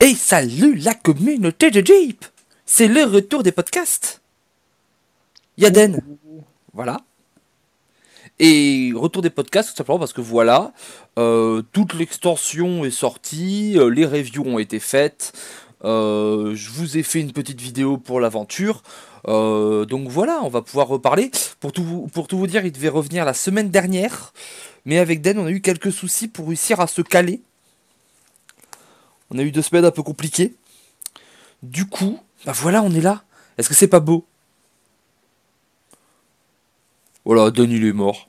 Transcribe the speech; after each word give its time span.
Et 0.00 0.14
salut 0.14 0.76
la 0.76 0.94
communauté 0.94 1.72
de 1.72 1.84
Jeep 1.84 2.24
C'est 2.64 2.86
le 2.86 3.02
retour 3.02 3.42
des 3.42 3.50
podcasts 3.50 4.20
Yaden 5.56 6.00
Voilà. 6.72 6.98
Et 8.38 8.92
retour 8.94 9.22
des 9.22 9.30
podcasts, 9.30 9.70
tout 9.70 9.76
simplement 9.76 9.98
parce 9.98 10.12
que 10.12 10.20
voilà, 10.20 10.72
euh, 11.18 11.62
toute 11.72 11.94
l'extension 11.94 12.84
est 12.84 12.92
sortie, 12.92 13.76
euh, 13.76 13.88
les 13.88 14.06
reviews 14.06 14.44
ont 14.46 14.60
été 14.60 14.78
faites, 14.78 15.32
euh, 15.84 16.54
je 16.54 16.70
vous 16.70 16.96
ai 16.96 17.02
fait 17.02 17.18
une 17.18 17.32
petite 17.32 17.60
vidéo 17.60 17.98
pour 17.98 18.20
l'aventure, 18.20 18.84
donc 19.26 20.08
voilà, 20.08 20.38
on 20.44 20.48
va 20.48 20.62
pouvoir 20.62 20.86
reparler. 20.86 21.32
Pour 21.58 21.72
tout, 21.72 21.82
vous, 21.82 22.06
pour 22.06 22.28
tout 22.28 22.38
vous 22.38 22.46
dire, 22.46 22.64
il 22.64 22.70
devait 22.70 22.88
revenir 22.88 23.24
la 23.24 23.34
semaine 23.34 23.68
dernière, 23.68 24.32
mais 24.84 24.98
avec 24.98 25.20
Den, 25.20 25.40
on 25.40 25.46
a 25.46 25.50
eu 25.50 25.60
quelques 25.60 25.92
soucis 25.92 26.28
pour 26.28 26.46
réussir 26.46 26.78
à 26.80 26.86
se 26.86 27.02
caler. 27.02 27.42
On 29.30 29.38
a 29.38 29.42
eu 29.42 29.52
deux 29.52 29.62
semaines 29.62 29.84
un 29.84 29.90
peu 29.90 30.02
compliquées. 30.02 30.54
Du 31.62 31.86
coup, 31.86 32.18
bah 32.46 32.52
voilà, 32.54 32.82
on 32.82 32.90
est 32.92 33.00
là. 33.00 33.22
Est-ce 33.58 33.68
que 33.68 33.74
c'est 33.74 33.88
pas 33.88 34.00
beau? 34.00 34.24
Voilà, 37.24 37.50
Den 37.50 37.70
il 37.70 37.84
est 37.84 37.92
mort. 37.92 38.28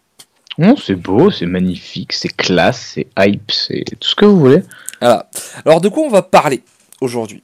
Non, 0.57 0.75
c'est 0.75 0.95
beau, 0.95 1.31
c'est 1.31 1.45
magnifique, 1.45 2.11
c'est 2.11 2.35
classe, 2.35 2.95
c'est 2.95 3.07
hype, 3.17 3.49
c'est 3.49 3.85
tout 3.97 4.09
ce 4.09 4.15
que 4.15 4.25
vous 4.25 4.37
voulez. 4.37 4.63
Voilà. 4.99 5.29
Alors 5.65 5.79
de 5.79 5.87
quoi 5.87 6.03
on 6.03 6.09
va 6.09 6.21
parler 6.21 6.63
aujourd'hui? 6.99 7.43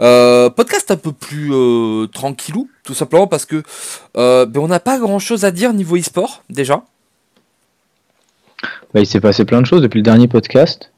Euh, 0.00 0.48
Podcast 0.48 0.90
un 0.90 0.96
peu 0.96 1.12
plus 1.12 1.52
euh, 1.52 2.06
tranquillou, 2.06 2.70
tout 2.84 2.94
simplement 2.94 3.26
parce 3.26 3.44
que 3.44 3.62
euh, 4.16 4.46
ben, 4.46 4.60
on 4.60 4.68
n'a 4.68 4.80
pas 4.80 4.98
grand 4.98 5.18
chose 5.18 5.44
à 5.44 5.50
dire 5.50 5.74
niveau 5.74 5.98
e-sport 5.98 6.42
déjà. 6.48 6.84
Bah, 8.94 9.00
il 9.00 9.06
s'est 9.06 9.20
passé 9.20 9.44
plein 9.44 9.60
de 9.60 9.66
choses 9.66 9.82
depuis 9.82 9.98
le 9.98 10.04
dernier 10.04 10.26
podcast. 10.26 10.90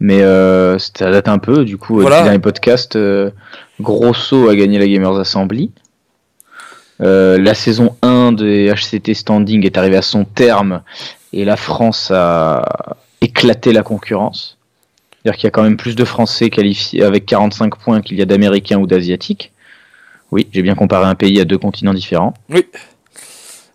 Mais 0.00 0.22
euh, 0.22 0.78
ça 0.78 1.10
date 1.10 1.28
un 1.28 1.38
peu, 1.38 1.64
du 1.64 1.76
coup, 1.76 2.00
voilà. 2.00 2.18
le 2.18 2.24
dernier 2.24 2.38
podcast, 2.38 2.96
euh, 2.96 3.30
Grosso 3.80 4.48
a 4.48 4.56
gagné 4.56 4.78
la 4.78 4.88
Gamers 4.88 5.18
Assembly. 5.18 5.70
Euh, 7.02 7.38
la 7.38 7.54
saison 7.54 7.96
1 8.02 8.32
des 8.32 8.72
HCT 8.74 9.14
Standing 9.14 9.64
est 9.64 9.76
arrivée 9.76 9.96
à 9.96 10.02
son 10.02 10.24
terme 10.24 10.82
et 11.32 11.44
la 11.44 11.56
France 11.56 12.10
a 12.10 12.96
éclaté 13.20 13.72
la 13.72 13.82
concurrence. 13.82 14.56
C'est-à-dire 15.22 15.38
qu'il 15.38 15.46
y 15.46 15.48
a 15.48 15.50
quand 15.50 15.62
même 15.62 15.76
plus 15.76 15.96
de 15.96 16.04
Français 16.04 16.48
qualifiés 16.48 17.02
avec 17.02 17.26
45 17.26 17.76
points 17.76 18.00
qu'il 18.00 18.18
y 18.18 18.22
a 18.22 18.24
d'Américains 18.24 18.78
ou 18.78 18.86
d'Asiatiques. 18.86 19.52
Oui, 20.32 20.46
j'ai 20.52 20.62
bien 20.62 20.74
comparé 20.74 21.06
un 21.06 21.14
pays 21.14 21.40
à 21.40 21.44
deux 21.44 21.58
continents 21.58 21.94
différents. 21.94 22.32
Oui. 22.48 22.64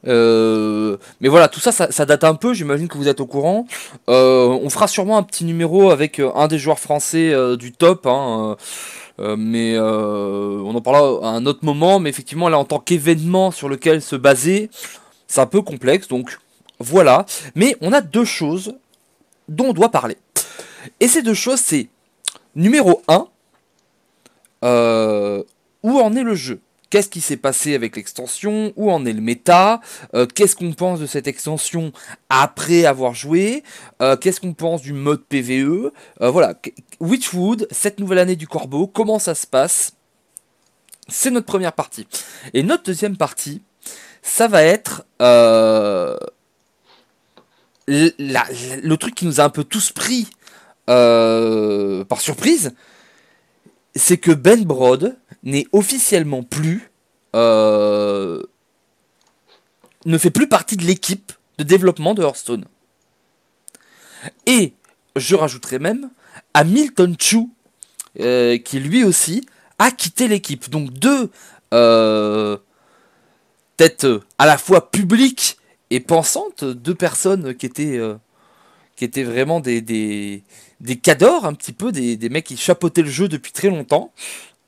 Euh, 0.08 0.98
mais 1.22 1.30
voilà, 1.30 1.48
tout 1.48 1.60
ça, 1.60 1.72
ça, 1.72 2.06
date 2.06 2.24
un 2.24 2.36
peu, 2.36 2.54
j'imagine 2.54 2.88
que 2.88 2.98
vous 2.98 3.08
êtes 3.08 3.20
au 3.20 3.26
courant. 3.26 3.68
Euh, 4.10 4.48
on 4.48 4.70
fera 4.70 4.88
sûrement 4.88 5.18
un 5.18 5.24
petit 5.24 5.46
numéro 5.46 5.90
avec 5.92 6.20
euh, 6.20 6.32
un 6.36 6.48
des 6.48 6.60
joueurs 6.60 6.80
français 6.80 7.34
du 7.58 7.72
top, 7.72 8.06
hein, 8.06 8.56
mais 9.20 9.78
on 9.80 10.76
en 10.76 10.82
parlera 10.82 11.28
à 11.28 11.32
un 11.32 11.46
autre 11.46 11.64
moment. 11.64 12.00
Mais 12.00 12.10
effectivement, 12.10 12.50
là, 12.50 12.58
en 12.58 12.66
tant 12.66 12.80
qu'événement 12.80 13.52
sur 13.52 13.70
lequel 13.70 14.02
se 14.02 14.16
baser, 14.16 14.70
c'est 15.28 15.42
un 15.42 15.46
peu 15.48 15.62
complexe, 15.62 16.08
donc 16.08 16.38
voilà. 16.80 17.26
Mais 17.56 17.76
on 17.82 17.94
a 17.94 18.02
deux 18.02 18.26
choses 18.26 18.76
dont 19.48 19.70
on 19.70 19.74
doit 19.74 19.90
parler. 19.90 20.18
Et 21.00 21.08
ces 21.08 21.22
deux 21.22 21.34
choses, 21.34 21.60
c'est 21.60 21.88
numéro 22.56 23.02
1, 23.08 23.28
où 25.84 26.00
en 26.00 26.16
est 26.16 26.24
le 26.24 26.36
jeu? 26.36 26.60
Qu'est-ce 26.90 27.10
qui 27.10 27.22
s'est 27.22 27.38
passé 27.38 27.76
avec 27.76 27.96
l'extension? 27.96 28.72
Où 28.76 28.92
en 28.92 29.06
est 29.06 29.14
le 29.14 29.22
méta? 29.22 29.82
Euh, 30.14 30.26
Qu'est-ce 30.26 30.56
qu'on 30.56 30.74
pense 30.74 31.00
de 31.00 31.06
cette 31.06 31.28
extension 31.28 31.92
après 32.30 32.86
avoir 32.86 33.14
joué? 33.14 33.64
Euh, 34.02 34.16
Qu'est-ce 34.16 34.40
qu'on 34.40 34.54
pense 34.54 34.82
du 34.82 34.94
mode 34.94 35.24
PVE 35.24 35.92
euh, 36.22 36.30
Voilà, 36.30 36.54
Witchwood, 37.00 37.68
cette 37.72 38.00
nouvelle 38.00 38.20
année 38.20 38.36
du 38.36 38.48
Corbeau, 38.48 38.88
comment 38.88 39.20
ça 39.20 39.36
se 39.36 39.48
passe? 39.48 39.94
C'est 41.08 41.32
notre 41.32 41.46
première 41.46 41.74
partie. 41.74 42.08
Et 42.54 42.64
notre 42.64 42.84
deuxième 42.84 43.18
partie, 43.18 43.62
ça 44.22 44.48
va 44.48 44.64
être 44.64 45.06
le 45.20 46.18
truc 48.96 49.16
qui 49.16 49.26
nous 49.26 49.40
a 49.40 49.44
un 49.44 49.50
peu 49.50 49.64
tous 49.64 49.92
pris 49.92 50.28
par 50.88 52.22
surprise, 52.22 52.74
c'est 53.96 54.18
que 54.18 54.32
Ben 54.32 54.64
Broad 54.64 55.18
n'est 55.46 55.68
officiellement 55.72 56.44
plus. 56.44 56.92
Euh, 57.36 58.42
ne 60.06 60.18
fait 60.18 60.30
plus 60.30 60.48
partie 60.48 60.78
de 60.78 60.84
l'équipe 60.84 61.32
de 61.58 61.64
développement 61.64 62.14
de 62.14 62.24
Hearthstone. 62.24 62.66
Et 64.46 64.74
je 65.16 65.36
rajouterai 65.36 65.80
même 65.80 66.10
Hamilton 66.54 67.16
Chu, 67.20 67.48
euh, 68.20 68.58
qui 68.58 68.80
lui 68.80 69.04
aussi 69.04 69.48
a 69.80 69.92
quitté 69.92 70.28
l'équipe. 70.28 70.70
Donc 70.70 70.92
deux 70.94 71.32
euh, 71.74 72.58
têtes 73.78 74.08
à 74.38 74.46
la 74.46 74.58
fois 74.58 74.92
publiques 74.92 75.58
et 75.90 76.00
pensantes, 76.00 76.64
deux 76.64 76.96
personnes 76.96 77.56
qui 77.56 77.66
étaient, 77.66 78.00
étaient 79.02 79.24
vraiment 79.24 79.60
des, 79.60 79.82
des, 79.82 80.44
des 80.80 80.96
cadors, 80.98 81.46
un 81.46 81.54
petit 81.54 81.74
peu, 81.74 81.92
des, 81.92 82.16
des 82.16 82.30
mecs 82.30 82.46
qui 82.46 82.58
chapeautaient 82.58 83.02
le 83.02 83.10
jeu 83.10 83.28
depuis 83.28 83.52
très 83.52 83.70
longtemps, 83.70 84.14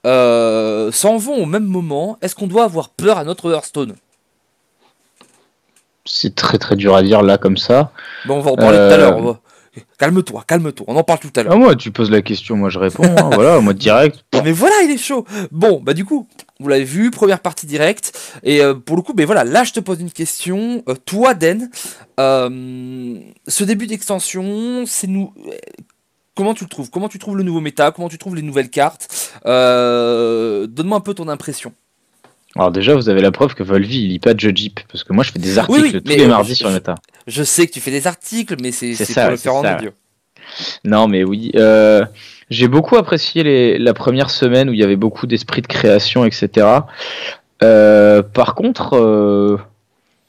euh, 0.08 0.92
s'en 0.92 1.18
vont 1.18 1.36
au 1.36 1.46
même 1.46 1.66
moment, 1.66 2.18
est-ce 2.22 2.34
qu'on 2.34 2.48
doit 2.48 2.64
avoir 2.64 2.90
peur 2.90 3.18
à 3.18 3.26
notre 3.26 3.52
Hearthstone? 3.52 3.96
C'est 6.06 6.34
très 6.34 6.58
très 6.58 6.78
dur 6.78 6.96
à 6.96 7.04
dire 7.04 7.22
là 7.22 7.38
comme 7.38 7.58
ça. 7.58 7.92
Bon, 8.26 8.36
on 8.36 8.42
va 8.42 8.52
en 8.52 8.56
parler 8.56 8.78
tout 8.78 8.94
à 8.94 8.98
l'heure. 8.98 9.30
Euh, 9.30 9.34
calme-toi, 9.98 10.46
calme-toi, 10.48 10.86
on 10.90 10.96
en 10.96 11.04
parle 11.04 11.20
tout 11.20 11.32
à 11.36 11.44
l'heure. 11.44 11.52
Ah, 11.54 11.58
moi, 11.58 11.76
tu 11.76 11.92
poses 11.92 12.10
la 12.10 12.22
question, 12.22 12.56
moi 12.56 12.70
je 12.70 12.80
réponds, 12.80 13.04
hein, 13.04 13.30
voilà, 13.34 13.60
moi 13.60 13.74
direct. 13.74 14.24
Mais 14.46 14.54
voilà, 14.54 14.76
il 14.86 14.92
est 14.92 14.98
chaud. 14.98 15.26
Bon, 15.52 15.82
bah 15.84 15.94
du 15.94 16.06
coup, 16.06 16.26
vous 16.62 16.70
l'avez 16.70 16.86
vu, 16.86 17.12
première 17.12 17.42
partie 17.42 17.66
directe. 17.66 18.18
Et 18.44 18.62
euh, 18.62 18.76
pour 18.76 18.96
le 18.96 19.02
coup, 19.02 19.14
ben 19.14 19.26
voilà, 19.26 19.44
là 19.44 19.66
je 19.66 19.74
te 19.74 19.82
pose 19.82 20.00
une 20.00 20.12
question. 20.12 20.86
toi, 21.06 21.34
Den, 21.34 21.70
ce 22.18 23.64
début 23.66 23.88
d'extension, 23.88 24.86
c'est 24.86 25.08
nous. 25.08 25.34
Comment 26.38 26.54
tu 26.54 26.66
le 26.66 26.70
trouves? 26.70 26.92
Comment 26.92 27.10
tu 27.10 27.18
trouves 27.18 27.36
le 27.36 27.42
nouveau 27.42 27.62
méta? 27.62 27.90
Comment 27.90 28.10
tu 28.10 28.20
trouves 28.20 28.36
les 28.36 28.44
nouvelles 28.44 28.70
cartes? 28.70 29.34
Euh, 29.48 30.68
Donne-moi 30.68 31.00
un 31.00 31.02
peu 31.02 31.16
ton 31.16 31.28
impression. 31.30 31.74
Alors 32.56 32.72
déjà, 32.72 32.94
vous 32.94 33.10
avez 33.10 33.22
la 33.22 33.32
preuve 33.32 33.56
que 33.56 33.64
Volvi, 33.64 34.04
il 34.04 34.10
lit 34.10 34.20
pas 34.20 34.36
de 34.36 34.40
Jeep, 34.40 34.80
parce 34.92 35.04
que 35.04 35.14
moi, 35.14 35.24
je 35.24 35.32
fais 35.32 35.40
des 35.40 35.58
articles 35.58 36.00
tous 36.00 36.10
les 36.10 36.28
mardis 36.28 36.56
sur 36.56 36.70
méta. 36.70 36.94
Je 37.26 37.42
sais 37.42 37.66
que 37.66 37.72
tu 37.72 37.80
fais 37.80 37.90
des 37.90 38.06
articles, 38.06 38.56
mais 38.62 38.72
c'est 38.72 38.94
pour 39.14 39.32
le 39.32 39.38
faire 39.38 39.56
en 39.56 39.76
audio. 39.76 39.90
Non, 40.86 41.08
mais 41.08 41.24
oui. 41.24 41.52
Euh, 41.56 42.06
j'ai 42.52 42.68
beaucoup 42.68 42.98
apprécié 42.98 43.80
la 43.80 43.94
première 43.96 44.30
semaine 44.30 44.70
où 44.70 44.74
il 44.74 44.80
y 44.80 44.84
avait 44.84 44.96
beaucoup 44.96 45.26
d'esprit 45.26 45.64
de 45.64 45.68
création, 45.68 46.24
etc. 46.24 46.68
Euh, 47.64 48.22
par 48.22 48.54
contre, 48.54 49.60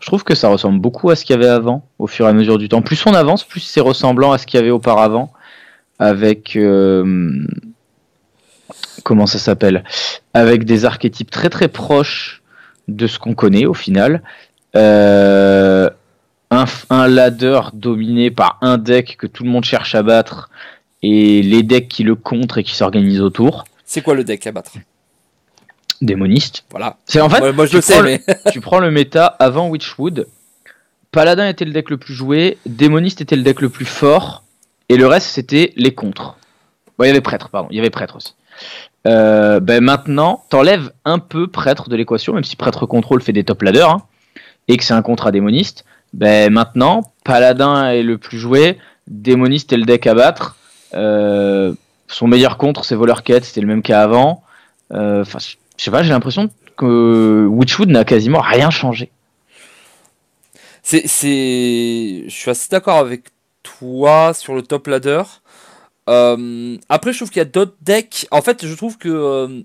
je 0.01 0.07
trouve 0.07 0.25
que 0.25 0.35
ça 0.35 0.49
ressemble 0.49 0.81
beaucoup 0.81 1.11
à 1.11 1.17
ce 1.17 1.27
qu'il 1.27 1.37
y 1.37 1.39
avait 1.39 1.51
avant, 1.51 1.87
au 1.99 2.07
fur 2.07 2.25
et 2.25 2.31
à 2.31 2.33
mesure 2.33 2.57
du 2.57 2.71
temps. 2.71 2.81
Plus 2.81 3.05
on 3.05 3.13
avance, 3.13 3.45
plus 3.45 3.61
c'est 3.61 3.81
ressemblant 3.81 4.33
à 4.33 4.39
ce 4.39 4.47
qu'il 4.47 4.59
y 4.59 4.63
avait 4.63 4.71
auparavant 4.71 5.33
avec 5.99 6.57
euh, 6.57 7.47
comment 9.05 9.27
ça 9.27 9.39
s'appelle 9.39 9.85
Avec 10.35 10.65
des 10.65 10.85
archétypes 10.85 11.31
très 11.31 11.51
très 11.51 11.69
proches 11.69 12.43
de 12.89 13.07
ce 13.07 13.19
qu'on 13.19 13.35
connaît 13.35 13.67
au 13.67 13.75
final. 13.75 14.23
Euh, 14.77 15.91
un, 16.51 16.65
un, 16.91 17.09
ladder 17.09 17.61
dominé 17.75 18.31
par 18.31 18.59
un 18.63 18.79
deck 18.79 19.17
que 19.19 19.27
tout 19.27 19.45
le 19.45 19.51
monde 19.51 19.65
cherche 19.65 19.95
à 19.95 20.03
battre 20.03 20.51
et 21.03 21.43
les 21.43 21.63
decks 21.63 21.89
qui 21.89 22.05
le 22.05 22.15
contre 22.15 22.59
et 22.59 22.65
qui 22.65 22.75
s'organisent 22.75 23.21
autour. 23.21 23.65
C'est 23.85 24.03
quoi 24.03 24.15
le 24.15 24.25
deck 24.25 24.47
à 24.47 24.53
battre? 24.53 24.73
Démoniste. 26.01 26.65
Voilà. 26.71 26.97
C'est 27.07 27.21
en 27.21 27.29
fait. 27.29 27.53
moi 27.53 27.67
je 27.67 27.77
le 27.77 27.81
sais, 27.83 28.03
mais. 28.03 28.23
tu 28.53 28.61
prends 28.61 28.79
le 28.79 28.91
méta 28.91 29.27
avant 29.27 29.69
Witchwood. 29.69 30.27
Paladin 31.11 31.49
était 31.49 31.65
le 31.65 31.73
deck 31.73 31.91
le 31.91 31.97
plus 31.97 32.15
joué, 32.15 32.59
Démoniste 32.67 33.23
était 33.23 33.37
le 33.37 33.43
deck 33.43 33.61
le 33.63 33.71
plus 33.71 33.87
fort, 33.87 34.45
et 34.89 34.97
le 34.97 35.07
reste, 35.07 35.29
c'était 35.29 35.73
les 35.77 35.95
contres. 35.95 36.37
Bon, 36.99 37.05
il 37.05 37.09
y 37.09 37.11
avait 37.11 37.21
prêtre, 37.21 37.49
pardon. 37.51 37.69
Il 37.71 37.77
y 37.77 37.81
avait 37.81 37.91
prêtre 37.91 38.17
aussi. 38.17 38.35
Euh, 39.07 39.61
ben 39.61 39.83
maintenant, 39.83 40.45
t'enlèves 40.49 40.91
un 41.05 41.19
peu 41.19 41.47
prêtre 41.47 41.89
de 41.89 41.97
l'équation, 41.97 42.35
même 42.35 42.45
si 42.45 42.57
prêtre 42.57 42.87
contrôle 42.87 43.23
fait 43.23 43.33
des 43.33 43.45
top 43.45 43.63
ladders, 43.63 43.91
hein, 43.91 44.03
et 44.67 44.77
que 44.77 44.85
c'est 44.85 44.95
un 44.95 45.03
contre 45.03 45.27
à 45.27 45.31
démoniste. 45.31 45.85
Ben 46.13 46.53
maintenant, 46.53 47.13
paladin 47.25 47.91
est 47.91 48.03
le 48.03 48.19
plus 48.19 48.39
joué, 48.39 48.79
démoniste 49.07 49.73
est 49.73 49.77
le 49.77 49.85
deck 49.85 50.07
à 50.07 50.15
battre. 50.15 50.57
Euh, 50.95 51.75
son 52.09 52.27
meilleur 52.27 52.57
contre, 52.57 52.85
c'est 52.85 52.95
voleur 52.95 53.23
quête, 53.23 53.45
c'était 53.45 53.61
le 53.61 53.67
même 53.67 53.83
cas 53.83 54.03
avant. 54.03 54.43
Euh, 54.93 55.23
enfin, 55.23 55.39
je 55.39 55.85
sais 55.85 55.91
pas, 55.91 56.03
j'ai 56.03 56.11
l'impression 56.11 56.51
que 56.77 57.47
Witchwood 57.49 57.91
n'a 57.91 58.05
quasiment 58.05 58.41
rien 58.41 58.71
changé. 58.71 59.11
C'est, 60.83 61.05
je 61.05 62.31
suis 62.31 62.51
assez 62.51 62.69
d'accord 62.71 62.97
avec 62.97 63.25
toi 63.79 64.33
sur 64.35 64.55
le 64.55 64.63
top 64.63 64.87
ladder. 64.87 65.23
Euh, 66.09 66.77
après, 66.89 67.13
je 67.13 67.19
trouve 67.19 67.31
qu'il 67.31 67.39
y 67.39 67.43
a 67.43 67.45
d'autres 67.45 67.77
decks. 67.83 68.27
En 68.31 68.43
fait, 68.43 68.67
je 68.67 68.75
trouve 68.75 68.99
que 68.99 69.09
euh, 69.09 69.63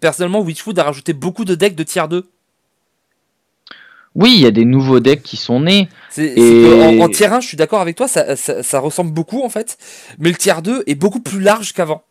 personnellement, 0.00 0.40
Witchwood 0.40 0.78
a 0.78 0.84
rajouté 0.84 1.12
beaucoup 1.12 1.44
de 1.44 1.54
decks 1.54 1.76
de 1.76 1.82
tier 1.84 2.02
2. 2.08 2.28
Oui, 4.14 4.32
il 4.34 4.40
y 4.40 4.46
a 4.46 4.50
des 4.50 4.64
nouveaux 4.64 4.98
decks 4.98 5.22
qui 5.22 5.36
sont 5.36 5.60
nés. 5.60 5.88
en, 6.18 7.08
tier 7.08 7.26
1, 7.26 7.40
je 7.40 7.48
suis 7.48 7.56
d'accord 7.56 7.82
avec 7.82 7.96
toi, 7.96 8.08
ça, 8.08 8.78
ressemble 8.78 9.12
beaucoup 9.12 9.44
en 9.44 9.50
fait. 9.50 9.76
Mais 10.18 10.30
le 10.30 10.36
tier 10.36 10.54
2 10.62 10.84
est 10.86 10.94
beaucoup 10.94 11.20
plus 11.20 11.40
large 11.40 11.74
qu'avant. 11.74 12.02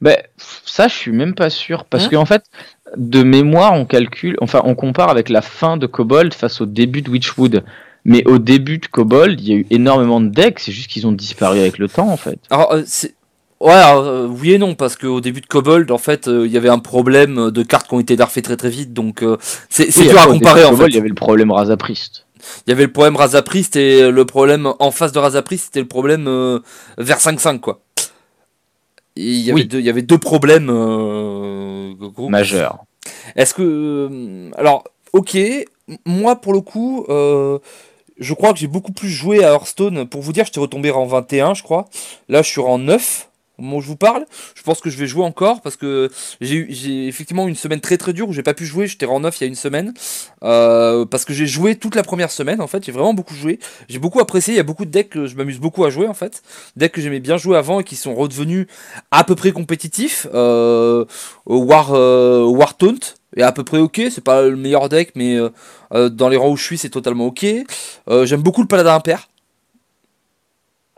Ben, 0.00 0.16
ça, 0.36 0.86
je 0.86 0.94
suis 0.94 1.12
même 1.12 1.34
pas 1.34 1.50
sûr. 1.50 1.84
Parce 1.84 2.04
Hein 2.04 2.10
qu'en 2.10 2.26
fait, 2.26 2.44
de 2.96 3.22
mémoire, 3.22 3.72
on 3.74 3.86
calcule, 3.86 4.36
enfin, 4.40 4.62
on 4.64 4.74
compare 4.74 5.08
avec 5.08 5.28
la 5.28 5.42
fin 5.42 5.76
de 5.76 5.86
Cobalt 5.86 6.32
face 6.32 6.60
au 6.60 6.66
début 6.66 7.02
de 7.02 7.10
Witchwood. 7.10 7.64
Mais 8.04 8.26
au 8.26 8.38
début 8.38 8.78
de 8.78 8.86
Cobalt, 8.86 9.40
il 9.40 9.48
y 9.48 9.52
a 9.52 9.56
eu 9.56 9.66
énormément 9.70 10.20
de 10.20 10.28
decks, 10.28 10.60
c'est 10.60 10.72
juste 10.72 10.90
qu'ils 10.90 11.06
ont 11.06 11.12
disparu 11.12 11.58
avec 11.58 11.78
le 11.78 11.88
temps, 11.88 12.08
en 12.08 12.16
fait. 12.16 12.38
Alors, 12.50 12.72
euh, 12.72 12.82
c'est. 12.86 13.14
Ouais, 13.60 13.72
alors, 13.72 14.04
euh, 14.04 14.26
oui 14.26 14.52
et 14.52 14.58
non, 14.58 14.74
parce 14.74 14.94
qu'au 14.96 15.22
début 15.22 15.40
de 15.40 15.46
Kobold, 15.46 15.90
en 15.90 15.96
fait, 15.96 16.28
euh, 16.28 16.44
il 16.46 16.52
y 16.52 16.58
avait 16.58 16.68
un 16.68 16.80
problème 16.80 17.50
de 17.50 17.62
cartes 17.62 17.88
qui 17.88 17.94
ont 17.94 18.00
été 18.00 18.14
nerfées 18.14 18.42
très 18.42 18.58
très 18.58 18.68
vite, 18.68 18.92
donc 18.92 19.22
euh, 19.22 19.38
c'est 19.70 19.90
c'est 19.90 20.02
Oui, 20.02 20.08
dur 20.08 20.18
à 20.20 20.26
comparer 20.26 20.64
en 20.64 20.70
Cobalt, 20.70 20.90
fait. 20.90 20.90
Il 20.90 20.96
y 20.96 20.98
avait 20.98 21.08
le 21.08 21.14
problème 21.14 21.50
Razaprist. 21.50 22.26
Il 22.66 22.70
y 22.70 22.72
avait 22.74 22.84
le 22.84 22.92
problème 22.92 23.16
Razaprist 23.16 23.74
et 23.76 24.10
le 24.10 24.24
problème 24.26 24.70
en 24.78 24.90
face 24.90 25.12
de 25.12 25.18
Razaprist, 25.18 25.66
c'était 25.66 25.80
le 25.80 25.88
problème 25.88 26.60
vers 26.98 27.18
5-5, 27.20 27.60
quoi. 27.60 27.80
Il 29.16 29.36
y, 29.36 29.50
avait 29.50 29.60
Oui. 29.62 29.66
deux, 29.66 29.78
il 29.78 29.86
y 29.86 29.88
avait 29.88 30.02
deux 30.02 30.18
problèmes 30.18 30.68
euh, 30.70 31.94
gros. 31.94 32.28
Majeur. 32.28 32.84
Est-ce 33.36 33.54
que. 33.54 34.50
Alors, 34.58 34.84
ok, 35.14 35.38
moi 36.04 36.36
pour 36.36 36.52
le 36.52 36.60
coup, 36.60 37.06
je 38.18 38.34
crois 38.34 38.52
que 38.52 38.58
j'ai 38.58 38.66
beaucoup 38.66 38.92
plus 38.92 39.08
joué 39.08 39.44
à 39.44 39.52
Hearthstone. 39.52 40.06
Pour 40.06 40.22
vous 40.22 40.32
dire, 40.32 40.44
j'étais 40.44 40.60
retombé 40.60 40.90
en 40.90 41.06
21, 41.06 41.54
je 41.54 41.62
crois. 41.62 41.86
Là, 42.28 42.42
je 42.42 42.48
suis 42.48 42.60
en 42.60 42.78
9. 42.78 43.28
Au 43.56 43.62
moment 43.62 43.76
où 43.76 43.80
je 43.80 43.86
vous 43.86 43.96
parle, 43.96 44.26
je 44.56 44.62
pense 44.62 44.80
que 44.80 44.90
je 44.90 44.98
vais 44.98 45.06
jouer 45.06 45.22
encore 45.22 45.60
parce 45.60 45.76
que 45.76 46.10
j'ai 46.40 46.56
eu 46.56 47.06
effectivement 47.06 47.46
une 47.46 47.54
semaine 47.54 47.80
très 47.80 47.96
très 47.96 48.12
dure 48.12 48.28
où 48.28 48.32
j'ai 48.32 48.42
pas 48.42 48.52
pu 48.52 48.66
jouer. 48.66 48.88
J'étais 48.88 49.06
en 49.06 49.20
9 49.20 49.40
il 49.40 49.40
y 49.42 49.44
a 49.44 49.46
une 49.46 49.54
semaine 49.54 49.94
euh, 50.42 51.04
parce 51.04 51.24
que 51.24 51.32
j'ai 51.32 51.46
joué 51.46 51.76
toute 51.76 51.94
la 51.94 52.02
première 52.02 52.32
semaine 52.32 52.60
en 52.60 52.66
fait. 52.66 52.84
J'ai 52.84 52.90
vraiment 52.90 53.14
beaucoup 53.14 53.34
joué. 53.34 53.60
J'ai 53.88 54.00
beaucoup 54.00 54.18
apprécié. 54.18 54.54
Il 54.54 54.56
y 54.56 54.60
a 54.60 54.64
beaucoup 54.64 54.84
de 54.84 54.90
decks 54.90 55.10
que 55.10 55.26
je 55.26 55.36
m'amuse 55.36 55.60
beaucoup 55.60 55.84
à 55.84 55.90
jouer 55.90 56.08
en 56.08 56.14
fait. 56.14 56.42
Decks 56.74 56.90
que 56.90 57.00
j'aimais 57.00 57.20
bien 57.20 57.36
jouer 57.36 57.56
avant 57.56 57.78
et 57.78 57.84
qui 57.84 57.94
sont 57.94 58.16
redevenus 58.16 58.66
à 59.12 59.22
peu 59.22 59.36
près 59.36 59.52
compétitifs. 59.52 60.26
Euh, 60.34 61.04
War 61.46 61.94
euh, 61.94 62.44
War 62.46 62.76
Taunt 62.76 62.98
est 63.36 63.42
à 63.42 63.52
peu 63.52 63.62
près 63.62 63.78
ok. 63.78 64.02
C'est 64.10 64.24
pas 64.24 64.42
le 64.42 64.56
meilleur 64.56 64.88
deck, 64.88 65.12
mais 65.14 65.38
dans 65.92 66.28
les 66.28 66.36
rangs 66.36 66.50
où 66.50 66.56
je 66.56 66.64
suis, 66.64 66.78
c'est 66.78 66.90
totalement 66.90 67.26
ok. 67.26 67.46
J'aime 68.24 68.42
beaucoup 68.42 68.62
le 68.62 68.68
Paladin 68.68 68.96
Impair. 68.96 69.28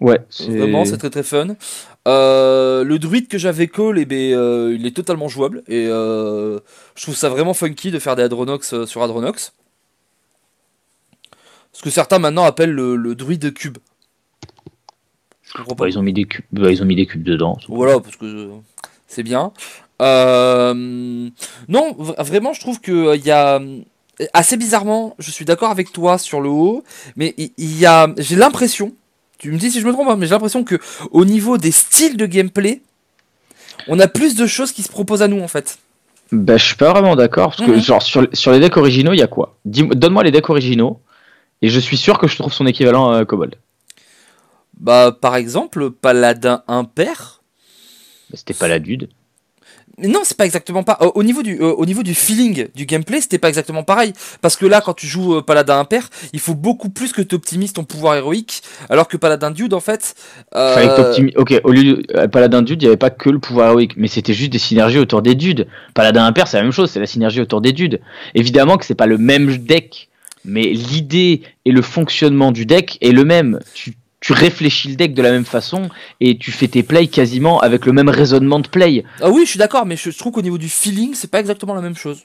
Ouais, 0.00 0.20
c'est 0.28 0.48
Vraiment, 0.48 0.84
c'est 0.84 0.98
très 0.98 1.10
très 1.10 1.22
fun. 1.22 1.56
Euh, 2.06 2.84
le 2.84 2.98
druide 2.98 3.28
que 3.28 3.36
j'avais 3.36 3.66
call, 3.66 3.98
eh 3.98 4.04
ben, 4.04 4.32
euh, 4.32 4.76
il 4.78 4.86
est 4.86 4.94
totalement 4.94 5.28
jouable. 5.28 5.62
Et 5.68 5.86
euh, 5.88 6.60
je 6.94 7.02
trouve 7.02 7.16
ça 7.16 7.28
vraiment 7.28 7.54
funky 7.54 7.90
de 7.90 7.98
faire 7.98 8.16
des 8.16 8.22
Adronox 8.22 8.84
sur 8.84 9.02
Adronox. 9.02 9.52
Ce 11.72 11.82
que 11.82 11.90
certains 11.90 12.18
maintenant 12.18 12.44
appellent 12.44 12.72
le, 12.72 12.96
le 12.96 13.14
druide 13.14 13.52
cube. 13.52 13.78
Je 15.42 15.52
comprends 15.52 15.74
pas. 15.74 15.84
Bah, 15.84 15.88
ils 15.88 15.98
ont 15.98 16.02
mis 16.02 16.12
des 16.12 16.24
cubes, 16.24 16.44
bah, 16.52 16.70
ils 16.70 16.82
ont 16.82 16.86
mis 16.86 16.96
des 16.96 17.06
cubes 17.06 17.22
dedans. 17.22 17.58
Voilà, 17.68 18.00
parce 18.00 18.16
que 18.16 18.50
c'est 19.06 19.22
bien. 19.22 19.52
Non, 20.00 21.96
vraiment, 21.98 22.52
je 22.52 22.60
trouve 22.60 22.80
que 22.80 22.92
euh, 22.92 23.16
il 23.16 23.24
y 23.24 23.30
a 23.30 23.60
assez 24.32 24.56
bizarrement, 24.56 25.14
je 25.18 25.30
suis 25.30 25.44
d'accord 25.44 25.70
avec 25.70 25.92
toi 25.92 26.18
sur 26.18 26.40
le 26.40 26.48
haut, 26.48 26.84
mais 27.16 27.34
il 27.36 27.50
il 27.58 27.78
y 27.78 27.84
a, 27.86 28.12
j'ai 28.16 28.36
l'impression, 28.36 28.94
tu 29.38 29.52
me 29.52 29.58
dis 29.58 29.70
si 29.70 29.80
je 29.80 29.86
me 29.86 29.92
trompe, 29.92 30.08
hein, 30.08 30.16
mais 30.16 30.26
j'ai 30.26 30.32
l'impression 30.32 30.64
que 30.64 30.76
au 31.10 31.24
niveau 31.24 31.58
des 31.58 31.70
styles 31.70 32.16
de 32.16 32.26
gameplay, 32.26 32.80
on 33.88 33.98
a 34.00 34.08
plus 34.08 34.34
de 34.34 34.46
choses 34.46 34.72
qui 34.72 34.82
se 34.82 34.88
proposent 34.88 35.22
à 35.22 35.28
nous 35.28 35.40
en 35.40 35.48
fait. 35.48 35.78
Bah, 36.32 36.56
je 36.56 36.64
suis 36.64 36.74
pas 36.76 36.90
vraiment 36.92 37.14
d'accord 37.16 37.54
parce 37.54 37.68
que 37.68 37.72
Mhm. 37.76 37.80
genre 37.82 38.02
sur, 38.02 38.26
sur 38.32 38.50
les 38.52 38.58
decks 38.60 38.76
originaux, 38.76 39.12
il 39.12 39.18
y 39.18 39.22
a 39.22 39.26
quoi? 39.28 39.56
Donne-moi 39.64 40.24
les 40.24 40.30
decks 40.32 40.50
originaux 40.50 41.00
et 41.62 41.68
je 41.68 41.78
suis 41.78 41.96
sûr 41.96 42.18
que 42.18 42.26
je 42.26 42.36
trouve 42.36 42.52
son 42.52 42.66
équivalent 42.66 43.10
à 43.12 43.24
Cobalt. 43.24 43.56
Bah, 44.78 45.16
par 45.18 45.36
exemple, 45.36 45.90
Paladin 45.90 46.62
impair. 46.68 47.42
Bah, 48.30 48.36
C'était 48.36 48.54
pas 48.54 48.68
la 48.68 48.78
dude. 48.78 49.04
Mais 49.04 49.08
non, 50.02 50.20
c'est 50.24 50.36
pas 50.36 50.44
exactement 50.44 50.82
pas. 50.82 50.98
Au 51.00 51.12
au 51.16 51.22
niveau 51.22 51.42
du, 52.02 52.14
feeling 52.14 52.68
du 52.74 52.84
gameplay, 52.84 53.20
c'était 53.20 53.38
pas 53.38 53.48
exactement 53.48 53.82
pareil. 53.82 54.12
Parce 54.42 54.56
que 54.56 54.66
là, 54.66 54.80
quand 54.80 54.94
tu 54.94 55.06
joues 55.06 55.36
euh, 55.36 55.42
Paladin 55.42 55.78
impair, 55.78 56.08
il 56.32 56.40
faut 56.40 56.54
beaucoup 56.54 56.90
plus 56.90 57.12
que 57.12 57.22
tu 57.22 57.34
optimises 57.34 57.72
ton 57.72 57.84
pouvoir 57.84 58.16
héroïque. 58.16 58.62
Alors 58.90 59.08
que 59.08 59.16
Paladin 59.16 59.50
Dude, 59.50 59.72
en 59.72 59.80
fait. 59.80 60.14
euh, 60.54 61.30
Ok, 61.36 61.60
au 61.64 61.72
lieu 61.72 61.82
de 61.82 62.16
euh, 62.16 62.28
Paladin 62.28 62.62
dude, 62.62 62.82
il 62.82 62.84
y 62.84 62.88
avait 62.88 62.96
pas 62.96 63.10
que 63.10 63.30
le 63.30 63.38
pouvoir 63.38 63.70
héroïque, 63.70 63.94
mais 63.96 64.08
c'était 64.08 64.34
juste 64.34 64.52
des 64.52 64.58
synergies 64.58 64.98
autour 64.98 65.22
des 65.22 65.34
dudes. 65.34 65.66
Paladin 65.94 66.24
impair, 66.26 66.46
c'est 66.46 66.58
la 66.58 66.62
même 66.62 66.72
chose, 66.72 66.90
c'est 66.90 67.00
la 67.00 67.06
synergie 67.06 67.40
autour 67.40 67.60
des 67.60 67.72
dudes. 67.72 68.00
Évidemment 68.34 68.76
que 68.76 68.84
c'est 68.84 68.94
pas 68.94 69.06
le 69.06 69.18
même 69.18 69.56
deck, 69.56 70.08
mais 70.44 70.62
l'idée 70.62 71.42
et 71.64 71.72
le 71.72 71.82
fonctionnement 71.82 72.52
du 72.52 72.66
deck 72.66 72.98
est 73.00 73.12
le 73.12 73.24
même. 73.24 73.60
Tu, 73.74 73.94
tu 74.20 74.32
réfléchis 74.32 74.88
le 74.88 74.96
deck 74.96 75.14
de 75.14 75.22
la 75.22 75.30
même 75.30 75.44
façon 75.44 75.88
et 76.20 76.38
tu 76.38 76.50
fais 76.50 76.68
tes 76.68 76.82
plays 76.82 77.06
quasiment 77.06 77.60
avec 77.60 77.86
le 77.86 77.92
même 77.92 78.08
raisonnement 78.08 78.60
de 78.60 78.68
play. 78.68 79.04
Ah 79.20 79.30
oui, 79.30 79.42
je 79.44 79.50
suis 79.50 79.58
d'accord, 79.58 79.86
mais 79.86 79.96
je, 79.96 80.10
trouve 80.10 80.32
qu'au 80.32 80.42
niveau 80.42 80.58
du 80.58 80.68
feeling, 80.68 81.14
c'est 81.14 81.30
pas 81.30 81.40
exactement 81.40 81.74
la 81.74 81.82
même 81.82 81.96
chose. 81.96 82.22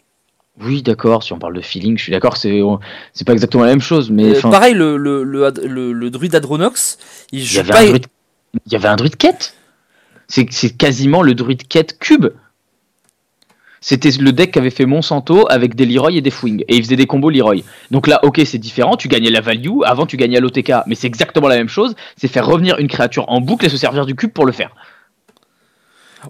Oui, 0.62 0.82
d'accord, 0.84 1.24
si 1.24 1.32
on 1.34 1.40
parle 1.40 1.56
de 1.56 1.62
feeling, 1.62 1.98
je 1.98 2.04
suis 2.04 2.12
d'accord, 2.12 2.38
c'est 2.38 2.62
c'est 3.14 3.26
pas 3.26 3.34
exactement 3.34 3.64
la 3.64 3.70
même 3.70 3.82
chose, 3.82 4.10
mais 4.12 4.36
Euh, 4.38 4.42
pareil, 4.50 4.74
le, 4.74 4.98
le, 4.98 5.24
le, 5.24 5.46
ad- 5.46 5.62
le- 5.64 5.94
le 5.94 6.10
druide 6.10 6.36
Adronox, 6.36 6.98
il 7.32 7.40
il 7.40 7.44
y 7.44 7.48
joue 7.48 7.60
avait 7.60 7.72
pas. 7.72 7.82
un 7.82 7.86
druide, 7.86 8.06
il 8.66 8.74
y 8.74 8.76
avait 8.76 8.88
un 8.90 8.96
druide 8.96 9.16
quête. 9.16 9.56
C'est 10.28 10.46
c'est 10.52 10.70
quasiment 10.72 11.22
le 11.22 11.36
druide 11.36 11.68
quête 11.68 12.00
cube. 12.00 12.28
C'était 13.84 14.12
le 14.12 14.32
deck 14.32 14.52
qu'avait 14.52 14.70
fait 14.70 14.86
Monsanto 14.86 15.48
avec 15.50 15.74
des 15.74 15.88
Leroy 15.88 16.12
et 16.14 16.22
des 16.22 16.30
Fwing. 16.30 16.64
Et 16.68 16.78
il 16.78 16.84
faisait 16.84 16.96
des 16.96 17.08
combos 17.08 17.32
Leroy. 17.32 17.64
Donc 17.90 18.06
là, 18.06 18.20
ok, 18.24 18.40
c'est 18.46 18.60
différent. 18.60 18.96
Tu 18.96 19.08
gagnais 19.08 19.32
la 19.32 19.42
value. 19.42 19.82
Avant, 19.86 20.06
tu 20.06 20.18
gagnais 20.18 20.40
l'OTK. 20.40 20.72
Mais 20.86 20.94
c'est 20.94 21.08
exactement 21.08 21.48
la 21.48 21.58
même 21.58 21.68
chose. 21.68 21.96
C'est 22.16 22.28
faire 22.28 22.46
revenir 22.46 22.78
une 22.78 22.88
créature 22.88 23.26
en 23.28 23.42
boucle 23.42 23.66
et 23.66 23.70
se 23.70 23.78
servir 23.78 24.06
du 24.06 24.16
cube 24.16 24.32
pour 24.32 24.46
le 24.46 24.52
faire. 24.52 24.76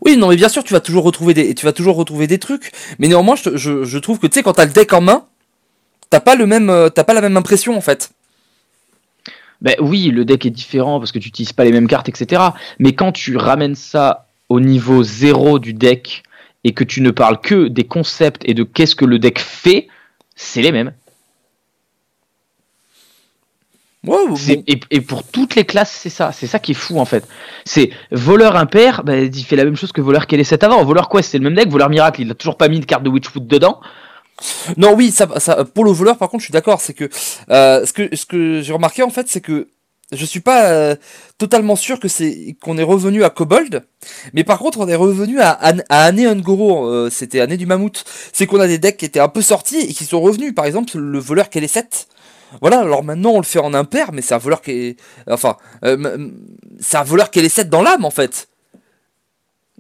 Oui, 0.06 0.16
non, 0.16 0.30
mais 0.30 0.38
bien 0.38 0.48
sûr, 0.48 0.64
tu 0.64 0.74
vas 0.74 0.80
toujours 0.80 1.04
retrouver 1.04 1.34
des, 1.34 1.54
tu 1.54 1.66
vas 1.66 1.74
toujours 1.74 1.98
retrouver 1.98 2.26
des 2.26 2.40
trucs. 2.40 2.72
Mais 3.00 3.10
néanmoins, 3.10 3.36
je, 3.36 3.44
te- 3.50 3.58
je, 3.58 3.84
je 3.84 3.98
trouve 3.98 4.20
que 4.20 4.28
tu 4.28 4.36
sais, 4.36 4.44
quand 4.44 4.54
t'as 4.54 4.66
le 4.66 4.72
deck 4.72 4.94
en 4.94 5.02
main, 5.02 5.26
t'as 6.10 6.22
pas 6.22 6.36
le 6.36 6.48
même, 6.48 6.70
euh, 6.70 6.90
pas 6.90 7.14
la 7.14 7.20
même 7.20 7.36
impression 7.36 7.76
en 7.76 7.82
fait. 7.82 8.12
Ben 9.62 9.76
oui, 9.80 10.10
le 10.10 10.24
deck 10.24 10.46
est 10.46 10.50
différent 10.52 11.00
parce 11.00 11.12
que 11.12 11.20
tu 11.20 11.28
n'utilises 11.28 11.54
pas 11.54 11.66
les 11.66 11.74
mêmes 11.74 11.88
cartes, 11.90 12.08
etc. 12.08 12.42
Mais 12.80 12.94
quand 12.94 13.12
tu 13.12 13.36
ramènes 13.36 13.76
ça 13.76 14.28
au 14.48 14.62
niveau 14.62 15.04
zéro 15.04 15.60
du 15.60 15.74
deck 15.74 16.24
et 16.64 16.74
que 16.74 16.84
tu 16.84 17.02
ne 17.02 17.12
parles 17.12 17.40
que 17.42 17.68
des 17.68 17.86
concepts 17.86 18.42
et 18.46 18.54
de 18.54 18.64
qu'est-ce 18.64 18.96
que 18.96 19.06
le 19.06 19.20
deck 19.20 19.40
fait, 19.40 19.88
c'est 20.36 20.62
les 20.62 20.72
mêmes. 20.72 20.94
Bon, 24.04 24.36
Et, 24.50 24.80
et 24.90 25.02
pour 25.02 25.24
toutes 25.24 25.54
les 25.54 25.64
classes, 25.64 25.92
c'est 25.92 26.10
ça. 26.10 26.32
C'est 26.32 26.48
ça 26.48 26.58
qui 26.58 26.72
est 26.72 26.76
fou 26.76 27.00
en 27.00 27.06
fait. 27.06 27.28
C'est 27.66 27.92
voleur 28.12 28.56
impair, 28.56 29.04
bah, 29.04 29.16
il 29.16 29.44
fait 29.46 29.56
la 29.56 29.64
même 29.64 29.76
chose 29.76 29.92
que 29.92 30.02
voleur 30.02 30.26
qu'elle 30.26 30.40
est 30.40 30.44
7 30.44 30.64
avant. 30.64 30.84
Voleur 30.84 31.08
quest, 31.08 31.30
c'est 31.30 31.38
le 31.38 31.44
même 31.44 31.54
deck. 31.54 31.70
Voleur 31.70 31.90
miracle, 31.90 32.22
il 32.22 32.32
a 32.32 32.34
toujours 32.34 32.58
pas 32.58 32.68
mis 32.68 32.80
de 32.80 32.86
carte 32.86 33.04
de 33.04 33.10
Witchfoot 33.10 33.46
dedans. 33.46 33.80
Non, 34.78 34.96
oui, 34.96 35.12
ça, 35.12 35.28
ça, 35.40 35.66
pour 35.66 35.86
le 35.86 35.92
voleur, 35.92 36.18
par 36.18 36.30
contre, 36.30 36.42
je 36.42 36.46
suis 36.46 36.52
d'accord. 36.52 36.82
C'est 36.82 36.96
que 36.96 37.10
euh, 37.52 37.86
ce 37.86 37.94
que 37.94 38.16
ce 38.16 38.26
que 38.26 38.62
j'ai 38.62 38.74
remarqué 38.74 39.04
en 39.04 39.12
fait, 39.12 39.28
c'est 39.28 39.42
que 39.42 39.68
je 40.12 40.26
suis 40.26 40.40
pas 40.42 40.70
euh, 40.72 40.96
totalement 41.38 41.76
sûr 41.76 42.00
que 42.00 42.08
c'est 42.08 42.56
qu'on 42.62 42.78
est 42.78 42.84
revenu 42.84 43.24
à 43.24 43.30
Kobold, 43.30 43.84
mais 44.34 44.44
par 44.44 44.60
contre, 44.60 44.80
on 44.80 44.88
est 44.88 44.96
revenu 44.96 45.40
à, 45.40 45.52
à 45.52 46.04
Année 46.04 46.26
Ungoro. 46.26 46.86
euh, 46.88 47.10
C'était 47.10 47.40
Année 47.40 47.58
du 47.58 47.66
Mammouth. 47.66 48.04
C'est 48.34 48.46
qu'on 48.46 48.60
a 48.60 48.68
des 48.68 48.78
decks 48.78 48.98
qui 48.98 49.06
étaient 49.06 49.20
un 49.20 49.30
peu 49.30 49.42
sortis 49.42 49.80
et 49.80 49.94
qui 49.94 50.06
sont 50.06 50.22
revenus. 50.22 50.54
Par 50.54 50.66
exemple, 50.66 50.98
le 50.98 51.20
voleur 51.20 51.50
qu'elle 51.50 51.64
est 51.64 51.68
7. 51.68 52.08
Voilà, 52.60 52.80
alors 52.80 53.04
maintenant 53.06 53.32
on 53.32 53.38
le 53.40 53.46
fait 53.46 53.60
en 53.60 53.74
impair, 53.74 54.12
mais 54.12 54.22
c'est 54.22 54.34
un 54.34 54.38
voleur 54.40 54.62
qui 54.62 54.72
est. 54.72 54.98
Enfin, 55.30 55.56
euh, 55.86 56.30
c'est 56.82 56.98
un 56.98 57.04
voleur 57.04 57.32
qu'elle 57.32 57.46
est 57.46 57.50
7 57.50 57.70
dans 57.70 57.82
l'âme 57.82 58.04
en 58.04 58.12
fait. 58.12 58.50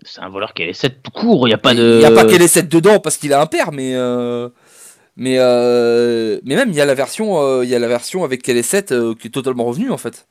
C'est 0.03 0.21
un 0.21 0.29
voleur 0.29 0.53
qu'elle 0.53 0.69
est 0.69 0.73
7 0.73 1.03
tout 1.03 1.11
court. 1.11 1.47
Il 1.47 1.51
n'y 1.51 1.53
a 1.53 1.57
pas 1.57 1.73
Il 1.73 1.77
de. 1.79 1.97
n'y 1.99 2.05
a 2.05 2.11
pas 2.11 2.25
qu'elle 2.25 2.41
est 2.41 2.47
7 2.47 2.69
dedans 2.69 2.99
parce 2.99 3.17
qu'il 3.17 3.33
a 3.33 3.41
un 3.41 3.45
père, 3.45 3.71
mais 3.71 3.93
euh, 3.95 4.47
mais 5.15 5.35
euh, 5.39 6.39
mais 6.43 6.55
même 6.55 6.69
il 6.69 6.75
y 6.75 6.81
a 6.81 6.85
la 6.85 6.93
version 6.93 7.41
euh, 7.41 7.63
il 7.63 7.69
y 7.69 7.75
a 7.75 7.79
la 7.79 7.87
version 7.87 8.23
avec 8.23 8.41
qu'elle 8.41 8.57
est 8.57 8.63
7 8.63 8.91
euh, 8.91 9.13
qui 9.13 9.27
est 9.27 9.31
totalement 9.31 9.65
revenue 9.65 9.91
en 9.91 9.97
fait. 9.97 10.27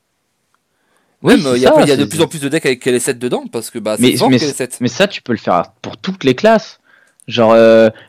Oui, 1.23 1.35
Même 1.35 1.53
il 1.55 1.61
y 1.61 1.67
a, 1.67 1.73
ça, 1.73 1.81
il 1.83 1.87
y 1.87 1.91
a 1.91 1.97
de 1.97 2.05
plus 2.05 2.21
en 2.21 2.27
plus 2.27 2.41
de 2.41 2.49
decks 2.49 2.65
avec 2.65 2.79
qu'elle 2.79 2.95
est 2.95 2.99
7 2.99 3.19
dedans 3.19 3.45
parce 3.51 3.69
que 3.69 3.77
bah 3.77 3.95
c'est 3.95 4.01
Mais, 4.01 4.15
mais, 4.29 4.39
qu'elle 4.39 4.49
est 4.49 4.53
7. 4.53 4.77
mais 4.81 4.87
ça, 4.87 5.07
tu 5.07 5.21
peux 5.21 5.33
le 5.33 5.37
faire 5.37 5.73
pour 5.83 5.97
toutes 5.97 6.23
les 6.23 6.33
classes. 6.33 6.79
Genre, 7.27 7.55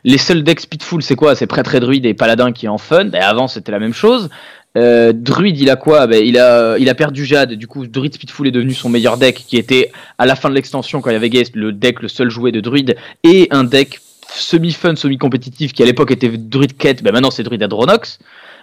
les 0.03 0.17
seuls 0.17 0.43
decks 0.43 0.61
Speedful, 0.61 1.03
c'est 1.03 1.15
quoi? 1.15 1.35
C'est 1.35 1.45
prêtre 1.45 1.75
et 1.75 1.79
druide 1.79 2.05
et 2.07 2.15
paladin 2.15 2.51
qui 2.51 2.65
est 2.65 2.69
en 2.69 2.79
fun. 2.79 3.05
Ben, 3.05 3.21
avant, 3.21 3.47
c'était 3.47 3.71
la 3.71 3.79
même 3.79 3.93
chose. 3.93 4.29
Euh, 4.75 5.13
druide, 5.13 5.59
il 5.59 5.69
a 5.69 5.75
quoi? 5.75 6.07
Ben, 6.07 6.23
il, 6.25 6.37
a, 6.37 6.77
il 6.77 6.89
a 6.89 6.95
perdu 6.95 7.25
Jade. 7.25 7.53
Du 7.53 7.67
coup, 7.67 7.85
Druide 7.85 8.15
Speedful 8.15 8.47
est 8.47 8.51
devenu 8.51 8.73
son 8.73 8.89
meilleur 8.89 9.17
deck, 9.17 9.43
qui 9.47 9.57
était 9.57 9.91
à 10.17 10.25
la 10.25 10.35
fin 10.35 10.49
de 10.49 10.55
l'extension, 10.55 11.01
quand 11.01 11.11
il 11.11 11.13
y 11.13 11.15
avait 11.15 11.29
Geist, 11.29 11.55
le 11.55 11.71
deck, 11.71 12.01
le 12.01 12.07
seul 12.07 12.29
jouet 12.29 12.51
de 12.51 12.59
druide, 12.59 12.95
et 13.23 13.47
un 13.51 13.63
deck 13.63 13.99
semi-fun, 14.35 14.95
semi-compétitif, 14.95 15.73
qui 15.73 15.83
à 15.83 15.85
l'époque 15.85 16.11
était 16.11 16.29
Druide 16.29 16.77
Quête. 16.77 17.03
Ben, 17.03 17.11
maintenant, 17.11 17.31
c'est 17.31 17.43
Druide 17.43 17.63
Adronox. 17.63 18.19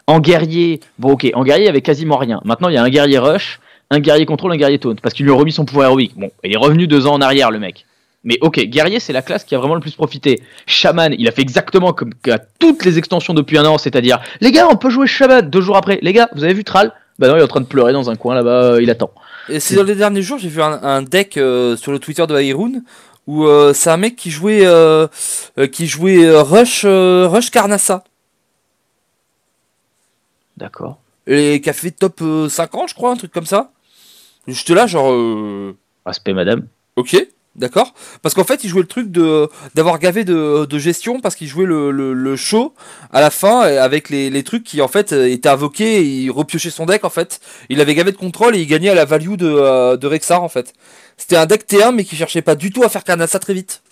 En 0.06 0.20
guerrier, 0.20 0.80
bon, 0.98 1.12
ok, 1.12 1.30
en 1.34 1.44
guerrier, 1.44 1.66
il 1.66 1.68
avait 1.68 1.82
quasiment 1.82 2.16
rien. 2.16 2.40
Maintenant, 2.44 2.68
il 2.68 2.74
y 2.74 2.78
a 2.78 2.82
un 2.82 2.88
guerrier 2.88 3.18
rush 3.18 3.60
un 3.90 3.98
guerrier 3.98 4.24
contrôle, 4.24 4.52
un 4.52 4.56
guerrier 4.56 4.78
taunt, 4.78 4.94
parce 5.02 5.14
qu'ils 5.14 5.26
lui 5.26 5.32
ont 5.32 5.36
remis 5.36 5.52
son 5.52 5.64
pouvoir 5.64 5.88
héroïque. 5.88 6.12
Bon, 6.16 6.30
il 6.44 6.52
est 6.52 6.56
revenu 6.56 6.86
deux 6.86 7.06
ans 7.06 7.14
en 7.14 7.20
arrière, 7.20 7.50
le 7.50 7.58
mec. 7.58 7.86
Mais 8.22 8.38
ok, 8.40 8.60
guerrier, 8.66 9.00
c'est 9.00 9.12
la 9.12 9.22
classe 9.22 9.44
qui 9.44 9.54
a 9.54 9.58
vraiment 9.58 9.74
le 9.74 9.80
plus 9.80 9.94
profité. 9.94 10.42
Shaman, 10.66 11.14
il 11.18 11.26
a 11.26 11.32
fait 11.32 11.42
exactement 11.42 11.92
comme 11.92 12.12
à 12.30 12.38
toutes 12.38 12.84
les 12.84 12.98
extensions 12.98 13.34
depuis 13.34 13.58
un 13.58 13.64
an, 13.64 13.78
c'est-à-dire, 13.78 14.20
les 14.40 14.52
gars, 14.52 14.68
on 14.70 14.76
peut 14.76 14.90
jouer 14.90 15.06
Shaman 15.06 15.48
deux 15.48 15.60
jours 15.60 15.76
après. 15.76 15.98
Les 16.02 16.12
gars, 16.12 16.28
vous 16.34 16.44
avez 16.44 16.52
vu 16.52 16.62
Tral 16.62 16.92
Bah 17.18 17.28
non, 17.28 17.36
il 17.36 17.40
est 17.40 17.42
en 17.42 17.48
train 17.48 17.60
de 17.60 17.66
pleurer 17.66 17.92
dans 17.92 18.10
un 18.10 18.16
coin 18.16 18.34
là-bas, 18.34 18.74
euh, 18.74 18.82
il 18.82 18.90
attend. 18.90 19.10
C'est 19.58 19.74
dans 19.74 19.82
les 19.82 19.96
derniers 19.96 20.22
jours, 20.22 20.38
j'ai 20.38 20.48
vu 20.48 20.62
un, 20.62 20.80
un 20.82 21.02
deck 21.02 21.36
euh, 21.36 21.76
sur 21.76 21.90
le 21.90 21.98
Twitter 21.98 22.24
de 22.26 22.40
Hyrule 22.40 22.82
où 23.26 23.44
euh, 23.44 23.72
c'est 23.74 23.90
un 23.90 23.96
mec 23.96 24.16
qui 24.16 24.30
jouait, 24.30 24.64
euh, 24.64 25.06
euh, 25.58 25.66
qui 25.66 25.86
jouait 25.86 26.28
Rush, 26.40 26.84
Rush 26.84 27.50
Carnassa. 27.50 28.04
D'accord. 30.56 31.00
Et 31.26 31.60
qui 31.60 31.70
a 31.70 31.72
fait 31.72 31.90
top 31.90 32.20
euh, 32.22 32.48
50, 32.48 32.90
je 32.90 32.94
crois, 32.94 33.12
un 33.12 33.16
truc 33.16 33.32
comme 33.32 33.46
ça. 33.46 33.72
J'étais 34.46 34.74
là, 34.74 34.86
genre. 34.86 35.12
Respect, 36.04 36.32
madame. 36.32 36.66
Ok, 36.96 37.16
d'accord. 37.54 37.94
Parce 38.22 38.34
qu'en 38.34 38.42
fait, 38.44 38.64
il 38.64 38.68
jouait 38.68 38.80
le 38.80 38.86
truc 38.88 39.10
de 39.10 39.48
d'avoir 39.74 39.98
gavé 39.98 40.24
de, 40.24 40.64
de 40.64 40.78
gestion 40.78 41.20
parce 41.20 41.36
qu'il 41.36 41.46
jouait 41.46 41.66
le, 41.66 41.90
le, 41.90 42.14
le 42.14 42.36
show 42.36 42.74
à 43.12 43.20
la 43.20 43.30
fin 43.30 43.60
avec 43.60 44.08
les, 44.10 44.28
les 44.28 44.42
trucs 44.42 44.64
qui 44.64 44.80
en 44.80 44.88
fait 44.88 45.12
étaient 45.12 45.48
invoqués 45.48 45.98
et 46.00 46.02
il 46.02 46.30
repiochait 46.30 46.70
son 46.70 46.86
deck 46.86 47.04
en 47.04 47.10
fait. 47.10 47.40
Il 47.68 47.80
avait 47.80 47.94
gavé 47.94 48.12
de 48.12 48.16
contrôle 48.16 48.56
et 48.56 48.60
il 48.60 48.66
gagnait 48.66 48.88
à 48.88 48.94
la 48.94 49.04
value 49.04 49.34
de, 49.36 49.96
de 49.96 50.06
Rexar 50.06 50.42
en 50.42 50.48
fait. 50.48 50.72
C'était 51.20 51.36
un 51.36 51.46
deck 51.46 51.66
T1 51.68 51.94
mais 51.94 52.04
qui 52.04 52.16
cherchait 52.16 52.42
pas 52.42 52.54
du 52.56 52.72
tout 52.72 52.82
à 52.82 52.88
faire 52.88 53.04
Carnassa 53.04 53.38
très 53.38 53.52
vite. 53.54 53.82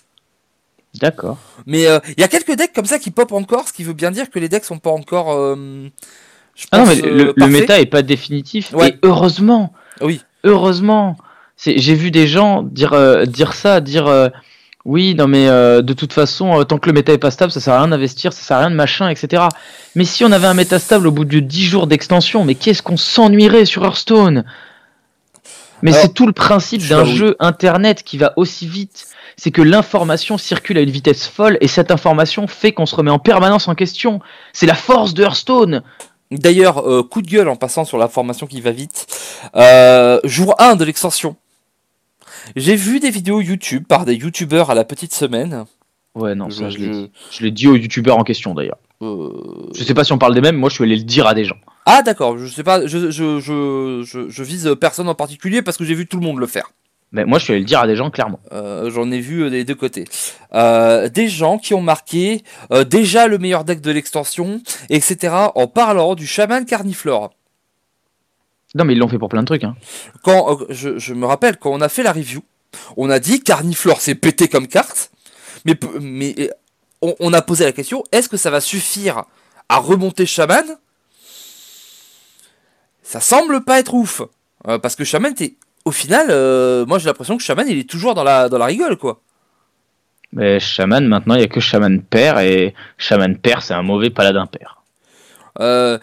D'accord. 1.00 1.36
Mais 1.66 1.86
euh, 1.86 2.00
il 2.16 2.20
y 2.20 2.24
a 2.24 2.28
quelques 2.28 2.56
decks 2.56 2.72
comme 2.72 2.86
ça 2.86 2.98
qui 2.98 3.10
pop 3.10 3.30
encore, 3.32 3.68
ce 3.68 3.72
qui 3.74 3.84
veut 3.84 3.92
bien 3.92 4.10
dire 4.10 4.30
que 4.30 4.38
les 4.38 4.48
decks 4.48 4.64
sont 4.64 4.78
pas 4.78 4.90
encore. 4.90 5.32
euh, 5.32 5.88
je 6.56 6.66
Ah 6.72 6.78
non, 6.78 6.86
mais 6.86 7.04
euh, 7.04 7.10
le, 7.10 7.24
le 7.24 7.34
parfaits. 7.34 7.60
méta 7.60 7.80
est 7.80 7.86
pas 7.86 8.02
définitif. 8.02 8.72
Ouais. 8.72 8.88
Et 8.88 8.94
heureusement. 9.02 9.72
Oui. 10.00 10.22
Heureusement. 10.44 11.16
J'ai 11.58 11.94
vu 11.94 12.10
des 12.10 12.26
gens 12.28 12.62
dire, 12.62 12.92
euh, 12.94 13.26
dire 13.26 13.52
ça, 13.52 13.80
dire 13.80 14.06
euh, 14.06 14.28
oui, 14.84 15.14
non 15.16 15.26
mais 15.26 15.48
euh, 15.48 15.82
de 15.82 15.92
toute 15.92 16.12
façon, 16.12 16.60
euh, 16.60 16.64
tant 16.64 16.78
que 16.78 16.86
le 16.88 16.92
méta 16.94 17.12
est 17.12 17.18
pas 17.18 17.32
stable, 17.32 17.50
ça 17.52 17.60
sert 17.60 17.74
à 17.74 17.78
rien 17.80 17.88
d'investir, 17.88 18.32
ça 18.32 18.42
sert 18.42 18.56
à 18.56 18.60
rien 18.60 18.70
de 18.70 18.76
machin, 18.76 19.08
etc. 19.10 19.42
Mais 19.96 20.04
si 20.04 20.24
on 20.24 20.30
avait 20.32 20.46
un 20.46 20.54
méta 20.54 20.78
stable 20.78 21.08
au 21.08 21.10
bout 21.10 21.24
de 21.24 21.40
10 21.40 21.64
jours 21.64 21.86
d'extension, 21.88 22.44
mais 22.44 22.54
qu'est-ce 22.54 22.80
qu'on 22.82 22.96
s'ennuierait 22.96 23.64
sur 23.66 23.84
Hearthstone? 23.84 24.44
Mais 25.82 25.92
c'est 25.92 26.12
tout 26.14 26.26
le 26.26 26.32
principe 26.32 26.86
d'un 26.88 27.04
jeu 27.16 27.36
internet 27.40 28.02
qui 28.02 28.18
va 28.18 28.32
aussi 28.36 28.66
vite. 28.66 29.06
C'est 29.36 29.50
que 29.52 29.62
l'information 29.62 30.36
circule 30.38 30.78
à 30.78 30.80
une 30.80 30.90
vitesse 30.90 31.26
folle 31.28 31.58
et 31.60 31.68
cette 31.68 31.90
information 31.92 32.46
fait 32.48 32.72
qu'on 32.72 32.86
se 32.86 32.96
remet 32.96 33.10
en 33.12 33.18
permanence 33.20 33.68
en 33.68 33.74
question. 33.76 34.20
C'est 34.52 34.66
la 34.66 34.74
force 34.74 35.14
de 35.14 35.22
Hearthstone. 35.22 35.82
D'ailleurs, 36.32 36.78
euh, 36.88 37.02
coup 37.02 37.22
de 37.22 37.28
gueule 37.28 37.48
en 37.48 37.56
passant 37.56 37.84
sur 37.84 37.98
la 37.98 38.08
formation 38.08 38.46
qui 38.46 38.60
va 38.60 38.72
vite. 38.72 39.06
Euh, 39.54 40.18
jour 40.24 40.54
1 40.58 40.74
de 40.76 40.84
l'extension. 40.84 41.36
J'ai 42.56 42.76
vu 42.76 42.98
des 43.00 43.10
vidéos 43.10 43.40
YouTube 43.40 43.84
par 43.88 44.04
des 44.04 44.14
youtubeurs 44.14 44.70
à 44.70 44.74
la 44.74 44.84
petite 44.84 45.14
semaine. 45.14 45.64
Ouais, 46.14 46.34
non, 46.34 46.50
ça, 46.50 46.68
Je- 46.68 46.78
je, 46.78 46.82
l'ai 46.84 46.90
dit. 46.90 47.10
Je 47.30 47.42
l'ai 47.44 47.50
dit 47.50 47.68
aux 47.68 47.76
youtubeurs 47.76 48.18
en 48.18 48.24
question 48.24 48.54
d'ailleurs. 48.54 48.78
euh, 49.02 49.30
Je 49.74 49.84
sais 49.84 49.94
pas 49.94 50.02
si 50.04 50.12
on 50.12 50.18
parle 50.18 50.34
des 50.34 50.40
mêmes, 50.40 50.56
moi 50.56 50.68
je 50.68 50.74
suis 50.74 50.84
allé 50.84 50.96
le 50.96 51.04
dire 51.04 51.26
à 51.26 51.34
des 51.34 51.44
gens. 51.44 51.56
Ah 51.90 52.02
d'accord, 52.02 52.36
je 52.36 52.46
sais 52.46 52.62
pas, 52.62 52.86
je, 52.86 53.10
je, 53.10 53.40
je, 53.40 54.02
je, 54.04 54.28
je 54.28 54.42
vise 54.42 54.76
personne 54.78 55.08
en 55.08 55.14
particulier 55.14 55.62
parce 55.62 55.78
que 55.78 55.84
j'ai 55.84 55.94
vu 55.94 56.06
tout 56.06 56.18
le 56.18 56.22
monde 56.22 56.38
le 56.38 56.46
faire. 56.46 56.70
Mais 57.12 57.24
moi 57.24 57.38
je 57.38 57.44
suis 57.44 57.52
allé 57.54 57.60
le 57.60 57.66
dire 57.66 57.80
à 57.80 57.86
des 57.86 57.96
gens 57.96 58.10
clairement. 58.10 58.40
Euh, 58.52 58.90
J'en 58.90 59.10
ai 59.10 59.20
vu 59.20 59.44
euh, 59.44 59.48
des 59.48 59.64
deux 59.64 59.74
côtés. 59.74 60.04
Euh, 60.52 61.08
des 61.08 61.28
gens 61.30 61.56
qui 61.56 61.72
ont 61.72 61.80
marqué 61.80 62.42
euh, 62.72 62.84
déjà 62.84 63.26
le 63.26 63.38
meilleur 63.38 63.64
deck 63.64 63.80
de 63.80 63.90
l'extension, 63.90 64.60
etc. 64.90 65.34
en 65.54 65.66
parlant 65.66 66.14
du 66.14 66.26
chaman 66.26 66.66
carniflore. 66.66 67.30
Non, 68.74 68.84
mais 68.84 68.92
ils 68.92 68.98
l'ont 68.98 69.08
fait 69.08 69.18
pour 69.18 69.30
plein 69.30 69.40
de 69.40 69.46
trucs. 69.46 69.64
Hein. 69.64 69.74
quand 70.22 70.58
je, 70.68 70.98
je 70.98 71.14
me 71.14 71.24
rappelle 71.24 71.56
quand 71.56 71.70
on 71.72 71.80
a 71.80 71.88
fait 71.88 72.02
la 72.02 72.12
review, 72.12 72.42
on 72.98 73.08
a 73.08 73.18
dit 73.18 73.40
Carniflore 73.40 74.02
c'est 74.02 74.14
pété 74.14 74.46
comme 74.48 74.66
carte, 74.68 75.10
mais 75.64 75.78
on, 77.00 77.14
on 77.18 77.32
a 77.32 77.40
posé 77.40 77.64
la 77.64 77.72
question 77.72 78.04
est-ce 78.12 78.28
que 78.28 78.36
ça 78.36 78.50
va 78.50 78.60
suffire 78.60 79.24
à 79.70 79.78
remonter 79.78 80.26
Shaman 80.26 80.66
Ça 83.12 83.20
semble 83.20 83.64
pas 83.64 83.78
être 83.78 83.94
ouf 83.94 84.20
Euh, 84.66 84.78
parce 84.78 84.96
que 84.96 85.04
Shaman 85.04 85.32
t'es 85.34 85.54
au 85.84 85.92
final, 85.92 86.26
euh, 86.30 86.84
moi 86.84 86.98
j'ai 86.98 87.06
l'impression 87.06 87.36
que 87.38 87.42
Shaman 87.42 87.66
il 87.68 87.78
est 87.78 87.88
toujours 87.88 88.14
dans 88.14 88.24
la 88.24 88.48
dans 88.50 88.58
la 88.58 88.66
rigole 88.66 88.96
quoi. 88.96 89.20
Mais 90.32 90.60
Shaman, 90.60 91.06
maintenant 91.06 91.34
il 91.36 91.40
y 91.40 91.44
a 91.44 91.48
que 91.48 91.60
Shaman 91.60 92.02
père 92.02 92.38
et 92.40 92.74
Shaman 92.98 93.36
père 93.38 93.62
c'est 93.62 93.72
un 93.74 93.82
mauvais 93.82 94.10
paladin 94.10 94.46
père. 94.46 94.82
Euh, 95.60 95.98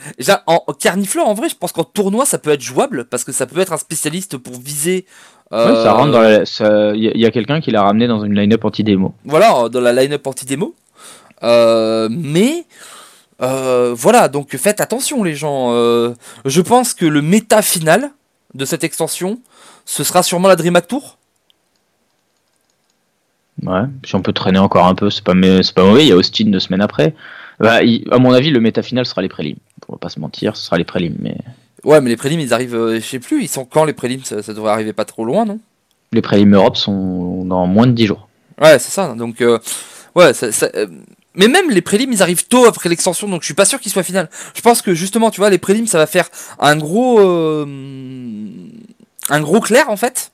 en 0.47 0.63
en 0.67 0.73
Carniflore, 0.73 1.27
en 1.29 1.33
vrai, 1.33 1.47
je 1.47 1.55
pense 1.55 1.71
qu'en 1.71 1.83
tournoi, 1.85 2.25
ça 2.25 2.37
peut 2.39 2.49
être 2.49 2.61
jouable 2.61 3.05
parce 3.05 3.23
que 3.23 3.31
ça 3.31 3.45
peut 3.45 3.59
être 3.59 3.71
un 3.73 3.77
spécialiste 3.77 4.37
pour 4.37 4.55
viser. 4.59 5.05
euh, 5.53 5.69
Ouais, 5.77 5.83
ça 5.83 5.93
rentre 5.93 6.11
dans 6.11 6.21
la- 6.21 6.45
ça- 6.45 6.91
Il 6.95 7.03
y 7.23 7.25
a, 7.25 7.31
quelqu'un 7.31 7.61
qui 7.61 7.71
l'a 7.71 7.83
ramené 7.83 8.07
dans 8.07 8.21
une 8.25 8.33
line-up 8.35 8.65
anti-démo. 8.65 9.13
voilà, 9.25 9.69
dans 9.69 9.79
la 9.79 9.93
line-up 9.93 10.25
anti-démo. 10.27 10.75
Euh, 11.43 12.07
mais 12.11 12.65
euh, 13.41 13.93
voilà, 13.97 14.27
donc 14.27 14.55
faites 14.57 14.79
attention 14.81 15.23
les 15.23 15.35
gens. 15.35 15.71
Euh, 15.73 16.13
je 16.45 16.61
pense 16.61 16.93
que 16.93 17.05
le 17.05 17.21
méta 17.21 17.61
final 17.61 18.11
de 18.53 18.65
cette 18.65 18.83
extension, 18.83 19.39
ce 19.85 20.03
sera 20.03 20.23
sûrement 20.23 20.47
la 20.47 20.55
DreamHack 20.55 20.87
Tour. 20.87 21.17
Ouais, 23.63 23.83
si 24.05 24.15
on 24.15 24.21
peut 24.21 24.33
traîner 24.33 24.59
encore 24.59 24.85
un 24.85 24.95
peu, 24.95 25.09
c'est 25.09 25.23
pas, 25.23 25.33
pas 25.33 25.83
mauvais. 25.85 26.03
Il 26.05 26.09
y 26.09 26.11
a 26.11 26.15
Austin 26.15 26.45
deux 26.47 26.59
semaines 26.59 26.81
après. 26.81 27.15
Bah, 27.59 27.83
il- 27.83 28.05
à 28.11 28.17
mon 28.17 28.33
avis, 28.33 28.49
le 28.51 28.59
méta 28.59 28.83
final 28.83 29.05
sera 29.05 29.21
les 29.21 29.29
prélims. 29.29 29.55
On 29.87 29.93
va 29.93 29.97
pas 29.99 30.09
se 30.09 30.19
mentir, 30.19 30.57
ce 30.57 30.65
sera 30.65 30.77
les 30.77 30.83
prélims. 30.83 31.15
Mais 31.19 31.37
Ouais, 31.83 32.01
mais 32.01 32.09
les 32.09 32.17
prélims, 32.17 32.39
ils 32.39 32.53
arrivent, 32.53 32.75
euh, 32.75 32.95
je 32.99 33.05
sais 33.05 33.19
plus, 33.19 33.43
ils 33.43 33.47
sont 33.47 33.63
quand 33.63 33.85
les 33.85 33.93
prélims 33.93 34.23
ça, 34.25 34.41
ça 34.41 34.53
devrait 34.53 34.71
arriver 34.71 34.91
pas 34.91 35.05
trop 35.05 35.23
loin, 35.23 35.45
non? 35.45 35.59
Les 36.11 36.21
prélims 36.21 36.53
Europe 36.53 36.77
sont 36.77 37.45
dans 37.45 37.67
moins 37.67 37.85
de 37.87 37.91
10 37.91 38.07
jours. 38.07 38.27
Ouais, 38.59 38.79
c'est 38.79 38.91
ça. 38.91 39.13
Donc, 39.15 39.43
ouais, 40.15 40.33
ça, 40.33 40.51
ça, 40.51 40.69
mais 41.35 41.47
même 41.47 41.69
les 41.69 41.81
prélims, 41.81 42.11
ils 42.11 42.21
arrivent 42.21 42.47
tôt 42.47 42.65
après 42.65 42.89
l'extension, 42.89 43.27
donc 43.27 43.41
je 43.41 43.45
suis 43.45 43.53
pas 43.53 43.65
sûr 43.65 43.79
qu'ils 43.79 43.91
soient 43.91 44.03
final. 44.03 44.29
Je 44.53 44.61
pense 44.61 44.81
que 44.81 44.93
justement, 44.93 45.31
tu 45.31 45.41
vois, 45.41 45.49
les 45.49 45.57
prélims, 45.57 45.87
ça 45.87 45.97
va 45.97 46.07
faire 46.07 46.29
un 46.59 46.75
gros, 46.77 47.19
euh, 47.19 47.65
un 49.29 49.41
gros 49.41 49.59
clair 49.59 49.89
en 49.89 49.97
fait, 49.97 50.31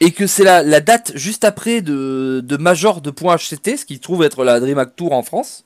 et 0.00 0.12
que 0.12 0.26
c'est 0.26 0.44
la, 0.44 0.62
la 0.62 0.80
date 0.80 1.12
juste 1.14 1.44
après 1.44 1.80
de, 1.80 2.40
de 2.44 2.56
Major 2.56 3.00
de 3.00 3.10
points 3.10 3.36
HCT, 3.36 3.76
ce 3.76 3.84
qui 3.84 3.98
trouve 4.00 4.22
être 4.22 4.44
la 4.44 4.60
DreamHack 4.60 4.96
Tour 4.96 5.12
en 5.12 5.22
France, 5.22 5.64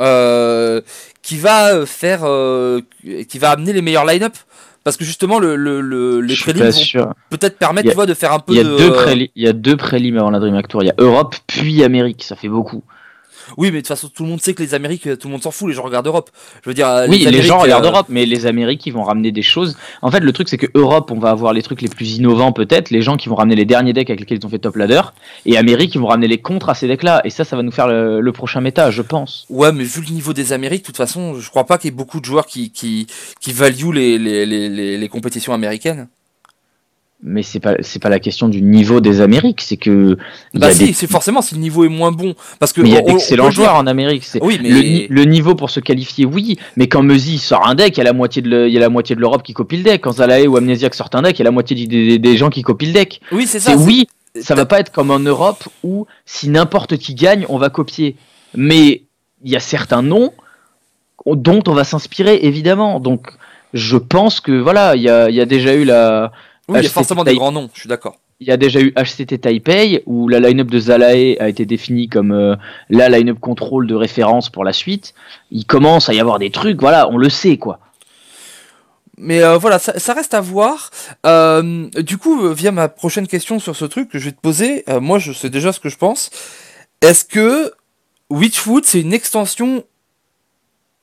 euh, 0.00 0.80
qui 1.22 1.36
va 1.36 1.86
faire, 1.86 2.20
euh, 2.24 2.80
qui 3.28 3.38
va 3.38 3.50
amener 3.50 3.72
les 3.72 3.82
meilleurs 3.82 4.04
line-up. 4.04 4.34
Parce 4.84 4.96
que 4.98 5.04
justement, 5.04 5.38
le, 5.38 5.56
le, 5.56 5.80
le- 5.80 6.20
les 6.20 6.34
prélims 6.36 6.62
vont 6.98 7.12
peut-être 7.30 7.58
permettre, 7.58 7.86
Il 7.86 7.88
y 7.88 7.88
a- 7.88 7.92
tu 7.92 7.96
vois, 7.96 8.06
de 8.06 8.14
faire 8.14 8.32
un 8.32 8.38
peu 8.38 8.52
Il 8.52 8.56
y, 8.56 8.60
a 8.60 8.64
de. 8.64 8.76
deux 8.76 8.90
il 9.34 9.42
y 9.42 9.48
a 9.48 9.52
deux 9.54 9.76
prélims 9.76 10.18
avant 10.18 10.30
la 10.30 10.38
DreamHack 10.40 10.68
Tour. 10.68 10.82
Il 10.82 10.86
y 10.86 10.90
a 10.90 10.94
Europe 10.98 11.34
puis 11.46 11.82
Amérique. 11.82 12.22
Ça 12.22 12.36
fait 12.36 12.48
beaucoup. 12.48 12.84
Oui, 13.56 13.68
mais 13.68 13.78
de 13.78 13.78
toute 13.78 13.88
façon, 13.88 14.08
tout 14.08 14.22
le 14.24 14.28
monde 14.28 14.40
sait 14.40 14.54
que 14.54 14.62
les 14.62 14.74
Amériques, 14.74 15.06
euh, 15.06 15.16
tout 15.16 15.28
le 15.28 15.32
monde 15.32 15.42
s'en 15.42 15.50
fout, 15.50 15.68
les 15.68 15.74
gens 15.74 15.82
regardent 15.82 16.06
Europe. 16.06 16.30
Je 16.62 16.70
veux 16.70 16.74
dire, 16.74 16.88
euh, 16.88 17.06
Oui, 17.08 17.26
les, 17.28 17.42
gens 17.42 17.58
regardent 17.58 17.84
euh, 17.84 17.90
Europe, 17.90 18.06
mais 18.08 18.26
les 18.26 18.46
Amériques, 18.46 18.86
ils 18.86 18.92
vont 18.92 19.04
ramener 19.04 19.32
des 19.32 19.42
choses. 19.42 19.76
En 20.02 20.10
fait, 20.10 20.20
le 20.20 20.32
truc, 20.32 20.48
c'est 20.48 20.58
que 20.58 20.66
Europe, 20.74 21.10
on 21.10 21.18
va 21.18 21.30
avoir 21.30 21.52
les 21.52 21.62
trucs 21.62 21.82
les 21.82 21.88
plus 21.88 22.16
innovants, 22.16 22.52
peut-être. 22.52 22.90
Les 22.90 23.02
gens 23.02 23.16
qui 23.16 23.28
vont 23.28 23.34
ramener 23.34 23.56
les 23.56 23.64
derniers 23.64 23.92
decks 23.92 24.10
avec 24.10 24.20
lesquels 24.20 24.38
ils 24.38 24.46
ont 24.46 24.50
fait 24.50 24.58
top 24.58 24.76
ladder. 24.76 25.02
Et 25.46 25.56
Amérique, 25.56 25.94
ils 25.94 26.00
vont 26.00 26.06
ramener 26.06 26.28
les 26.28 26.38
contres 26.38 26.68
à 26.68 26.74
ces 26.74 26.88
decks-là. 26.88 27.22
Et 27.24 27.30
ça, 27.30 27.44
ça 27.44 27.56
va 27.56 27.62
nous 27.62 27.72
faire 27.72 27.88
le, 27.88 28.20
le 28.20 28.32
prochain 28.32 28.60
méta, 28.60 28.90
je 28.90 29.02
pense. 29.02 29.46
Ouais, 29.50 29.72
mais 29.72 29.84
vu 29.84 30.02
le 30.02 30.12
niveau 30.12 30.32
des 30.32 30.52
Amériques, 30.52 30.82
de 30.82 30.86
toute 30.86 30.96
façon, 30.96 31.38
je 31.38 31.50
crois 31.50 31.64
pas 31.64 31.78
qu'il 31.78 31.90
y 31.90 31.92
ait 31.92 31.96
beaucoup 31.96 32.20
de 32.20 32.24
joueurs 32.24 32.46
qui, 32.46 32.70
qui, 32.70 33.06
les, 33.92 34.18
les, 34.18 34.46
les, 34.46 34.98
les 34.98 35.08
compétitions 35.08 35.52
américaines. 35.52 36.08
Mais 37.26 37.42
c'est 37.42 37.58
pas, 37.58 37.74
c'est 37.80 38.00
pas 38.02 38.10
la 38.10 38.20
question 38.20 38.48
du 38.48 38.60
niveau 38.60 39.00
des 39.00 39.22
Amériques. 39.22 39.62
C'est 39.62 39.78
que. 39.78 40.18
Bah 40.52 40.70
si, 40.72 40.84
des- 40.86 40.92
c'est 40.92 41.06
forcément 41.10 41.40
si 41.40 41.54
le 41.54 41.60
niveau 41.62 41.84
est 41.84 41.88
moins 41.88 42.12
bon. 42.12 42.34
Parce 42.58 42.74
que 42.74 42.82
il 42.82 42.88
y 42.88 42.96
a 42.96 43.00
d'excellents 43.00 43.50
joueurs 43.50 43.76
en 43.76 43.86
Amérique. 43.86 44.24
C'est 44.24 44.42
Oui, 44.42 44.58
mais 44.62 44.68
le, 44.68 44.80
ni- 44.80 45.06
le 45.08 45.24
niveau 45.24 45.54
pour 45.54 45.70
se 45.70 45.80
qualifier, 45.80 46.26
oui. 46.26 46.58
Mais 46.76 46.86
quand 46.86 47.02
Meuzy 47.02 47.38
sort 47.38 47.66
un 47.66 47.74
deck, 47.74 47.96
il 47.96 47.98
y 47.98 48.00
a 48.02 48.04
la 48.04 48.12
moitié 48.12 48.42
de, 48.42 48.66
il 48.66 48.72
y 48.74 48.76
a 48.76 48.80
la 48.80 48.90
moitié 48.90 49.16
de 49.16 49.20
l'Europe 49.22 49.42
qui 49.42 49.54
copie 49.54 49.78
le 49.78 49.84
deck. 49.84 50.02
Quand 50.02 50.12
Zalae 50.12 50.46
ou 50.46 50.58
Amnesiac 50.58 50.94
sortent 50.94 51.14
un 51.14 51.22
deck, 51.22 51.36
il 51.36 51.38
y 51.38 51.42
a 51.42 51.44
la 51.44 51.50
moitié 51.50 51.74
du- 51.74 51.86
des, 51.86 52.18
des 52.18 52.36
gens 52.36 52.50
qui 52.50 52.60
copient 52.60 52.88
le 52.88 52.94
deck. 52.94 53.22
oui, 53.32 53.46
c'est 53.46 53.60
ça. 53.60 53.74
Oui, 53.74 54.06
ça 54.38 54.54
va 54.54 54.66
pas 54.66 54.80
être 54.80 54.92
comme 54.92 55.10
en 55.10 55.18
Europe 55.20 55.64
où 55.82 56.06
si 56.26 56.50
n'importe 56.50 56.98
qui 56.98 57.14
gagne, 57.14 57.46
on 57.48 57.56
va 57.56 57.70
copier. 57.70 58.16
Mais 58.54 59.00
il 59.42 59.50
y 59.50 59.56
a 59.56 59.60
certains 59.60 60.02
noms 60.02 60.32
dont 61.26 61.62
on 61.66 61.72
va 61.72 61.84
s'inspirer 61.84 62.40
évidemment. 62.42 63.00
Donc 63.00 63.28
je 63.72 63.96
pense 63.96 64.40
que 64.40 64.52
voilà, 64.52 64.94
il 64.94 65.02
y 65.02 65.08
a, 65.08 65.30
il 65.30 65.34
y 65.34 65.40
a 65.40 65.46
déjà 65.46 65.74
eu 65.74 65.84
la, 65.84 66.32
Oui, 66.68 66.78
il 66.80 66.84
y 66.84 66.86
a 66.86 66.90
forcément 66.90 67.24
des 67.24 67.34
grands 67.34 67.52
noms, 67.52 67.68
je 67.74 67.80
suis 67.80 67.88
d'accord. 67.88 68.16
il 68.40 68.48
y 68.48 68.50
a 68.50 68.56
déjà 68.56 68.80
eu 68.80 68.94
HCT 68.96 69.38
Taipei 69.38 70.02
où 70.06 70.28
la 70.28 70.40
line-up 70.40 70.70
de 70.70 70.78
Zalae 70.78 71.36
a 71.38 71.48
été 71.48 71.66
définie 71.66 72.08
comme 72.08 72.32
euh, 72.32 72.56
la 72.88 73.08
line-up 73.10 73.38
contrôle 73.38 73.86
de 73.86 73.94
référence 73.94 74.48
pour 74.48 74.64
la 74.64 74.72
suite. 74.72 75.14
Il 75.50 75.66
commence 75.66 76.08
à 76.08 76.14
y 76.14 76.20
avoir 76.20 76.38
des 76.38 76.50
trucs, 76.50 76.80
voilà, 76.80 77.08
on 77.10 77.18
le 77.18 77.28
sait 77.28 77.58
quoi. 77.58 77.80
Mais 79.18 79.42
euh, 79.42 79.58
voilà, 79.58 79.78
ça, 79.78 79.98
ça 79.98 80.14
reste 80.14 80.32
à 80.34 80.40
voir. 80.40 80.90
Euh, 81.26 81.88
du 82.00 82.16
coup, 82.16 82.48
via 82.52 82.72
ma 82.72 82.88
prochaine 82.88 83.28
question 83.28 83.58
sur 83.58 83.76
ce 83.76 83.84
truc 83.84 84.08
que 84.08 84.18
je 84.18 84.26
vais 84.26 84.32
te 84.32 84.40
poser, 84.40 84.84
moi 85.00 85.18
je 85.18 85.32
sais 85.32 85.50
déjà 85.50 85.72
ce 85.72 85.80
que 85.80 85.90
je 85.90 85.98
pense. 85.98 86.30
Est-ce 87.02 87.26
que 87.26 87.72
Witchwood 88.30 88.86
c'est 88.86 89.02
une 89.02 89.12
extension 89.12 89.84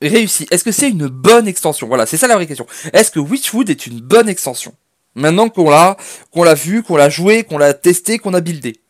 réussie? 0.02 0.48
Est-ce 0.50 0.64
que 0.64 0.72
c'est 0.72 0.90
une 0.90 1.06
bonne 1.06 1.46
extension? 1.46 1.86
Voilà, 1.86 2.04
c'est 2.04 2.16
ça 2.16 2.26
la 2.26 2.34
vraie 2.34 2.48
question. 2.48 2.66
Est-ce 2.92 3.12
que 3.12 3.20
Witchwood 3.20 3.70
est 3.70 3.86
une 3.86 4.00
bonne 4.00 4.28
extension? 4.28 4.74
Maintenant 5.14 5.48
qu'on 5.48 5.70
l'a, 5.70 5.96
qu'on 6.30 6.42
l'a 6.42 6.54
vu, 6.54 6.82
qu'on 6.82 6.96
l'a 6.96 7.10
joué, 7.10 7.44
qu'on 7.44 7.58
l'a 7.58 7.74
testé, 7.74 8.18
qu'on 8.18 8.34
a 8.34 8.40
buildé. 8.40 8.80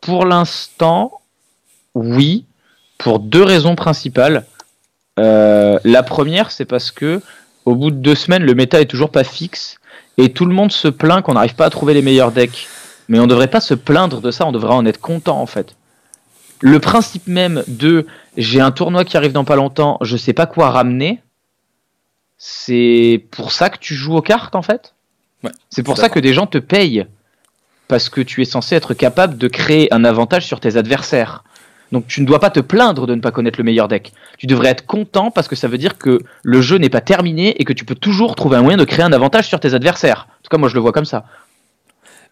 Pour 0.00 0.24
l'instant, 0.24 1.20
oui, 1.94 2.46
pour 2.98 3.18
deux 3.18 3.42
raisons 3.42 3.74
principales. 3.74 4.46
Euh, 5.18 5.78
la 5.84 6.02
première, 6.02 6.50
c'est 6.50 6.64
parce 6.64 6.90
que 6.90 7.20
au 7.64 7.74
bout 7.74 7.90
de 7.90 7.96
deux 7.96 8.14
semaines, 8.14 8.44
le 8.44 8.54
méta 8.54 8.80
est 8.80 8.86
toujours 8.86 9.10
pas 9.10 9.24
fixe 9.24 9.78
et 10.16 10.32
tout 10.32 10.46
le 10.46 10.54
monde 10.54 10.72
se 10.72 10.88
plaint 10.88 11.22
qu'on 11.22 11.34
n'arrive 11.34 11.54
pas 11.54 11.66
à 11.66 11.70
trouver 11.70 11.94
les 11.94 12.02
meilleurs 12.02 12.32
decks. 12.32 12.68
Mais 13.08 13.18
on 13.18 13.26
devrait 13.26 13.48
pas 13.48 13.60
se 13.60 13.74
plaindre 13.74 14.20
de 14.20 14.30
ça, 14.30 14.46
on 14.46 14.52
devrait 14.52 14.74
en 14.74 14.86
être 14.86 15.00
content 15.00 15.40
en 15.40 15.46
fait. 15.46 15.74
Le 16.60 16.78
principe 16.78 17.26
même 17.26 17.64
de 17.66 18.06
j'ai 18.36 18.60
un 18.60 18.70
tournoi 18.70 19.04
qui 19.04 19.16
arrive 19.16 19.32
dans 19.32 19.44
pas 19.44 19.56
longtemps, 19.56 19.98
je 20.02 20.16
sais 20.16 20.32
pas 20.32 20.46
quoi 20.46 20.70
ramener, 20.70 21.20
c'est 22.42 23.22
pour 23.32 23.52
ça 23.52 23.68
que 23.68 23.76
tu 23.76 23.94
joues 23.94 24.16
aux 24.16 24.22
cartes 24.22 24.54
en 24.54 24.62
fait? 24.62 24.94
Ouais, 25.44 25.50
c'est 25.68 25.82
pour 25.82 25.98
ça 25.98 26.08
que 26.08 26.18
des 26.18 26.32
gens 26.32 26.46
te 26.46 26.56
payent 26.56 27.04
parce 27.86 28.08
que 28.08 28.22
tu 28.22 28.40
es 28.40 28.46
censé 28.46 28.74
être 28.74 28.94
capable 28.94 29.36
de 29.36 29.46
créer 29.46 29.92
un 29.92 30.04
avantage 30.04 30.46
sur 30.46 30.58
tes 30.58 30.78
adversaires. 30.78 31.44
Donc 31.92 32.06
tu 32.06 32.22
ne 32.22 32.26
dois 32.26 32.40
pas 32.40 32.48
te 32.48 32.60
plaindre 32.60 33.06
de 33.06 33.14
ne 33.14 33.20
pas 33.20 33.30
connaître 33.30 33.58
le 33.58 33.64
meilleur 33.64 33.88
deck. 33.88 34.14
Tu 34.38 34.46
devrais 34.46 34.70
être 34.70 34.86
content 34.86 35.30
parce 35.30 35.48
que 35.48 35.56
ça 35.56 35.68
veut 35.68 35.76
dire 35.76 35.98
que 35.98 36.20
le 36.42 36.62
jeu 36.62 36.78
n'est 36.78 36.88
pas 36.88 37.02
terminé 37.02 37.60
et 37.60 37.64
que 37.66 37.74
tu 37.74 37.84
peux 37.84 37.94
toujours 37.94 38.36
trouver 38.36 38.56
un 38.56 38.62
moyen 38.62 38.78
de 38.78 38.84
créer 38.84 39.04
un 39.04 39.12
avantage 39.12 39.46
sur 39.46 39.60
tes 39.60 39.74
adversaires. 39.74 40.26
En 40.30 40.42
tout 40.42 40.48
cas, 40.50 40.56
moi 40.56 40.70
je 40.70 40.74
le 40.74 40.80
vois 40.80 40.92
comme 40.92 41.04
ça. 41.04 41.26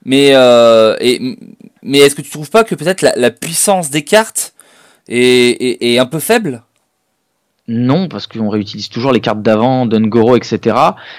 Mais, 0.07 0.31
euh, 0.33 0.97
et, 1.00 1.37
mais 1.83 1.99
est-ce 1.99 2.15
que 2.15 2.23
tu 2.23 2.31
trouves 2.31 2.50
pas 2.50 2.65
que 2.65 2.75
peut-être 2.75 3.03
la, 3.03 3.12
la 3.15 3.31
puissance 3.31 3.91
des 3.91 4.05
cartes 4.05 4.55
est, 5.07 5.21
est, 5.61 5.93
est 5.93 5.99
un 5.99 6.07
peu 6.07 6.21
faible? 6.21 6.62
Non, 7.69 8.09
parce 8.09 8.27
qu'on 8.27 8.49
réutilise 8.49 8.89
toujours 8.89 9.13
les 9.13 9.21
cartes 9.21 9.43
d'avant, 9.43 9.85
d'Ungoro, 9.87 10.37
etc. 10.37 10.75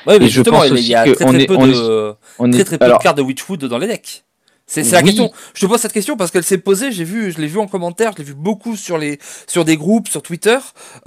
Oui, 0.07 0.15
mais 0.19 0.25
Et 0.25 0.29
je 0.29 0.33
justement, 0.33 0.59
pense 0.59 0.69
il 0.69 0.79
y 0.87 0.95
a 0.95 1.03
très 1.03 1.13
très 1.13 1.45
peu 1.45 1.57
de, 1.57 1.69
est- 1.71 2.51
très, 2.51 2.59
est- 2.61 2.63
très 2.65 2.77
peu 2.79 2.85
alors, 2.85 2.97
de 2.97 3.03
cartes 3.03 3.17
de 3.17 3.21
Witchwood 3.21 3.63
dans 3.65 3.77
les 3.77 3.87
decks. 3.87 4.23
C'est 4.71 4.83
la 4.91 5.01
question. 5.01 5.31
Je 5.55 5.61
te 5.65 5.65
pose 5.71 5.79
cette 5.79 5.93
question 5.93 6.15
parce 6.15 6.29
qu'elle 6.29 6.43
s'est 6.43 6.59
posée. 6.59 6.91
J'ai 6.91 7.03
vu, 7.03 7.31
je 7.31 7.39
l'ai 7.39 7.47
vu 7.47 7.57
en 7.57 7.65
commentaire, 7.65 8.11
je 8.13 8.19
l'ai 8.19 8.23
vu 8.23 8.35
beaucoup 8.35 8.75
sur 8.75 8.99
les 8.99 9.17
sur 9.47 9.65
des 9.65 9.77
groupes, 9.77 10.07
sur 10.07 10.21
Twitter. 10.21 10.57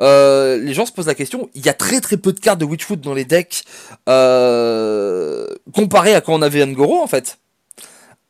Euh, 0.01 0.59
les 0.59 0.75
gens 0.75 0.85
se 0.85 0.91
posent 0.91 1.07
la 1.07 1.15
question. 1.15 1.49
Il 1.55 1.65
y 1.65 1.69
a 1.69 1.73
très 1.73 2.01
très 2.01 2.17
peu 2.17 2.33
de 2.33 2.41
cartes 2.41 2.59
de 2.59 2.65
Witchwood 2.65 3.01
dans 3.01 3.15
les 3.15 3.25
decks 3.25 3.63
euh, 4.09 5.47
comparé 5.73 6.15
à 6.15 6.21
quand 6.21 6.35
on 6.35 6.43
avait 6.43 6.65
Ngoro 6.67 7.03
en 7.03 7.07
fait. 7.07 7.39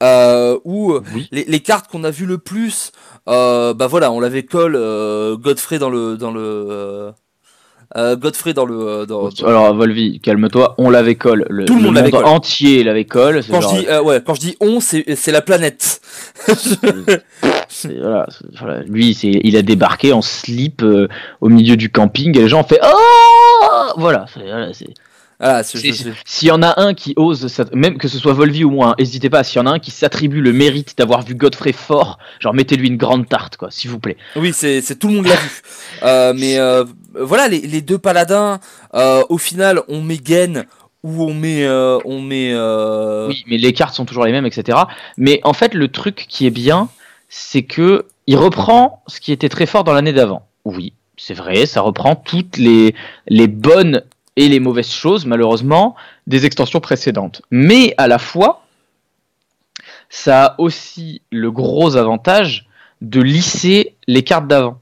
Euh, 0.03 0.59
où 0.65 0.99
Oui. 1.15 1.29
les, 1.31 1.45
les 1.45 1.61
cartes 1.61 1.89
qu'on 1.91 2.03
a 2.05 2.11
vues 2.11 2.27
le 2.27 2.39
plus, 2.39 2.91
euh, 3.29 3.73
bah 3.73 3.87
voilà, 3.87 4.11
on 4.11 4.19
l'avait 4.21 4.43
call 4.43 4.75
euh, 4.75 5.37
Godfrey 5.37 5.79
dans 5.79 5.91
le 5.91 6.17
dans 6.17 6.33
le 6.33 6.41
euh, 6.43 7.13
euh, 7.97 8.17
Godfrey 8.17 8.53
dans 8.53 8.65
le 8.65 8.75
euh, 8.81 9.07
dans, 9.07 9.29
dans- 9.29 9.47
alors 9.47 9.75
Volvi, 9.75 10.19
calme-toi, 10.19 10.75
on 10.79 10.91
l'avait 10.91 11.15
colle. 11.15 11.47
Le, 11.51 11.67
Tout 11.67 11.77
le 11.77 11.83
monde 11.83 11.99
entier 12.25 12.83
l'avait 12.83 13.05
colle. 13.05 13.43
c'est 13.45 13.53
quand 13.53 13.61
genre- 13.61 13.75
je 13.77 13.81
dis 13.83 13.87
euh, 13.89 14.03
ouais, 14.03 14.21
quand 14.27 14.35
je 14.35 14.41
dis 14.41 14.57
on, 14.61 14.81
c'est 14.81 15.05
c'est 15.15 15.31
la 15.31 15.41
planète. 15.43 16.01
voilà, 17.85 18.27
voilà. 18.59 18.83
Lui, 18.83 19.15
c'est, 19.15 19.41
il 19.45 19.57
a 19.57 19.63
débarqué 19.63 20.13
en 20.13 20.23
slip 20.23 20.83
euh, 20.83 21.09
au 21.41 21.49
milieu 21.49 21.77
du 21.77 21.91
camping 21.91 22.37
et 22.37 22.41
les 22.43 22.49
gens 22.49 22.61
ont 22.61 22.65
fait 22.65 22.81
Oh 22.83 23.93
Voilà. 23.99 24.27
c'est- 24.33 24.41
voilà, 24.43 24.73
c'est- 24.73 24.95
Ah, 25.45 25.65
S'il 25.65 26.49
y 26.49 26.51
en 26.53 26.63
a 26.63 26.81
un 26.81 26.95
qui 26.95 27.15
ose, 27.17 27.49
même 27.75 27.99
que 27.99 28.07
ce 28.07 28.17
soit 28.17 28.33
Volvi 28.33 28.63
ou 28.63 28.71
moi, 28.71 28.91
hein, 28.91 28.95
n'hésitez 28.97 29.29
pas. 29.29 29.43
S'il 29.43 29.57
y 29.57 29.61
en 29.61 29.67
a 29.67 29.73
un 29.73 29.79
qui 29.81 29.91
s'attribue 29.91 30.41
le 30.41 30.53
mérite 30.53 30.97
d'avoir 30.97 31.23
vu 31.23 31.35
Godfrey 31.35 31.73
fort, 31.73 32.21
genre 32.39 32.55
mettez-lui 32.55 32.87
une 32.87 32.97
grande 32.97 33.29
tarte, 33.29 33.57
quoi, 33.57 33.73
s'il 33.73 33.91
vous 33.91 33.99
plaît. 33.99 34.17
Oui, 34.37 34.53
c'est 34.53 34.81
tout 35.01 35.09
le 35.09 35.15
monde 35.15 35.27
l'a 35.27 35.35
vu. 35.35 35.63
Euh, 36.05 36.33
mais 36.37 36.59
euh, 36.59 36.85
voilà, 37.15 37.49
les, 37.49 37.61
les 37.61 37.81
deux 37.81 37.99
paladins, 37.99 38.61
euh, 38.95 39.23
au 39.29 39.39
final, 39.39 39.83
on 39.89 40.01
met 40.01 40.17
Gain 40.17 40.65
ou 41.03 41.25
on 41.25 41.35
met 41.35 41.69
on 42.05 42.21
met 42.21 42.55
Oui, 43.29 43.45
mais 43.49 43.59
les 43.59 43.73
cartes 43.73 43.95
sont 43.95 44.05
toujours 44.05 44.25
les 44.25 44.33
mêmes, 44.33 44.47
etc. 44.47 44.79
Mais 45.17 45.41
en 45.43 45.53
fait, 45.53 45.75
le 45.75 45.89
truc 45.89 46.27
qui 46.29 46.47
est 46.47 46.51
bien, 46.51 46.89
c'est 47.29 47.63
que 47.63 48.07
il 48.29 48.37
reprend 48.37 49.03
ce 49.09 49.21
qui 49.21 49.33
était 49.33 49.49
très 49.49 49.67
fort 49.67 49.83
dans 49.85 49.93
l'année 49.93 50.13
d'avant. 50.13 50.47
Oui, 50.65 50.93
c'est 51.17 51.35
vrai, 51.35 51.67
ça 51.67 51.81
reprend 51.81 52.15
toutes 52.15 52.57
les, 52.57 52.95
les 53.27 53.49
bonnes 53.49 54.03
et 54.37 54.49
les 54.49 54.61
mauvaises 54.61 54.91
choses, 54.91 55.27
malheureusement, 55.27 55.95
des 56.27 56.47
extensions 56.47 56.81
précédentes. 56.81 57.43
Mais 57.51 57.95
à 57.99 58.09
la 58.09 58.19
fois, 58.19 58.65
ça 60.09 60.45
a 60.45 60.55
aussi 60.61 61.23
le 61.31 61.51
gros 61.51 61.97
avantage 61.97 62.67
de 63.01 63.21
lisser 63.21 63.95
les 64.07 64.23
cartes 64.23 64.47
d'avant. 64.47 64.79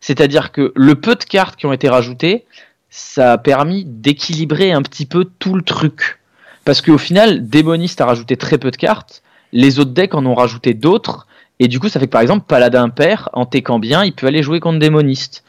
C'est-à-dire 0.00 0.50
que 0.50 0.72
le 0.74 0.94
peu 0.94 1.14
de 1.14 1.24
cartes 1.24 1.56
qui 1.56 1.66
ont 1.66 1.72
été 1.72 1.88
rajoutées, 1.88 2.44
ça 2.88 3.32
a 3.32 3.38
permis 3.38 3.84
d'équilibrer 3.84 4.72
un 4.72 4.82
petit 4.82 5.06
peu 5.06 5.26
tout 5.38 5.54
le 5.54 5.62
truc. 5.62 6.20
Parce 6.64 6.80
qu'au 6.80 6.98
final, 6.98 7.48
Démoniste 7.48 8.00
a 8.00 8.06
rajouté 8.06 8.36
très 8.36 8.58
peu 8.58 8.70
de 8.70 8.76
cartes, 8.76 9.22
les 9.52 9.78
autres 9.78 9.92
decks 9.92 10.14
en 10.14 10.24
ont 10.26 10.34
rajouté 10.34 10.74
d'autres, 10.74 11.26
et 11.58 11.68
du 11.68 11.78
coup, 11.78 11.88
ça 11.88 12.00
fait 12.00 12.06
que 12.06 12.12
par 12.12 12.22
exemple, 12.22 12.46
Paladin 12.46 12.88
Père, 12.88 13.28
en 13.34 13.44
techant 13.44 13.78
bien, 13.78 14.04
il 14.04 14.14
peut 14.14 14.26
aller 14.26 14.42
jouer 14.42 14.60
contre 14.60 14.78
Démoniste. 14.78 15.44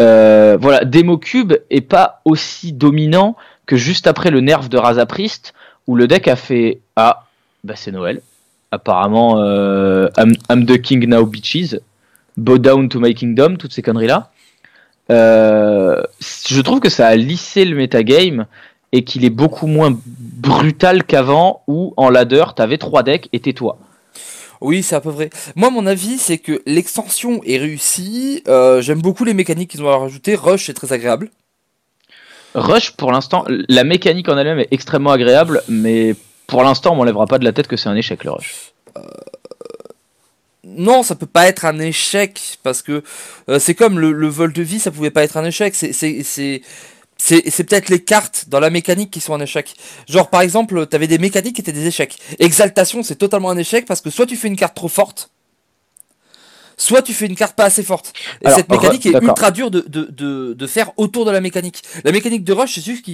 Euh, 0.00 0.56
voilà, 0.60 0.84
Démocube 0.84 1.54
est 1.70 1.80
pas 1.80 2.20
aussi 2.24 2.72
dominant 2.72 3.36
que 3.66 3.76
juste 3.76 4.06
après 4.06 4.30
le 4.30 4.40
nerf 4.40 4.68
de 4.68 4.76
Razaprist, 4.78 5.54
où 5.86 5.96
le 5.96 6.06
deck 6.06 6.28
a 6.28 6.36
fait 6.36 6.80
Ah, 6.96 7.26
bah 7.64 7.74
c'est 7.76 7.92
Noël. 7.92 8.20
Apparemment, 8.72 9.38
euh, 9.38 10.08
I'm, 10.18 10.66
the 10.66 10.80
king 10.80 11.06
now, 11.06 11.24
bitches. 11.24 11.80
Bow 12.36 12.58
down 12.58 12.88
to 12.88 13.00
my 13.00 13.14
kingdom, 13.14 13.56
toutes 13.56 13.72
ces 13.72 13.82
conneries-là. 13.82 14.30
Euh, 15.10 16.02
je 16.48 16.60
trouve 16.60 16.80
que 16.80 16.88
ça 16.88 17.06
a 17.06 17.16
lissé 17.16 17.64
le 17.64 17.76
metagame 17.76 18.46
et 18.92 19.04
qu'il 19.04 19.24
est 19.24 19.30
beaucoup 19.30 19.66
moins 19.66 19.96
brutal 20.06 21.04
qu'avant 21.04 21.62
où 21.66 21.94
en 21.96 22.10
ladder 22.10 22.44
t'avais 22.54 22.78
trois 22.78 23.02
decks 23.02 23.28
et 23.32 23.40
tais-toi. 23.40 23.78
Oui, 24.60 24.82
c'est 24.82 24.94
à 24.96 25.00
peu 25.00 25.10
vrai. 25.10 25.30
Moi, 25.54 25.70
mon 25.70 25.86
avis, 25.86 26.18
c'est 26.18 26.38
que 26.38 26.62
l'extension 26.66 27.40
est 27.44 27.58
réussie. 27.58 28.42
Euh, 28.48 28.80
J'aime 28.80 29.02
beaucoup 29.02 29.24
les 29.24 29.34
mécaniques 29.34 29.70
qu'ils 29.70 29.82
ont 29.82 29.98
rajoutées. 29.98 30.34
Rush 30.34 30.68
est 30.68 30.74
très 30.74 30.92
agréable. 30.92 31.30
Rush 32.54 32.92
pour 32.92 33.12
l'instant, 33.12 33.44
la 33.48 33.84
mécanique 33.84 34.28
en 34.28 34.38
elle-même 34.38 34.60
est 34.60 34.68
extrêmement 34.70 35.10
agréable, 35.12 35.62
mais 35.68 36.14
pour 36.46 36.62
l'instant 36.62 36.92
on 36.92 36.96
m'enlèvera 36.96 37.26
pas 37.26 37.38
de 37.38 37.44
la 37.44 37.52
tête 37.52 37.66
que 37.66 37.76
c'est 37.76 37.90
un 37.90 37.96
échec 37.96 38.24
le 38.24 38.30
Rush. 38.30 38.72
Non, 40.64 41.02
ça 41.02 41.14
peut 41.14 41.26
pas 41.26 41.46
être 41.46 41.64
un 41.64 41.78
échec 41.78 42.58
parce 42.62 42.82
que 42.82 43.02
euh, 43.48 43.58
c'est 43.58 43.74
comme 43.74 43.98
le, 44.00 44.12
le 44.12 44.26
vol 44.26 44.52
de 44.52 44.62
vie, 44.62 44.80
ça 44.80 44.90
pouvait 44.90 45.10
pas 45.10 45.22
être 45.22 45.36
un 45.36 45.44
échec. 45.44 45.74
C'est 45.74 46.62
c'est 47.18 47.64
peut-être 47.64 47.88
les 47.88 48.02
cartes 48.04 48.46
dans 48.48 48.60
la 48.60 48.70
mécanique 48.70 49.10
qui 49.10 49.20
sont 49.20 49.34
un 49.34 49.40
échec. 49.40 49.74
Genre 50.08 50.28
par 50.30 50.42
exemple, 50.42 50.86
t'avais 50.86 51.06
des 51.08 51.18
mécaniques 51.18 51.56
qui 51.56 51.60
étaient 51.62 51.72
des 51.72 51.86
échecs. 51.86 52.18
Exaltation, 52.38 53.02
c'est 53.02 53.16
totalement 53.16 53.50
un 53.50 53.56
échec 53.56 53.86
parce 53.86 54.00
que 54.00 54.10
soit 54.10 54.26
tu 54.26 54.36
fais 54.36 54.48
une 54.48 54.56
carte 54.56 54.74
trop 54.76 54.88
forte, 54.88 55.30
soit 56.76 57.02
tu 57.02 57.14
fais 57.14 57.26
une 57.26 57.36
carte 57.36 57.56
pas 57.56 57.64
assez 57.64 57.82
forte. 57.82 58.12
Et 58.42 58.46
Alors, 58.46 58.58
cette 58.58 58.68
mécanique 58.70 59.04
re- 59.04 59.10
est 59.10 59.22
ultra 59.22 59.50
dure 59.50 59.70
de, 59.70 59.80
de, 59.80 60.04
de, 60.04 60.52
de 60.54 60.66
faire 60.66 60.92
autour 60.98 61.24
de 61.24 61.30
la 61.30 61.40
mécanique. 61.40 61.82
La 62.04 62.12
mécanique 62.12 62.44
de 62.44 62.52
rush, 62.52 62.74
c'est 62.74 62.84
juste 62.84 63.04
que 63.04 63.12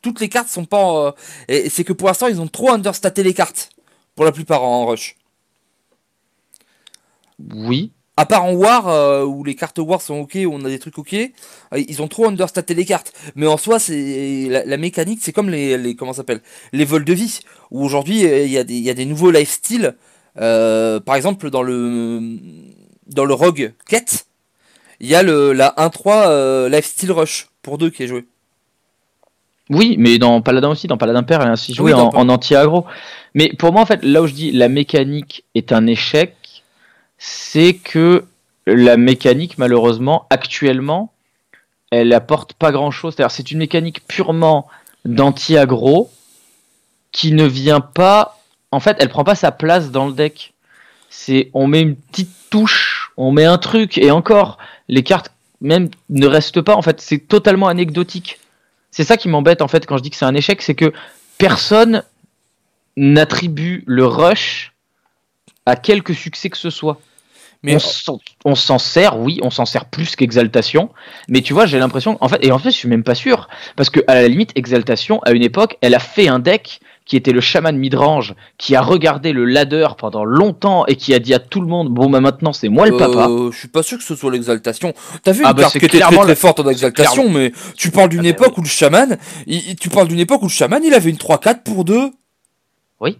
toutes 0.00 0.20
les 0.20 0.28
cartes 0.30 0.48
sont 0.48 0.64
pas. 0.64 1.08
euh, 1.08 1.12
et 1.48 1.68
c'est 1.68 1.84
que 1.84 1.92
pour 1.92 2.08
l'instant, 2.08 2.26
ils 2.28 2.40
ont 2.40 2.48
trop 2.48 2.70
understaté 2.70 3.22
les 3.22 3.34
cartes 3.34 3.70
pour 4.14 4.24
la 4.24 4.32
plupart 4.32 4.62
en 4.62 4.86
rush. 4.86 5.16
Oui, 7.52 7.92
À 8.18 8.26
part 8.26 8.44
en 8.44 8.52
War, 8.52 8.88
euh, 8.88 9.24
où 9.24 9.42
les 9.42 9.54
cartes 9.54 9.78
War 9.78 10.02
sont 10.02 10.16
ok, 10.20 10.34
où 10.46 10.50
on 10.52 10.64
a 10.66 10.68
des 10.68 10.78
trucs 10.78 10.98
ok, 10.98 11.14
euh, 11.14 11.30
ils 11.88 12.02
ont 12.02 12.08
trop 12.08 12.26
understaté 12.26 12.74
les 12.74 12.84
cartes. 12.84 13.12
Mais 13.36 13.46
en 13.46 13.56
soi, 13.56 13.78
c'est 13.78 14.48
la, 14.50 14.64
la 14.66 14.76
mécanique, 14.76 15.20
c'est 15.22 15.32
comme 15.32 15.48
les, 15.48 15.78
les 15.78 15.96
comment 15.96 16.12
ça 16.12 16.18
s'appelle, 16.18 16.42
les 16.74 16.84
vols 16.84 17.04
de 17.06 17.12
vie, 17.14 17.40
où 17.70 17.82
aujourd'hui 17.84 18.20
il 18.22 18.48
y, 18.52 18.58
a 18.58 18.64
des- 18.64 18.74
il 18.74 18.82
y 18.82 18.90
a 18.90 18.94
des 18.94 19.06
nouveaux 19.06 19.30
lifestyles. 19.30 19.94
Euh, 20.38 21.00
par 21.00 21.16
exemple, 21.16 21.48
dans 21.50 21.62
le 21.62 22.20
dans 23.06 23.24
le 23.24 23.34
Rogue 23.34 23.72
Quête, 23.88 24.26
il 25.00 25.08
y 25.08 25.14
a 25.16 25.22
le 25.22 25.52
la 25.52 25.74
1-3 25.78 26.28
euh, 26.28 26.68
lifestyle 26.70 27.12
rush 27.12 27.48
pour 27.62 27.78
deux 27.78 27.90
qui 27.90 28.04
est 28.04 28.08
joué. 28.08 28.26
oui, 29.70 29.96
mais 29.98 30.18
dans 30.18 30.42
Paladin 30.42 30.68
aussi, 30.70 30.86
dans 30.86 30.98
Paladin 30.98 31.22
Père, 31.22 31.40
elle 31.40 31.48
a 31.48 31.52
ainsi 31.52 31.72
joué 31.74 31.92
Oui, 31.92 31.94
en, 31.94 32.10
en 32.14 32.28
anti-aggro. 32.28 32.84
Mais 33.34 33.50
pour 33.58 33.72
moi, 33.72 33.80
en 33.82 33.86
fait, 33.86 34.04
là 34.04 34.20
où 34.22 34.26
je 34.26 34.34
dis 34.34 34.52
la 34.52 34.68
mécanique 34.68 35.44
est 35.54 35.72
un 35.72 35.86
échec, 35.86 36.34
c'est 37.24 37.74
que 37.74 38.24
la 38.66 38.96
mécanique, 38.96 39.56
malheureusement, 39.56 40.26
actuellement, 40.28 41.12
elle 41.92 42.12
apporte 42.14 42.54
pas 42.54 42.72
grand-chose. 42.72 43.14
C'est-à-dire, 43.14 43.30
c'est 43.30 43.52
une 43.52 43.58
mécanique 43.58 44.04
purement 44.08 44.66
d'anti-aggro 45.04 46.10
qui 47.12 47.30
ne 47.30 47.44
vient 47.44 47.80
pas. 47.80 48.40
En 48.72 48.80
fait, 48.80 48.96
elle 48.98 49.08
prend 49.08 49.22
pas 49.22 49.36
sa 49.36 49.52
place 49.52 49.92
dans 49.92 50.08
le 50.08 50.14
deck. 50.14 50.52
C'est 51.10 51.48
on 51.54 51.68
met 51.68 51.82
une 51.82 51.94
petite 51.94 52.34
touche, 52.50 53.12
on 53.16 53.30
met 53.30 53.44
un 53.44 53.58
truc 53.58 53.98
et 53.98 54.10
encore 54.10 54.58
les 54.88 55.04
cartes 55.04 55.30
même 55.60 55.90
ne 56.10 56.26
restent 56.26 56.62
pas. 56.62 56.74
En 56.74 56.82
fait, 56.82 57.00
c'est 57.00 57.28
totalement 57.28 57.68
anecdotique. 57.68 58.40
C'est 58.90 59.04
ça 59.04 59.16
qui 59.16 59.28
m'embête 59.28 59.62
en 59.62 59.68
fait 59.68 59.86
quand 59.86 59.96
je 59.96 60.02
dis 60.02 60.10
que 60.10 60.16
c'est 60.16 60.24
un 60.24 60.34
échec, 60.34 60.60
c'est 60.60 60.74
que 60.74 60.92
personne 61.38 62.02
n'attribue 62.96 63.84
le 63.86 64.06
rush 64.06 64.72
à 65.66 65.76
quelque 65.76 66.14
succès 66.14 66.50
que 66.50 66.58
ce 66.58 66.70
soit. 66.70 66.98
Mais 67.64 67.76
on 67.76 67.78
s'en- 67.78 68.18
on 68.44 68.54
s'en 68.56 68.78
sert, 68.78 69.18
oui, 69.20 69.38
on 69.42 69.50
s'en 69.50 69.64
sert 69.66 69.84
plus 69.84 70.16
qu'Exaltation, 70.16 70.90
mais 71.28 71.42
tu 71.42 71.52
vois, 71.52 71.64
j'ai 71.66 71.78
l'impression, 71.78 72.18
en 72.20 72.28
fait, 72.28 72.44
et 72.44 72.50
en 72.50 72.58
fait, 72.58 72.70
je 72.70 72.76
suis 72.76 72.88
même 72.88 73.04
pas 73.04 73.14
sûr, 73.14 73.48
parce 73.76 73.88
que 73.88 74.00
à 74.08 74.14
la 74.14 74.26
limite, 74.26 74.50
Exaltation, 74.56 75.20
à 75.22 75.30
une 75.32 75.42
époque, 75.44 75.76
elle 75.80 75.94
a 75.94 76.00
fait 76.00 76.26
un 76.28 76.40
deck 76.40 76.80
qui 77.04 77.16
était 77.16 77.32
le 77.32 77.40
chaman 77.40 77.76
midrange, 77.76 78.34
qui 78.58 78.74
a 78.76 78.80
regardé 78.80 79.32
le 79.32 79.44
ladder 79.44 79.88
pendant 79.98 80.24
longtemps 80.24 80.86
et 80.86 80.94
qui 80.96 81.14
a 81.14 81.18
dit 81.18 81.34
à 81.34 81.40
tout 81.40 81.60
le 81.60 81.66
monde, 81.66 81.88
bon 81.88 82.08
bah 82.08 82.20
maintenant 82.20 82.52
c'est 82.52 82.68
moi 82.68 82.86
le 82.86 82.96
papa. 82.96 83.26
Euh, 83.28 83.50
je 83.50 83.58
suis 83.58 83.66
pas 83.68 83.82
sûr 83.82 83.98
que 83.98 84.04
ce 84.04 84.14
soit 84.14 84.30
l'exaltation. 84.30 84.94
T'as 85.24 85.32
vu 85.32 85.42
Ah 85.44 85.48
une 85.50 85.54
bah, 85.56 85.62
carte 85.62 85.72
qui 85.72 85.78
était 85.78 85.88
très 85.88 85.96
clairement 85.98 86.20
très 86.22 86.28
le- 86.30 86.34
forte 86.36 86.60
en 86.60 86.68
exaltation, 86.68 87.28
mais 87.28 87.52
tu 87.76 87.90
parles 87.90 88.08
d'une 88.08 88.20
Ah 88.20 88.22
bah 88.22 88.28
époque 88.28 88.56
où 88.58 88.62
le 88.62 88.68
chaman, 88.68 89.18
il- 89.48 89.74
tu 89.74 89.88
parles 89.88 90.06
d'une 90.08 90.20
époque 90.20 90.42
où 90.42 90.46
le 90.46 90.50
chaman, 90.50 90.80
il 90.84 90.94
avait 90.94 91.10
une 91.10 91.16
3-4 91.18 91.64
pour 91.64 91.84
2. 91.84 92.10
Oui. 93.00 93.18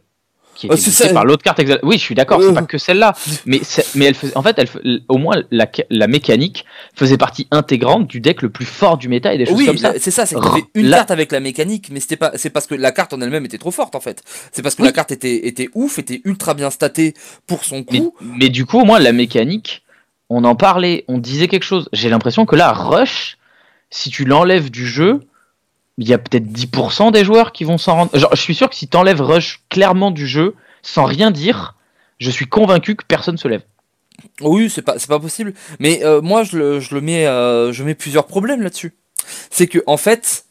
Qui 0.54 0.68
oh, 0.70 1.12
par 1.12 1.24
l'autre 1.24 1.42
carte 1.42 1.60
Oui, 1.82 1.96
je 1.96 2.02
suis 2.02 2.14
d'accord, 2.14 2.42
c'est 2.42 2.54
pas 2.54 2.62
que 2.62 2.78
celle-là, 2.78 3.14
mais 3.46 3.60
mais 3.94 4.06
elle 4.06 4.14
faisait, 4.14 4.36
en 4.36 4.42
fait, 4.42 4.58
elle, 4.58 5.00
au 5.08 5.18
moins 5.18 5.36
la, 5.50 5.66
la, 5.90 6.06
mécanique 6.06 6.64
faisait 6.94 7.16
partie 7.16 7.48
intégrante 7.50 8.06
du 8.06 8.20
deck 8.20 8.42
le 8.42 8.50
plus 8.50 8.64
fort 8.64 8.98
du 8.98 9.08
méta 9.08 9.32
et 9.32 9.38
des 9.38 9.46
choses 9.46 9.64
comme 9.64 9.78
ça. 9.78 9.94
c'est 9.98 10.10
ça, 10.10 10.26
c'est 10.26 10.36
y 10.36 10.38
avait 10.38 10.64
une 10.74 10.90
carte 10.90 11.10
avec 11.10 11.32
la 11.32 11.40
mécanique, 11.40 11.88
mais 11.90 12.00
c'était 12.00 12.16
pas, 12.16 12.32
c'est 12.34 12.50
parce 12.50 12.66
que 12.66 12.74
la 12.74 12.92
carte 12.92 13.12
en 13.12 13.20
elle-même 13.20 13.44
était 13.44 13.58
trop 13.58 13.70
forte 13.70 13.94
en 13.94 14.00
fait. 14.00 14.22
C'est 14.52 14.62
parce 14.62 14.74
que 14.74 14.82
la 14.82 14.92
carte 14.92 15.12
était 15.12 15.46
était 15.46 15.68
ouf, 15.74 15.98
était 15.98 16.20
ultra 16.24 16.54
bien 16.54 16.70
statée 16.70 17.14
pour 17.46 17.64
son 17.64 17.82
coup. 17.82 18.14
Mais, 18.20 18.48
du 18.48 18.66
coup, 18.66 18.84
moi, 18.84 18.98
la 18.98 19.12
mécanique, 19.12 19.82
on 20.28 20.44
en 20.44 20.54
parlait, 20.54 21.04
on 21.08 21.18
disait 21.18 21.48
quelque 21.48 21.64
chose. 21.64 21.88
J'ai 21.92 22.08
l'impression 22.08 22.46
que 22.46 22.56
là, 22.56 22.72
Rush, 22.72 23.38
si 23.90 24.10
tu 24.10 24.24
l'enlèves 24.24 24.70
du 24.70 24.86
jeu, 24.86 25.20
il 25.98 26.08
y 26.08 26.14
a 26.14 26.18
peut-être 26.18 26.46
10% 26.46 27.12
des 27.12 27.24
joueurs 27.24 27.52
qui 27.52 27.64
vont 27.64 27.78
s'en 27.78 27.94
rendre. 27.94 28.18
Genre, 28.18 28.34
je 28.34 28.40
suis 28.40 28.54
sûr 28.54 28.68
que 28.70 28.76
si 28.76 28.88
tu 28.88 28.96
enlèves 28.96 29.20
Rush 29.20 29.60
clairement 29.68 30.10
du 30.10 30.26
jeu, 30.26 30.54
sans 30.82 31.04
rien 31.04 31.30
dire, 31.30 31.76
je 32.18 32.30
suis 32.30 32.46
convaincu 32.46 32.96
que 32.96 33.04
personne 33.04 33.36
se 33.36 33.48
lève. 33.48 33.62
Oui, 34.40 34.70
c'est 34.70 34.82
pas, 34.82 34.96
pas 35.08 35.20
possible. 35.20 35.54
Mais 35.78 36.04
euh, 36.04 36.20
moi, 36.20 36.44
je 36.44 36.56
le, 36.56 36.80
je 36.80 36.94
le 36.94 37.00
mets, 37.00 37.26
euh, 37.26 37.72
je 37.72 37.82
mets 37.84 37.94
plusieurs 37.94 38.26
problèmes 38.26 38.62
là-dessus. 38.62 38.94
C'est 39.50 39.66
que, 39.66 39.80
en 39.86 39.96
fait, 39.96 40.44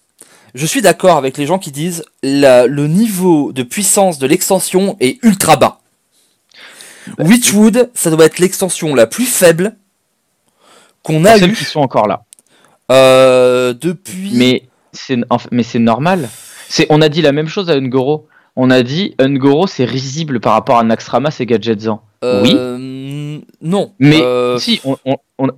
je 0.54 0.66
suis 0.66 0.82
d'accord 0.82 1.18
avec 1.18 1.38
les 1.38 1.46
gens 1.46 1.60
qui 1.60 1.72
disent 1.72 2.04
le 2.24 2.86
niveau 2.88 3.52
de 3.52 3.64
puissance 3.64 4.20
de 4.20 4.28
l'extension 4.28 4.98
est 5.00 5.24
ultra 5.24 5.56
bas. 5.56 5.80
Bah, 7.18 7.24
Witchwood, 7.24 7.90
ça 7.94 8.10
doit 8.12 8.26
être 8.26 8.40
l'extension 8.40 8.94
la 8.96 9.08
plus 9.08 9.26
faible 9.26 9.76
qu'on 11.04 11.26
a 11.26 11.38
eu. 11.38 11.54
qui 11.54 11.64
sont 11.64 11.80
encore 11.80 12.08
là. 12.08 12.24
Euh, 12.92 13.74
depuis. 13.74 14.32
Mais 14.34 14.64
mais 15.52 15.64
c'est 15.64 15.80
normal. 15.80 16.30
C'est 16.68 16.88
on 16.90 17.02
a 17.02 17.10
dit 17.10 17.22
la 17.22 17.32
même 17.32 17.48
chose 17.48 17.70
à 17.70 17.76
Ungoro. 17.76 18.28
On 18.56 18.70
a 18.70 18.84
dit 18.84 19.16
Ungoro 19.20 19.68
c'est 19.68 19.86
risible 19.86 20.40
par 20.40 20.54
rapport 20.54 20.78
à 20.78 20.84
Naxxramas 20.84 21.38
et 21.40 21.46
Gadgetzan. 21.46 22.02
Euh, 22.24 22.42
oui. 22.44 22.56
Non. 23.62 23.94
Mais 24.00 24.22
euh, 24.22 24.58
si, 24.58 24.82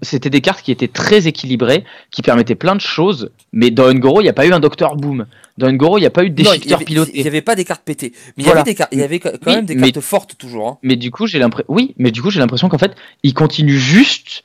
c'était 0.02 0.30
des 0.30 0.42
cartes 0.42 0.62
qui 0.62 0.72
étaient 0.72 0.88
très 0.88 1.28
équilibrées, 1.28 1.84
qui 2.12 2.22
permettaient 2.22 2.56
plein 2.56 2.76
de 2.76 2.82
choses. 2.82 3.32
Mais 3.52 3.72
dans 3.72 3.88
Ungoro, 3.88 4.22
il 4.22 4.24
n'y 4.24 4.30
a 4.30 4.34
pas 4.34 4.46
eu 4.46 4.54
un 4.54 4.60
Docteur 4.60 4.96
Boom. 4.96 5.26
Dans 5.58 5.68
Ungoro, 5.68 5.98
il 5.98 6.02
n'y 6.02 6.08
a 6.08 6.12
pas 6.12 6.24
eu 6.24 6.30
de 6.30 6.36
déchiqueteur 6.36 6.80
piloté. 6.80 7.12
Il 7.16 7.22
n'y 7.22 7.28
avait 7.28 7.42
pas 7.42 7.56
des 7.56 7.66
cartes 7.66 7.84
pétées. 7.84 8.14
Mais 8.38 8.44
il 8.44 8.48
y 8.48 8.52
avait, 8.52 8.64
des 8.64 8.76
il 8.92 9.00
y 9.00 9.04
avait 9.04 9.20
quand 9.20 9.32
même 9.46 9.66
des 9.66 9.76
cartes 9.76 10.00
fortes 10.02 10.38
toujours. 10.38 10.68
Hein. 10.68 10.78
Mais 10.84 10.96
du 10.96 11.12
coup, 11.12 11.28
j'ai 11.28 11.40
l'impression. 11.40 11.66
Oui, 11.70 11.94
mais 11.98 12.12
du 12.12 12.22
coup, 12.22 12.30
j'ai 12.30 12.40
l'impression 12.40 12.70
qu'en 12.70 12.78
fait, 12.78 12.96
ils 13.24 13.34
continuent 13.34 13.78
juste 13.78 14.44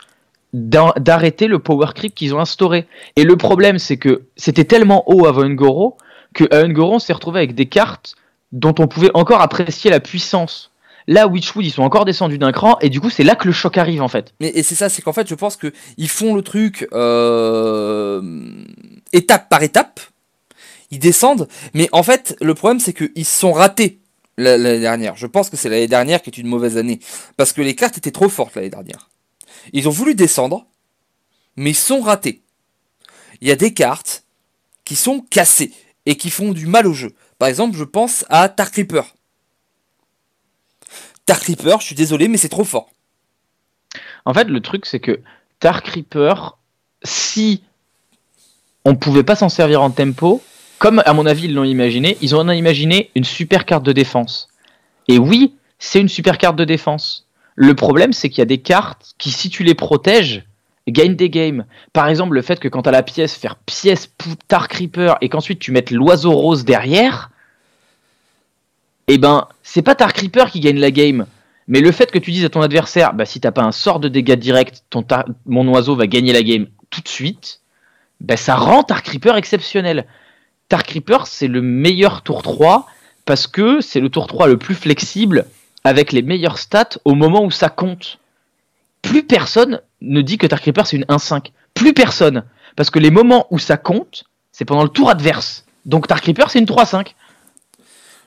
d'arrêter 0.52 1.46
le 1.46 1.58
power 1.58 1.88
creep 1.94 2.14
qu'ils 2.14 2.34
ont 2.34 2.40
instauré. 2.40 2.86
Et 3.16 3.24
le 3.24 3.36
problème, 3.36 3.78
c'est 3.78 3.96
que 3.96 4.22
c'était 4.36 4.64
tellement 4.64 5.04
haut 5.10 5.26
avant 5.26 5.42
Ungoro 5.42 5.98
que 6.34 6.44
à 6.54 6.60
Ungoro, 6.60 6.94
on 6.94 6.98
s'est 6.98 7.12
retrouvé 7.12 7.40
avec 7.40 7.54
des 7.54 7.66
cartes 7.66 8.14
dont 8.52 8.74
on 8.78 8.86
pouvait 8.86 9.10
encore 9.14 9.40
apprécier 9.40 9.90
la 9.90 10.00
puissance. 10.00 10.70
Là, 11.06 11.26
Witchwood, 11.26 11.64
ils 11.64 11.70
sont 11.70 11.82
encore 11.82 12.04
descendus 12.04 12.38
d'un 12.38 12.52
cran, 12.52 12.76
et 12.80 12.90
du 12.90 13.00
coup, 13.00 13.08
c'est 13.08 13.24
là 13.24 13.34
que 13.34 13.46
le 13.46 13.52
choc 13.52 13.78
arrive, 13.78 14.02
en 14.02 14.08
fait. 14.08 14.34
Mais 14.40 14.48
et 14.48 14.62
c'est 14.62 14.74
ça, 14.74 14.90
c'est 14.90 15.00
qu'en 15.00 15.14
fait, 15.14 15.26
je 15.26 15.34
pense 15.34 15.56
que 15.56 15.72
ils 15.96 16.08
font 16.08 16.34
le 16.34 16.42
truc 16.42 16.86
euh, 16.92 18.20
étape 19.12 19.48
par 19.48 19.62
étape. 19.62 20.00
Ils 20.90 20.98
descendent, 20.98 21.48
mais 21.74 21.88
en 21.92 22.02
fait, 22.02 22.36
le 22.40 22.54
problème, 22.54 22.78
c'est 22.78 22.92
qu'ils 22.92 23.24
se 23.24 23.38
sont 23.38 23.52
ratés 23.52 24.00
l'année 24.36 24.80
dernière. 24.80 25.16
Je 25.16 25.26
pense 25.26 25.48
que 25.50 25.56
c'est 25.56 25.68
l'année 25.70 25.88
dernière 25.88 26.20
qui 26.22 26.30
est 26.30 26.38
une 26.38 26.46
mauvaise 26.46 26.76
année, 26.76 27.00
parce 27.38 27.54
que 27.54 27.62
les 27.62 27.74
cartes 27.74 27.96
étaient 27.96 28.10
trop 28.10 28.28
fortes 28.28 28.54
l'année 28.54 28.70
dernière. 28.70 29.08
Ils 29.72 29.88
ont 29.88 29.92
voulu 29.92 30.14
descendre, 30.14 30.66
mais 31.56 31.70
ils 31.70 31.76
sont 31.76 32.00
ratés. 32.00 32.42
Il 33.40 33.48
y 33.48 33.50
a 33.50 33.56
des 33.56 33.74
cartes 33.74 34.24
qui 34.84 34.96
sont 34.96 35.20
cassées 35.20 35.72
et 36.06 36.16
qui 36.16 36.30
font 36.30 36.52
du 36.52 36.66
mal 36.66 36.86
au 36.86 36.92
jeu. 36.92 37.14
Par 37.38 37.48
exemple, 37.48 37.76
je 37.76 37.84
pense 37.84 38.24
à 38.28 38.48
Dark 38.48 38.74
Reaper. 38.74 39.02
Dark 41.26 41.42
Reaper, 41.44 41.80
je 41.80 41.86
suis 41.86 41.94
désolé, 41.94 42.28
mais 42.28 42.38
c'est 42.38 42.48
trop 42.48 42.64
fort. 42.64 42.90
En 44.24 44.34
fait, 44.34 44.44
le 44.44 44.60
truc, 44.60 44.86
c'est 44.86 45.00
que 45.00 45.20
Dark 45.60 45.86
Reaper, 45.86 46.56
si 47.02 47.62
on 48.84 48.96
pouvait 48.96 49.22
pas 49.22 49.36
s'en 49.36 49.48
servir 49.48 49.82
en 49.82 49.90
tempo, 49.90 50.42
comme 50.78 51.02
à 51.04 51.12
mon 51.12 51.26
avis 51.26 51.44
ils 51.44 51.54
l'ont 51.54 51.64
imaginé, 51.64 52.16
ils 52.20 52.34
ont 52.34 52.48
imaginé 52.50 53.10
une 53.14 53.24
super 53.24 53.66
carte 53.66 53.84
de 53.84 53.92
défense. 53.92 54.48
Et 55.08 55.18
oui, 55.18 55.54
c'est 55.78 56.00
une 56.00 56.08
super 56.08 56.38
carte 56.38 56.56
de 56.56 56.64
défense. 56.64 57.27
Le 57.60 57.74
problème, 57.74 58.12
c'est 58.12 58.28
qu'il 58.28 58.38
y 58.38 58.42
a 58.42 58.44
des 58.44 58.58
cartes 58.58 59.14
qui, 59.18 59.32
si 59.32 59.50
tu 59.50 59.64
les 59.64 59.74
protèges, 59.74 60.44
gagnent 60.86 61.16
des 61.16 61.28
games. 61.28 61.64
Par 61.92 62.06
exemple, 62.06 62.36
le 62.36 62.42
fait 62.42 62.60
que 62.60 62.68
quand 62.68 62.82
tu 62.82 62.88
as 62.88 62.92
la 62.92 63.02
pièce, 63.02 63.34
faire 63.34 63.56
pièce 63.56 64.08
Dark 64.48 64.72
Reaper 64.74 65.16
et 65.22 65.28
qu'ensuite 65.28 65.58
tu 65.58 65.72
mettes 65.72 65.90
l'oiseau 65.90 66.30
rose 66.30 66.64
derrière, 66.64 67.30
eh 69.08 69.18
ben, 69.18 69.48
c'est 69.64 69.82
pas 69.82 69.96
Dark 69.96 70.16
Reaper 70.16 70.52
qui 70.52 70.60
gagne 70.60 70.78
la 70.78 70.92
game. 70.92 71.26
Mais 71.66 71.80
le 71.80 71.90
fait 71.90 72.12
que 72.12 72.20
tu 72.20 72.30
dises 72.30 72.44
à 72.44 72.48
ton 72.48 72.62
adversaire, 72.62 73.12
bah, 73.12 73.24
si 73.24 73.40
t'as 73.40 73.50
pas 73.50 73.64
un 73.64 73.72
sort 73.72 73.98
de 73.98 74.08
dégâts 74.08 74.36
direct, 74.36 74.84
ton 74.88 75.04
mon 75.44 75.66
oiseau 75.66 75.96
va 75.96 76.06
gagner 76.06 76.32
la 76.32 76.44
game 76.44 76.68
tout 76.90 77.00
de 77.00 77.08
suite, 77.08 77.60
bah, 78.20 78.36
ça 78.36 78.54
rend 78.54 78.84
Dark 78.84 79.04
Reaper 79.08 79.36
exceptionnel. 79.36 80.06
Dark 80.70 80.88
Reaper, 80.88 81.26
c'est 81.26 81.48
le 81.48 81.60
meilleur 81.60 82.22
tour 82.22 82.42
3 82.42 82.86
parce 83.24 83.48
que 83.48 83.80
c'est 83.80 83.98
le 83.98 84.10
tour 84.10 84.28
3 84.28 84.46
le 84.46 84.58
plus 84.58 84.76
flexible 84.76 85.44
avec 85.88 86.12
les 86.12 86.22
meilleures 86.22 86.58
stats 86.58 86.98
au 87.06 87.14
moment 87.14 87.42
où 87.42 87.50
ça 87.50 87.70
compte. 87.70 88.18
Plus 89.00 89.22
personne 89.22 89.80
ne 90.02 90.20
dit 90.20 90.36
que 90.36 90.46
Dark 90.46 90.62
Reaper 90.64 90.86
c'est 90.86 90.98
une 90.98 91.04
1-5. 91.04 91.46
Plus 91.72 91.94
personne. 91.94 92.44
Parce 92.76 92.90
que 92.90 92.98
les 92.98 93.10
moments 93.10 93.46
où 93.50 93.58
ça 93.58 93.78
compte, 93.78 94.24
c'est 94.52 94.66
pendant 94.66 94.82
le 94.82 94.90
tour 94.90 95.08
adverse. 95.08 95.64
Donc 95.86 96.06
Dark 96.06 96.24
Reaper 96.26 96.50
c'est 96.50 96.58
une 96.58 96.66
3-5 96.66 97.14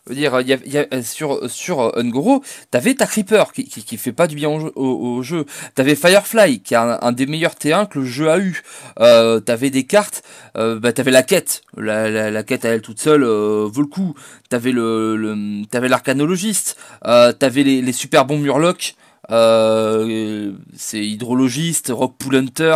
dire, 0.09 0.41
y 0.41 0.53
a, 0.53 0.87
euh, 0.93 1.01
sur, 1.03 1.49
sur 1.49 1.81
euh, 1.81 1.91
Ungoro, 1.95 2.43
t'avais 2.71 2.95
ta 2.95 3.05
Creeper 3.05 3.51
qui, 3.53 3.65
qui, 3.65 3.97
fait 3.97 4.11
pas 4.11 4.27
du 4.27 4.35
bien 4.35 4.49
au 4.49 5.21
jeu. 5.21 5.45
T'avais 5.75 5.95
Firefly 5.95 6.61
qui 6.61 6.73
est 6.73 6.77
un, 6.77 7.11
des 7.11 7.25
meilleurs 7.25 7.53
T1 7.53 7.87
que 7.87 7.99
le 7.99 8.05
jeu 8.05 8.29
a 8.29 8.39
eu. 8.39 8.61
Euh, 8.99 9.39
t'avais 9.39 9.69
des 9.69 9.83
cartes, 9.83 10.23
euh, 10.57 10.79
bah, 10.79 10.93
t'avais 10.93 11.11
la 11.11 11.23
quête. 11.23 11.61
La, 11.77 12.31
la, 12.31 12.43
quête 12.43 12.65
à 12.65 12.69
elle 12.69 12.81
toute 12.81 12.99
seule 12.99 13.23
euh, 13.23 13.67
vaut 13.71 13.81
le 13.81 13.87
coup. 13.87 14.15
T'avais 14.49 14.71
le, 14.71 15.63
t'avais 15.69 15.89
l'arcanologiste. 15.89 16.77
Euh, 17.05 17.31
t'avais 17.31 17.63
les, 17.63 17.81
les 17.81 17.93
super 17.93 18.25
bons 18.25 18.39
Murlocs. 18.39 18.95
c'est 19.29 21.05
hydrologiste, 21.05 21.91
Rock 21.93 22.15
Pool 22.17 22.35
Hunter. 22.37 22.75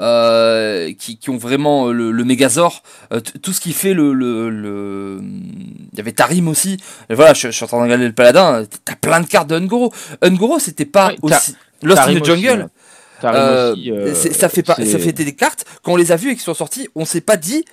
Euh, 0.00 0.94
qui, 0.94 1.18
qui, 1.18 1.28
ont 1.28 1.36
vraiment 1.36 1.88
euh, 1.88 1.92
le, 1.92 2.10
le 2.10 2.24
Megazord, 2.24 2.82
euh, 3.12 3.20
tout 3.20 3.52
ce 3.52 3.60
qui 3.60 3.74
fait 3.74 3.92
le, 3.92 4.14
le, 4.14 5.20
Il 5.92 5.98
y 5.98 6.00
avait 6.00 6.12
Tarim 6.12 6.48
aussi. 6.48 6.78
Et 7.10 7.14
voilà, 7.14 7.34
je, 7.34 7.50
suis 7.50 7.64
en 7.64 7.66
train 7.66 7.76
de 7.76 7.82
regarder 7.82 8.06
le 8.06 8.14
paladin. 8.14 8.64
T'as 8.86 8.96
plein 8.96 9.20
de 9.20 9.26
cartes 9.26 9.48
de 9.48 9.56
Ungoro. 9.56 9.92
Ungoro, 10.22 10.58
c'était 10.58 10.86
pas 10.86 11.12
aussi. 11.20 11.54
Lost 11.82 12.00
in 12.06 12.18
the 12.18 12.24
Jungle. 12.24 12.68
ça 13.20 14.48
fait 14.48 14.62
pas, 14.62 14.76
ça 14.76 14.98
fait 14.98 15.12
des 15.12 15.34
cartes. 15.34 15.66
Quand 15.82 15.92
on 15.92 15.96
les 15.96 16.12
a 16.12 16.16
vues 16.16 16.30
et 16.30 16.34
qu'ils 16.34 16.44
sont 16.44 16.54
sortis, 16.54 16.88
on 16.94 17.04
s'est 17.04 17.20
pas 17.20 17.36
dit 17.36 17.66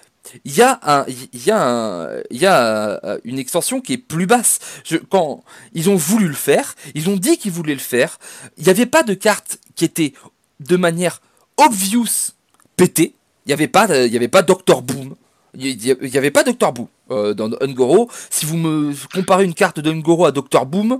il 0.43 0.53
y 0.53 0.61
a 0.61 0.81
un, 0.83 1.05
il 1.07 1.45
y 1.45 1.51
a 1.51 1.65
un, 1.65 2.09
il 2.29 2.41
y 2.41 2.45
a 2.45 2.99
une 3.23 3.39
extension 3.39 3.79
qui 3.79 3.93
est 3.93 3.97
plus 3.97 4.25
basse. 4.25 4.59
Je, 4.83 4.97
quand 4.97 5.45
ils 5.73 5.89
ont 5.89 5.95
voulu 5.95 6.27
le 6.27 6.33
faire, 6.33 6.75
ils 6.93 7.09
ont 7.09 7.15
dit 7.15 7.37
qu'ils 7.37 7.53
voulaient 7.53 7.73
le 7.73 7.79
faire. 7.79 8.19
Il 8.57 8.65
n'y 8.65 8.69
avait 8.69 8.85
pas 8.85 9.03
de 9.03 9.13
cartes 9.13 9.59
qui 9.75 9.85
étaient 9.85 10.11
de 10.59 10.75
manière 10.75 11.21
obvious 11.57 12.33
pété. 12.75 13.15
Il 13.45 13.49
n'y 13.49 13.53
avait 13.53 13.67
pas, 13.67 13.87
il 14.05 14.11
y 14.11 14.17
avait 14.17 14.27
pas 14.27 14.41
Doctor 14.41 14.81
Boom. 14.81 15.15
Il 15.53 15.77
n'y 15.77 16.17
avait 16.17 16.31
pas 16.31 16.43
Doctor 16.43 16.73
Boom 16.73 16.87
euh, 17.11 17.33
dans 17.33 17.49
Ungoro. 17.61 18.09
Si 18.29 18.45
vous 18.45 18.57
me 18.57 18.93
comparez 19.13 19.45
une 19.45 19.53
carte 19.53 19.79
d'Ungoro 19.79 20.25
à 20.25 20.31
Doctor 20.31 20.65
Boom, 20.65 20.99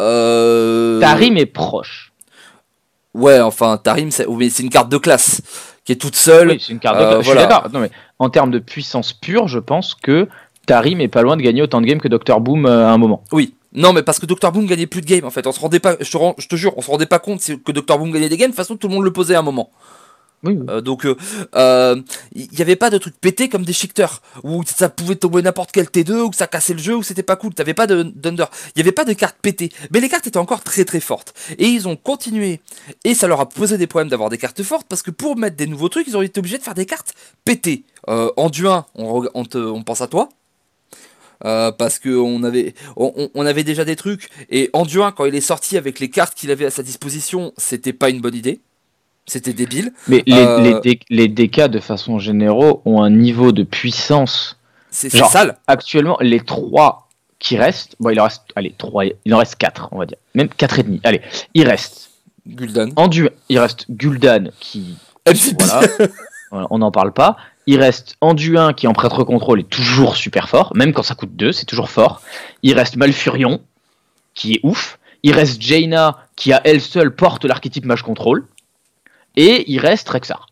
euh... 0.00 1.00
Tarim 1.00 1.36
est 1.36 1.46
proche. 1.46 2.12
Ouais, 3.14 3.40
enfin 3.40 3.76
Tarim, 3.78 4.10
c'est 4.10 4.26
une 4.60 4.70
carte 4.70 4.88
de 4.88 4.98
classe 4.98 5.42
qui 5.84 5.92
est 5.92 5.96
toute 5.96 6.16
seule. 6.16 6.50
Oui, 6.50 6.62
c'est 6.64 6.72
une 6.72 6.78
carte 6.78 6.98
de 6.98 7.22
classe. 7.22 7.28
Euh, 7.28 7.34
d'accord. 7.34 7.68
mais 7.72 7.90
en 8.18 8.30
termes 8.30 8.50
de 8.50 8.58
puissance 8.58 9.12
pure, 9.12 9.48
je 9.48 9.58
pense 9.58 9.94
que 9.94 10.28
Tarim 10.66 11.00
est 11.00 11.08
pas 11.08 11.22
loin 11.22 11.36
de 11.36 11.42
gagner 11.42 11.62
autant 11.62 11.80
de 11.80 11.86
games 11.86 12.00
que 12.00 12.08
Doctor 12.08 12.40
Boom 12.40 12.66
euh, 12.66 12.86
à 12.86 12.90
un 12.90 12.98
moment. 12.98 13.24
Oui, 13.32 13.54
non, 13.78 13.92
mais 13.92 14.02
parce 14.02 14.18
que 14.18 14.26
Dr. 14.26 14.50
Boom 14.50 14.66
gagnait 14.66 14.88
plus 14.88 15.00
de 15.00 15.06
games 15.06 15.24
en 15.24 15.30
fait. 15.30 15.46
On 15.46 15.52
se 15.52 15.60
rendait 15.60 15.78
pas, 15.78 15.96
je 16.00 16.10
te, 16.10 16.18
je 16.38 16.48
te 16.48 16.56
jure, 16.56 16.76
on 16.76 16.82
se 16.82 16.90
rendait 16.90 17.06
pas 17.06 17.20
compte 17.20 17.40
que 17.40 17.72
Dr. 17.72 17.96
Boom 17.96 18.10
gagnait 18.10 18.28
des 18.28 18.36
games. 18.36 18.50
De 18.50 18.52
toute 18.52 18.56
façon, 18.56 18.76
tout 18.76 18.88
le 18.88 18.94
monde 18.94 19.04
le 19.04 19.12
posait 19.12 19.36
à 19.36 19.38
un 19.38 19.42
moment. 19.42 19.70
Oui, 20.44 20.58
euh, 20.68 20.80
donc, 20.80 21.02
il 21.04 21.16
euh, 21.56 21.96
n'y 22.34 22.44
euh, 22.44 22.60
avait 22.60 22.76
pas 22.76 22.90
de 22.90 22.98
trucs 22.98 23.20
pétés 23.20 23.48
comme 23.48 23.64
des 23.64 23.72
shifters 23.72 24.20
où 24.44 24.62
ça 24.64 24.88
pouvait 24.88 25.16
tomber 25.16 25.42
n'importe 25.42 25.72
quel 25.72 25.86
T2 25.86 26.12
ou 26.20 26.30
que 26.30 26.36
ça 26.36 26.46
cassait 26.46 26.74
le 26.74 26.78
jeu 26.80 26.96
ou 26.96 27.02
c'était 27.02 27.22
pas 27.22 27.36
cool. 27.36 27.54
T'avais 27.54 27.74
pas 27.74 27.86
de 27.86 28.02
d'under. 28.02 28.44
Il 28.74 28.78
y 28.78 28.82
avait 28.82 28.92
pas 28.92 29.04
de 29.04 29.12
cartes 29.12 29.36
pétées, 29.40 29.70
mais 29.92 30.00
les 30.00 30.08
cartes 30.08 30.26
étaient 30.26 30.38
encore 30.38 30.62
très 30.62 30.84
très 30.84 31.00
fortes. 31.00 31.34
Et 31.58 31.66
ils 31.66 31.88
ont 31.88 31.96
continué 31.96 32.60
et 33.04 33.14
ça 33.14 33.26
leur 33.26 33.40
a 33.40 33.48
posé 33.48 33.78
des 33.78 33.86
problèmes 33.86 34.10
d'avoir 34.10 34.28
des 34.28 34.38
cartes 34.38 34.62
fortes 34.62 34.86
parce 34.88 35.02
que 35.02 35.10
pour 35.10 35.36
mettre 35.36 35.56
des 35.56 35.66
nouveaux 35.66 35.88
trucs, 35.88 36.06
ils 36.06 36.16
ont 36.16 36.22
été 36.22 36.38
obligés 36.38 36.58
de 36.58 36.62
faire 36.62 36.74
des 36.74 36.86
cartes 36.86 37.14
pétées. 37.44 37.84
Euh, 38.08 38.30
en 38.36 38.48
duin, 38.48 38.86
on, 38.94 39.24
on, 39.34 39.44
on 39.54 39.82
pense 39.82 40.00
à 40.00 40.06
toi. 40.06 40.28
Euh, 41.44 41.70
parce 41.70 42.00
que 42.00 42.08
on 42.08 42.42
avait, 42.42 42.74
on, 42.96 43.46
avait 43.46 43.62
déjà 43.62 43.84
des 43.84 43.94
trucs 43.94 44.28
et 44.50 44.70
Anduin 44.72 45.12
quand 45.12 45.24
il 45.24 45.36
est 45.36 45.40
sorti 45.40 45.76
avec 45.76 46.00
les 46.00 46.10
cartes 46.10 46.34
qu'il 46.34 46.50
avait 46.50 46.66
à 46.66 46.70
sa 46.70 46.82
disposition, 46.82 47.52
c'était 47.56 47.92
pas 47.92 48.10
une 48.10 48.20
bonne 48.20 48.34
idée. 48.34 48.60
C'était 49.26 49.52
débile. 49.52 49.92
Mais 50.08 50.24
les, 50.26 50.36
euh, 50.36 50.80
les, 51.10 51.28
DK 51.28 51.68
de 51.68 51.78
façon 51.80 52.18
générale 52.18 52.74
ont 52.84 53.02
un 53.02 53.10
niveau 53.10 53.52
de 53.52 53.62
puissance. 53.62 54.58
C'est 54.90 55.10
sale. 55.10 55.58
Actuellement, 55.66 56.16
les 56.20 56.40
trois 56.40 57.08
qui 57.38 57.56
restent. 57.56 57.94
Bon, 58.00 58.10
il 58.10 58.20
en 58.20 58.24
reste, 58.24 58.42
allez, 58.56 58.74
3, 58.76 59.04
il 59.24 59.34
en 59.34 59.38
reste 59.38 59.56
4, 59.56 59.88
on 59.92 59.98
va 59.98 60.06
dire. 60.06 60.16
Même 60.34 60.48
4 60.48 60.78
et 60.78 60.82
demi. 60.82 61.00
Allez, 61.04 61.20
il 61.54 61.68
reste. 61.68 62.10
Gul'dan. 62.46 62.88
Anduin, 62.96 63.28
il 63.48 63.58
reste 63.58 63.86
Gul'dan 63.90 64.50
qui. 64.60 64.96
Voilà, 66.50 66.66
on 66.70 66.78
n'en 66.78 66.90
parle 66.90 67.12
pas. 67.12 67.36
Il 67.70 67.78
reste 67.80 68.16
Anduin 68.22 68.72
qui 68.72 68.86
en 68.86 68.94
prêtre 68.94 69.24
contrôle 69.24 69.60
est 69.60 69.68
toujours 69.68 70.16
super 70.16 70.48
fort, 70.48 70.72
même 70.74 70.94
quand 70.94 71.02
ça 71.02 71.14
coûte 71.14 71.36
2, 71.36 71.52
c'est 71.52 71.66
toujours 71.66 71.90
fort. 71.90 72.22
Il 72.62 72.72
reste 72.72 72.96
Malfurion 72.96 73.60
qui 74.34 74.54
est 74.54 74.60
ouf. 74.62 74.98
Il 75.22 75.32
reste 75.34 75.60
Jaina 75.60 76.16
qui 76.34 76.52
à 76.54 76.62
elle 76.64 76.80
seule 76.80 77.14
porte 77.14 77.44
l'archétype 77.44 77.84
mage 77.84 78.02
contrôle. 78.02 78.46
Et 79.36 79.70
il 79.70 79.80
reste 79.80 80.08
Rexar. 80.08 80.46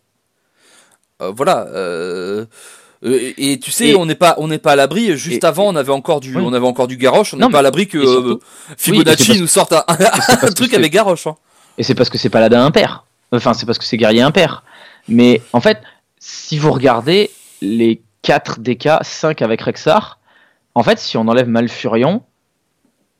Euh, 1.23 1.33
voilà. 1.35 1.67
euh, 1.69 2.45
euh, 3.05 3.33
et 3.39 3.59
tu 3.61 3.71
sais, 3.71 3.89
Et- 3.91 3.95
on 3.97 4.05
n'est 4.05 4.15
pas, 4.15 4.35
on 4.39 4.49
n'est 4.49 4.59
pas 4.59 4.73
à 4.73 4.77
l'abri. 4.77 5.17
Juste 5.17 5.43
et- 5.45 5.47
avant, 5.47 5.65
on 5.69 5.77
avait 5.77 5.93
encore 5.93 6.21
du, 6.21 6.37
Oui. 6.37 6.43
on 6.45 6.53
avait 6.53 6.67
encore 6.67 6.87
du 6.87 6.97
Garrosh. 6.99 7.33
On 7.33 7.39
n'est 7.39 7.49
pas 7.49 7.61
à 7.61 7.63
l'abri 7.63 7.89
que 7.89 8.05
surtout- 8.05 8.41
Fibonacci 8.77 9.33
Oui, 9.33 9.41
nous 9.41 9.47
sorte 9.47 9.73
un, 9.73 9.85
truc 10.55 10.75
avec 10.75 10.93
Garrosh. 10.93 11.27
hein. 11.27 11.37
Et 11.79 11.83
c'est 11.83 11.95
parce 11.95 12.11
que 12.11 12.19
c'est 12.19 12.29
paladin 12.31 12.65
impair. 12.65 13.05
Enfin, 13.33 13.55
c'est 13.55 13.65
parce 13.67 13.79
que 13.79 13.85
c'est 13.85 13.97
guerrier 13.97 14.23
impair. 14.23 14.63
Mais 15.09 15.41
en 15.53 15.61
fait, 15.61 15.79
si 16.19 16.59
vous 16.59 16.73
regardez 16.73 17.31
les 17.63 18.03
4 18.23 18.61
DK, 18.61 18.89
5 19.03 19.43
avec 19.43 19.63
Rexar, 19.63 20.19
en 20.75 20.83
fait, 20.83 20.99
si 20.99 21.17
on 21.17 21.27
enlève 21.29 21.49
Malfurion, 21.49 22.23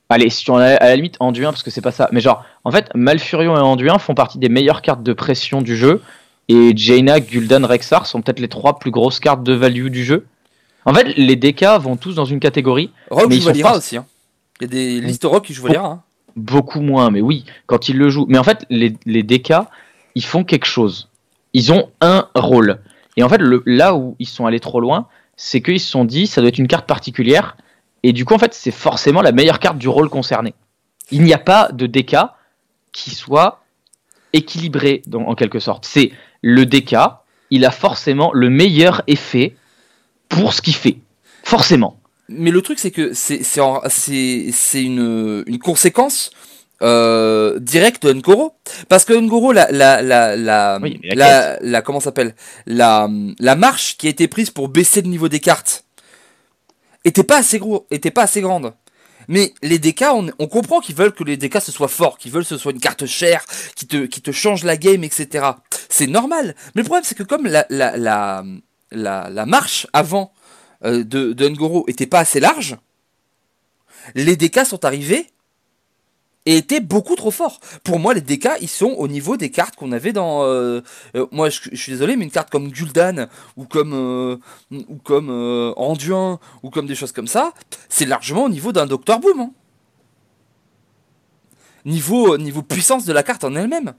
allez, 0.09 0.31
si 0.31 0.51
on 0.51 0.55
enlève 0.55 0.79
à 0.81 0.87
la 0.89 0.97
limite 0.97 1.17
Anduin, 1.21 1.51
parce 1.51 1.63
que 1.63 1.71
c'est 1.71 1.81
pas 1.81 1.93
ça, 1.93 2.09
mais 2.13 2.21
genre, 2.21 2.45
en 2.65 2.71
fait, 2.71 2.91
Malfurion 2.95 3.57
et 3.57 3.61
Anduin 3.61 3.99
font 3.99 4.15
partie 4.15 4.39
des 4.39 4.49
meilleures 4.49 4.83
cartes 4.83 5.03
de 5.03 5.13
pression 5.13 5.63
du 5.63 5.77
jeu, 5.77 6.03
et 6.49 6.73
Jaina, 6.77 7.19
Gul'dan, 7.21 7.67
Rexar 7.67 8.07
sont 8.07 8.23
peut-être 8.23 8.39
les 8.41 8.49
trois 8.49 8.79
plus 8.79 8.91
grosses 8.91 9.19
cartes 9.21 9.43
de 9.43 9.53
value 9.53 9.89
du 9.89 10.05
jeu. 10.05 10.27
En 10.85 10.95
fait, 10.95 11.15
les 11.17 11.35
DK 11.35 11.65
vont 11.81 11.97
tous 11.97 12.15
dans 12.15 12.25
une 12.25 12.39
catégorie, 12.39 12.93
Rogue 13.11 13.29
Mais 13.31 13.37
ils 13.37 13.43
sont 13.43 13.53
pas- 13.53 13.77
aussi. 13.77 13.97
hein. 13.97 14.07
Il 14.61 14.65
y 14.65 14.67
a 14.67 14.69
des 14.69 15.01
listes 15.01 15.25
Rogue 15.25 15.43
qui 15.43 15.53
jouent 15.53 15.67
hein. 15.77 16.03
beaucoup 16.37 16.81
moins, 16.81 17.11
mais 17.11 17.21
oui, 17.21 17.45
quand 17.67 17.89
ils 17.89 17.99
le 17.99 18.09
jouent. 18.09 18.27
Mais 18.29 18.39
en 18.39 18.45
fait, 18.45 18.65
les, 18.71 18.95
les 19.05 19.23
DK, 19.25 19.53
ils 20.15 20.25
font 20.25 20.45
quelque 20.45 20.65
chose. 20.67 21.09
Ils 21.53 21.73
ont 21.73 21.91
un 22.01 22.29
rôle. 22.35 22.81
Et 23.17 23.23
en 23.23 23.29
fait, 23.29 23.41
là 23.65 23.95
où 23.95 24.17
ils 24.19 24.29
sont 24.29 24.47
allés 24.47 24.61
trop 24.61 24.81
loin, 24.81 25.09
c'est 25.37 25.61
qu'ils 25.61 25.81
se 25.81 25.91
sont 25.91 26.05
dit, 26.05 26.27
ça 26.27 26.41
doit 26.41 26.49
être 26.49 26.59
une 26.59 26.69
carte 26.69 26.87
particulière. 26.87 27.57
Et 28.03 28.13
du 28.13 28.25
coup, 28.25 28.35
en 28.35 28.39
fait, 28.39 28.55
c'est 28.55 28.71
forcément 28.71 29.23
la 29.23 29.33
meilleure 29.33 29.59
carte 29.59 29.79
du 29.79 29.89
rôle 29.89 30.09
concerné. 30.09 30.55
Il 31.11 31.23
n'y 31.23 31.33
a 31.33 31.39
pas 31.39 31.71
de 31.73 31.87
DK 31.87 32.17
qui 32.93 33.11
soit 33.11 33.65
équilibré, 34.33 35.03
en 35.13 35.35
quelque 35.35 35.61
sorte. 35.61 35.85
C'est 35.85 36.13
le 36.43 36.67
DK, 36.67 36.97
il 37.51 37.65
a 37.65 37.71
forcément 37.71 38.31
le 38.33 38.51
meilleur 38.51 39.03
effet 39.07 39.57
pour 40.29 40.53
ce 40.53 40.63
qu'il 40.63 40.75
fait. 40.75 40.99
Forcément. 41.43 41.99
Mais 42.29 42.51
le 42.51 42.61
truc, 42.61 42.79
c'est 42.79 42.91
que 42.91 43.13
c'est 43.15 44.83
une, 44.83 45.45
une 45.47 45.59
conséquence 45.59 46.31
euh, 46.83 47.59
directe 47.61 48.05
de 48.07 48.13
Ngoro. 48.13 48.55
Parce 48.89 49.05
que 49.05 49.13
Ngoro, 49.15 49.53
la, 49.53 49.71
la, 49.71 50.03
la, 50.03 50.37
la, 50.37 50.79
Oui, 50.83 51.01
la, 51.05 51.59
la- 51.61 51.83
comment 51.83 52.01
s'appelle? 52.01 52.35
La, 52.67 53.09
la 53.39 53.55
marche 53.57 53.97
qui 53.97 54.07
a 54.07 54.11
été 54.11 54.29
prise 54.29 54.51
pour 54.51 54.69
baisser 54.69 55.03
le 55.03 55.09
niveau 55.09 55.29
des 55.29 55.41
cartes 55.41 55.85
était 57.05 57.25
pas 57.25 57.39
assez 57.39 57.59
gros, 57.59 57.87
était 57.91 58.11
pas 58.11 58.23
assez 58.23 58.41
grande. 58.41 58.75
Mais 59.29 59.55
les 59.63 59.79
DK, 59.79 60.05
on, 60.13 60.29
on 60.39 60.47
comprend 60.47 60.81
qu'ils 60.81 60.95
veulent 60.95 61.13
que 61.13 61.25
les 61.25 61.37
DK 61.37 61.61
ce 61.61 61.73
soit 61.73 61.89
fort, 61.89 62.17
qu'ils 62.19 62.31
veulent 62.31 62.43
que 62.45 62.49
ce 62.49 62.59
soit 62.59 62.73
une 62.73 62.79
carte 62.81 63.07
chère, 63.07 63.45
qui 63.75 63.87
te, 63.87 64.07
qui 64.07 64.23
te 64.23 64.31
change 64.31 64.63
la 64.65 64.77
game, 64.77 65.03
etc. 65.03 65.45
C'est 65.89 66.07
normal. 66.07 66.55
Mais 66.75 66.83
le 66.83 66.85
problème, 66.87 67.05
c'est 67.05 67.17
que 67.17 67.23
comme 67.25 67.47
la, 67.47 67.67
la, 67.71 67.97
la, 67.97 68.45
la, 68.93 69.29
la 69.31 69.47
marche 69.47 69.87
avant 69.93 70.33
euh, 70.85 71.03
de, 71.03 71.33
de 71.33 71.49
Ngoro 71.49 71.85
était 71.89 72.07
pas 72.07 72.21
assez 72.21 72.39
large, 72.39 72.77
les 74.15 74.37
DK 74.37 74.65
sont 74.65 74.85
arrivés 74.85 75.27
et 76.47 76.57
étaient 76.57 76.81
beaucoup 76.81 77.17
trop 77.17 77.31
forts. 77.31 77.61
Pour 77.85 77.99
moi, 77.99 78.15
les 78.15 78.21
DK, 78.21 78.49
ils 78.61 78.69
sont 78.69 78.91
au 78.97 79.09
niveau 79.09 79.37
des 79.37 79.51
cartes 79.51 79.77
qu'on 79.77 79.93
avait 79.93 80.13
dans. 80.13 80.45
euh, 80.45 80.81
euh, 81.17 81.27
moi, 81.33 81.51
je, 81.51 81.61
je 81.73 81.77
suis 81.77 81.93
désolé, 81.93 82.17
mais 82.17 82.25
une 82.25 82.31
carte 82.31 82.51
comme 82.51 82.71
Gul'dan 82.71 83.27
ou 83.57 83.65
comme 83.65 83.93
euh, 83.93 84.37
ou 84.71 84.97
comme 85.03 85.29
euh, 85.31 85.73
Anduin 85.77 86.39
ou 86.63 86.71
comme 86.71 86.87
des 86.87 86.95
choses 86.95 87.13
comme 87.13 87.27
ça, 87.29 87.53
c'est 87.89 88.07
largement 88.07 88.45
au 88.45 88.49
niveau 88.49 88.73
d'un 88.73 88.87
Doctor 88.87 89.19
Boom. 89.21 89.41
hein. 89.41 89.51
Niveau 91.85 92.37
niveau 92.37 92.63
puissance 92.63 93.05
de 93.05 93.13
la 93.13 93.23
carte 93.23 93.45
en 93.45 93.55
elle-même. 93.55 93.95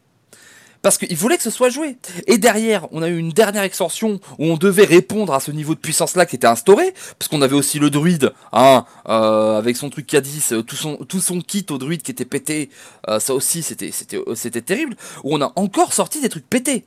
Parce 0.88 1.00
qu'il 1.00 1.18
voulait 1.18 1.36
que 1.36 1.44
ce 1.44 1.50
soit 1.50 1.68
joué. 1.68 1.98
Et 2.28 2.38
derrière, 2.38 2.88
on 2.94 3.02
a 3.02 3.10
eu 3.10 3.18
une 3.18 3.32
dernière 3.32 3.64
extension 3.64 4.22
où 4.40 4.46
on 4.46 4.56
devait 4.56 4.86
répondre 4.86 5.34
à 5.34 5.42
ce 5.42 5.52
niveau 5.52 5.76
de 5.76 5.82
puissance-là 5.82 6.26
qui 6.26 6.38
était 6.38 6.48
instauré. 6.48 6.94
Parce 7.20 7.28
qu'on 7.28 7.42
avait 7.42 7.58
aussi 7.58 7.78
le 7.78 7.90
druide, 7.90 8.32
hein, 8.54 8.86
euh, 9.10 9.58
avec 9.58 9.76
son 9.76 9.90
truc 9.90 10.10
K10, 10.10 10.54
euh, 10.54 10.62
tout 10.62 10.78
son, 10.78 10.96
tout 10.96 11.20
son 11.20 11.42
kit 11.42 11.66
au 11.72 11.78
druide 11.78 12.04
qui 12.04 12.12
était 12.12 12.24
pété. 12.24 12.70
euh, 13.10 13.20
ça 13.20 13.34
aussi, 13.34 13.64
c'était, 13.64 13.92
c'était, 13.92 14.18
c'était 14.36 14.62
terrible. 14.62 14.96
Où 15.26 15.36
on 15.36 15.42
a 15.42 15.52
encore 15.58 15.92
sorti 15.92 16.22
des 16.22 16.30
trucs 16.30 16.50
pétés. 16.50 16.86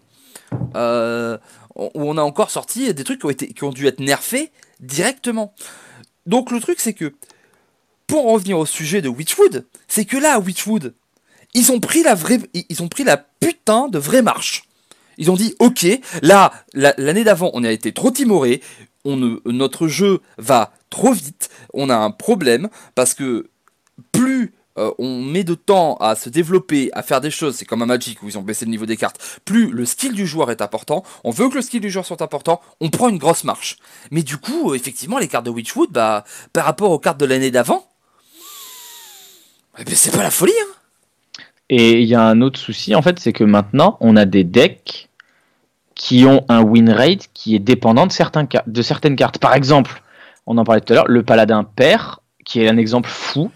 Où 0.55 0.71
on 1.77 2.17
a 2.17 2.23
encore 2.23 2.51
sorti 2.51 2.95
des 2.95 3.05
trucs 3.05 3.21
qui 3.21 3.27
ont, 3.27 3.31
été, 3.31 3.49
qui 3.49 3.65
ont 3.65 3.71
dû 3.71 3.87
être 3.87 4.01
nerfés 4.01 4.51
directement. 4.81 5.53
Donc 6.25 6.53
le 6.53 6.61
truc, 6.61 6.81
c'est 6.81 6.95
que, 6.95 7.13
pour 8.07 8.27
en 8.29 8.33
revenir 8.33 8.59
au 8.59 8.65
sujet 8.65 9.03
de 9.03 9.11
Witchwood, 9.11 9.67
c'est 9.89 10.07
que 10.07 10.17
là, 10.17 10.41
Witchwood, 10.41 10.95
ils 11.55 11.73
ont 11.73 11.81
pris 11.81 12.03
la 12.03 12.15
vraie, 12.15 12.41
ils 12.55 12.83
ont 12.83 12.89
pris 12.89 13.05
la 13.05 13.17
putain 13.17 13.89
de 13.89 13.99
vraie 13.99 14.23
marche. 14.23 14.65
Ils 15.19 15.31
ont 15.31 15.37
dit, 15.37 15.55
ok, 15.59 15.87
là, 16.23 16.53
la- 16.73 16.95
l'année 16.97 17.25
d'avant, 17.25 17.51
on 17.53 17.65
a 17.65 17.71
été 17.71 17.93
trop 17.93 18.11
timoré, 18.11 18.63
on 19.05 19.39
notre 19.45 19.89
jeu 19.89 20.21
va 20.39 20.73
trop 20.89 21.13
vite, 21.13 21.51
on 21.75 21.91
a 21.91 21.97
un 21.97 22.11
problème 22.11 22.69
parce 22.95 23.15
que 23.15 23.51
plus 24.13 24.55
euh, 24.79 24.93
on 24.99 25.23
met 25.23 25.45
de 25.45 25.55
temps 25.55 25.97
à 25.97 26.15
se 26.15 26.29
développer, 26.29 26.91
à 26.93 27.03
faire 27.03 27.21
des 27.21 27.31
choses, 27.31 27.57
c'est 27.57 27.65
comme 27.65 27.83
un 27.83 27.87
Magic 27.87 28.23
où 28.23 28.29
ils 28.29 28.39
ont 28.39 28.43
baissé 28.43 28.65
le 28.65 28.71
niveau 28.71 28.87
des 28.87 28.97
cartes, 28.97 29.41
plus 29.45 29.71
le 29.71 29.85
skill 29.85 30.13
du 30.13 30.27
joueur 30.27 30.51
est 30.51 30.63
important, 30.63 31.03
on 31.25 31.31
veut 31.33 31.49
que 31.49 31.57
le 31.57 31.63
skill 31.63 31.81
du 31.81 31.91
joueur 31.91 32.07
soit 32.07 32.23
important, 32.23 32.61
on 32.81 32.89
prend 32.89 33.09
une 33.09 33.19
grosse 33.19 33.45
marche. 33.45 33.79
Mais 34.11 34.23
du 34.23 34.39
coup, 34.39 34.71
euh, 34.71 34.75
effectivement, 34.75 35.19
les 35.19 35.29
cartes 35.29 35.45
de 35.45 35.51
Witchwood, 35.51 35.91
bah, 35.91 36.25
par 36.53 36.65
rapport 36.65 36.93
aux 36.93 36.99
cartes 37.01 37.19
de 37.19 37.27
l'année 37.27 37.51
d'avant, 37.51 37.87
eh 39.79 39.85
ben, 39.85 39.95
c'est 39.95 40.13
pas 40.13 40.23
la 40.23 40.31
folie, 40.31 40.53
hein. 40.63 40.73
Et 41.71 42.01
il 42.01 42.09
y 42.09 42.17
a 42.17 42.23
un 42.23 42.41
autre 42.41 42.59
souci, 42.59 42.97
en 42.97 43.01
fait, 43.01 43.21
c'est 43.21 43.33
que 43.33 43.45
maintenant, 43.45 43.97
on 44.01 44.17
a 44.17 44.25
des 44.25 44.43
decks 44.43 45.09
qui 45.95 46.25
ont 46.25 46.45
un 46.49 46.63
win 46.63 46.91
rate 46.91 47.29
qui 47.33 47.55
est 47.55 47.61
dépendant 47.61 48.07
de, 48.07 48.13
certains 48.13 48.47
de 48.67 48.83
certaines 48.83 49.15
cartes. 49.15 49.39
Par 49.39 49.55
exemple, 49.55 50.03
on 50.47 50.59
en 50.59 50.65
parlait 50.65 50.81
tout 50.81 50.93
à 50.93 50.97
l'heure, 50.97 51.09
le 51.09 51.23
paladin 51.23 51.63
père, 51.63 52.21
qui 52.45 52.61
est 52.61 52.69
un 52.69 52.77
exemple 52.77 53.09
fou. 53.09 53.53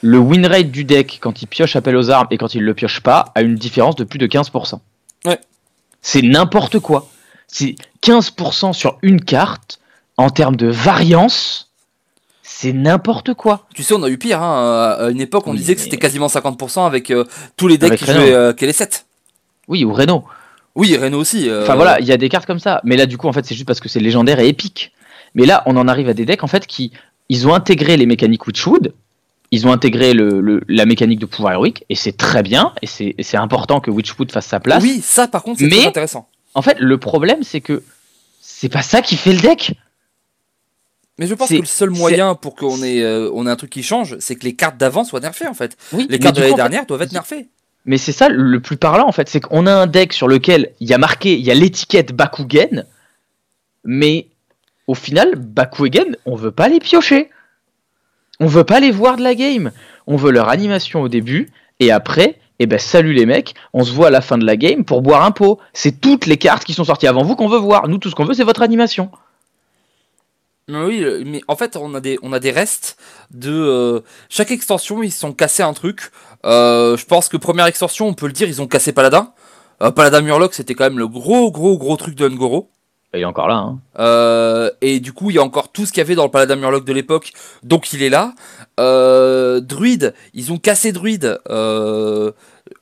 Le 0.00 0.18
win 0.18 0.46
rate 0.46 0.70
du 0.70 0.84
deck, 0.84 1.18
quand 1.20 1.42
il 1.42 1.46
pioche 1.46 1.76
appel 1.76 1.96
aux 1.96 2.08
armes 2.08 2.28
et 2.30 2.38
quand 2.38 2.54
il 2.54 2.62
le 2.62 2.72
pioche 2.72 3.00
pas, 3.00 3.26
a 3.34 3.42
une 3.42 3.56
différence 3.56 3.96
de 3.96 4.04
plus 4.04 4.18
de 4.18 4.26
15%. 4.26 4.78
Ouais. 5.26 5.38
C'est 6.00 6.22
n'importe 6.22 6.78
quoi. 6.78 7.08
C'est 7.46 7.74
15% 8.02 8.72
sur 8.72 8.96
une 9.02 9.20
carte, 9.20 9.80
en 10.16 10.30
termes 10.30 10.56
de 10.56 10.68
variance, 10.68 11.69
c'est 12.52 12.72
n'importe 12.72 13.34
quoi. 13.34 13.66
Tu 13.74 13.82
sais, 13.82 13.94
on 13.94 14.02
a 14.02 14.08
eu 14.08 14.18
pire, 14.18 14.42
hein. 14.42 14.96
à 14.98 15.10
une 15.10 15.20
époque 15.20 15.46
on 15.46 15.52
Oui, 15.52 15.58
disait 15.58 15.74
que 15.74 15.78
mais- 15.80 15.84
c'était 15.84 15.98
quasiment 15.98 16.26
50% 16.28 16.84
avec 16.84 17.10
euh, 17.10 17.24
tous 17.56 17.68
les 17.68 17.78
decks 17.78 17.90
Avec 17.90 18.00
qui 18.00 18.04
Reno. 18.10 18.20
jouaient 18.20 18.34
euh, 18.34 18.52
les 18.60 18.72
7. 18.72 19.06
Oui, 19.68 19.84
ou 19.84 19.92
Reno. 19.92 20.24
Oui, 20.74 20.96
Reno 20.96 21.18
aussi. 21.18 21.48
euh, 21.48 21.62
Enfin 21.62 21.74
voilà, 21.76 22.00
il 22.00 22.06
y 22.06 22.12
a 22.12 22.16
des 22.16 22.28
cartes 22.28 22.46
comme 22.46 22.58
ça. 22.58 22.80
Mais 22.84 22.96
là, 22.96 23.06
du 23.06 23.16
coup, 23.16 23.28
en 23.28 23.32
fait, 23.32 23.44
c'est 23.46 23.54
juste 23.54 23.66
parce 23.66 23.80
que 23.80 23.88
c'est 23.88 24.00
légendaire 24.00 24.40
et 24.40 24.48
épique. 24.48 24.92
Mais 25.34 25.46
là, 25.46 25.62
on 25.66 25.76
en 25.76 25.86
arrive 25.88 26.08
à 26.08 26.14
des 26.14 26.24
decks 26.24 26.42
en 26.42 26.48
fait 26.48 26.66
qui 26.66 26.92
ils 27.28 27.46
ont 27.46 27.54
intégré 27.54 27.96
les 27.96 28.06
mécaniques 28.06 28.46
Witchwood, 28.46 28.92
ils 29.52 29.66
ont 29.66 29.72
intégré 29.72 30.12
le, 30.12 30.40
le- 30.40 30.60
la 30.68 30.86
mécanique 30.86 31.20
de 31.20 31.26
pouvoir 31.26 31.52
héroïque 31.54 31.84
et 31.88 31.94
c'est 31.94 32.16
très 32.16 32.42
bien 32.42 32.72
et 32.82 32.86
c'est 33.22 33.36
important 33.36 33.80
que 33.80 33.90
Witchwood 33.92 34.30
fasse 34.32 34.46
sa 34.46 34.58
place. 34.60 34.82
Oui, 34.82 35.00
ça 35.02 35.28
par 35.28 35.42
contre 35.44 35.60
c'est 35.60 35.86
intéressant. 35.86 36.28
En 36.54 36.62
fait, 36.62 36.76
le 36.80 36.98
problème 36.98 37.42
c'est 37.42 37.60
que 37.60 37.82
c'est 38.40 38.68
pas 38.68 38.82
ça 38.82 39.02
qui 39.02 39.16
fait 39.16 39.32
le 39.32 39.40
deck. 39.40 39.72
Mais 41.20 41.26
je 41.26 41.34
pense 41.34 41.50
que 41.50 41.54
le 41.54 41.66
seul 41.66 41.90
moyen 41.90 42.34
pour 42.34 42.56
qu'on 42.56 42.82
ait, 42.82 43.02
euh, 43.02 43.30
on 43.34 43.46
ait 43.46 43.50
un 43.50 43.56
truc 43.56 43.68
qui 43.68 43.82
change, 43.82 44.16
c'est 44.20 44.36
que 44.36 44.44
les 44.44 44.56
cartes 44.56 44.78
d'avant 44.78 45.04
soient 45.04 45.20
nerfées 45.20 45.46
en 45.46 45.54
fait. 45.54 45.76
Oui. 45.92 46.06
Les 46.08 46.18
cartes 46.18 46.36
de 46.36 46.40
l'année 46.40 46.52
en 46.52 46.56
fait, 46.56 46.62
dernière 46.62 46.86
doivent 46.86 47.02
être 47.02 47.12
nerfées. 47.12 47.48
Mais 47.84 47.98
c'est 47.98 48.12
ça 48.12 48.30
le 48.30 48.60
plus 48.60 48.78
parlant 48.78 49.06
en 49.06 49.12
fait, 49.12 49.28
c'est 49.28 49.40
qu'on 49.40 49.66
a 49.66 49.72
un 49.72 49.86
deck 49.86 50.14
sur 50.14 50.28
lequel 50.28 50.72
il 50.80 50.88
y 50.88 50.94
a 50.94 50.98
marqué, 50.98 51.34
il 51.34 51.44
y 51.44 51.50
a 51.50 51.54
l'étiquette 51.54 52.12
Bakugen, 52.12 52.86
mais 53.84 54.28
au 54.86 54.94
final, 54.94 55.36
Bakugen, 55.36 56.16
on 56.24 56.36
veut 56.36 56.52
pas 56.52 56.68
les 56.68 56.80
piocher. 56.80 57.28
On 58.40 58.46
veut 58.46 58.64
pas 58.64 58.80
les 58.80 58.90
voir 58.90 59.18
de 59.18 59.22
la 59.22 59.34
game. 59.34 59.72
On 60.06 60.16
veut 60.16 60.32
leur 60.32 60.48
animation 60.48 61.02
au 61.02 61.08
début 61.08 61.50
et 61.80 61.92
après, 61.92 62.38
eh 62.60 62.66
ben 62.66 62.78
salut 62.78 63.12
les 63.12 63.26
mecs, 63.26 63.54
on 63.74 63.84
se 63.84 63.92
voit 63.92 64.06
à 64.06 64.10
la 64.10 64.22
fin 64.22 64.38
de 64.38 64.46
la 64.46 64.56
game 64.56 64.86
pour 64.86 65.02
boire 65.02 65.22
un 65.22 65.32
pot. 65.32 65.58
C'est 65.74 66.00
toutes 66.00 66.24
les 66.24 66.38
cartes 66.38 66.64
qui 66.64 66.72
sont 66.72 66.84
sorties 66.84 67.06
avant 67.06 67.24
vous 67.24 67.36
qu'on 67.36 67.48
veut 67.48 67.58
voir. 67.58 67.88
Nous, 67.88 67.98
tout 67.98 68.08
ce 68.08 68.14
qu'on 68.14 68.24
veut, 68.24 68.34
c'est 68.34 68.42
votre 68.42 68.62
animation. 68.62 69.10
Mais 70.70 70.84
oui, 70.84 71.02
euh, 71.02 71.22
mais 71.26 71.42
en 71.48 71.56
fait 71.56 71.76
on 71.76 71.94
a 71.94 72.00
des, 72.00 72.18
on 72.22 72.32
a 72.32 72.38
des 72.38 72.50
restes 72.50 72.96
de 73.30 73.50
euh, 73.50 74.00
chaque 74.28 74.50
extension 74.50 75.02
ils 75.02 75.10
se 75.10 75.20
sont 75.20 75.32
cassés 75.32 75.62
un 75.62 75.72
truc. 75.72 76.10
Euh, 76.44 76.96
je 76.96 77.04
pense 77.04 77.28
que 77.28 77.36
première 77.36 77.66
extension 77.66 78.06
on 78.06 78.14
peut 78.14 78.26
le 78.26 78.32
dire 78.32 78.48
ils 78.48 78.62
ont 78.62 78.66
cassé 78.66 78.92
Paladin. 78.92 79.32
Euh, 79.82 79.90
Paladin 79.90 80.20
Murloc 80.20 80.54
c'était 80.54 80.74
quand 80.74 80.84
même 80.84 80.98
le 80.98 81.08
gros 81.08 81.50
gros 81.50 81.76
gros 81.78 81.96
truc 81.96 82.14
de 82.14 82.28
Ngoro. 82.28 82.70
Il 83.12 83.20
est 83.20 83.24
encore 83.24 83.48
là. 83.48 83.74
Hein. 83.96 84.70
Et 84.80 85.00
du 85.00 85.12
coup, 85.12 85.30
il 85.30 85.34
y 85.34 85.40
a 85.40 85.42
encore 85.42 85.72
tout 85.72 85.84
ce 85.84 85.90
qu'il 85.90 85.98
y 85.98 86.06
avait 86.06 86.14
dans 86.14 86.22
le 86.22 86.30
Paladin 86.30 86.54
Murloc 86.54 86.84
de 86.84 86.92
l'époque, 86.92 87.32
donc 87.64 87.92
il 87.92 88.04
est 88.04 88.08
là. 88.08 88.34
Druide, 88.78 90.14
ils 90.32 90.52
ont 90.52 90.58
cassé 90.58 90.92
Druide. 90.92 91.40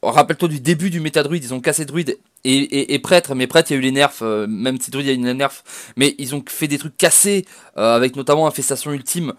Euh, 0.05 0.09
Rappelle-toi 0.11 0.48
du 0.48 0.61
début 0.61 0.90
du 0.90 1.01
méta 1.01 1.22
Druide, 1.22 1.44
ils 1.44 1.55
ont 1.55 1.61
cassé 1.61 1.85
Druide 1.85 2.18
et, 2.44 2.94
et, 2.94 2.98
Prêtre, 2.98 3.35
mais 3.35 3.46
Prêtre, 3.46 3.70
il 3.70 3.74
y 3.74 3.77
a 3.77 3.81
eu 3.81 3.83
les 3.83 3.92
nerfs, 3.92 4.22
euh, 4.22 4.46
même 4.46 4.81
si 4.81 4.90
Druide, 4.90 5.07
il 5.07 5.11
y 5.11 5.12
a 5.12 5.18
eu 5.18 5.24
les 5.24 5.35
nerfs, 5.35 5.64
mais 5.96 6.14
ils 6.18 6.35
ont 6.35 6.42
fait 6.48 6.68
des 6.68 6.79
trucs 6.79 6.96
cassés, 6.96 7.44
euh, 7.77 7.96
avec 7.96 8.16
notamment 8.16 8.46
Infestation 8.46 8.92
Ultime 8.92 9.35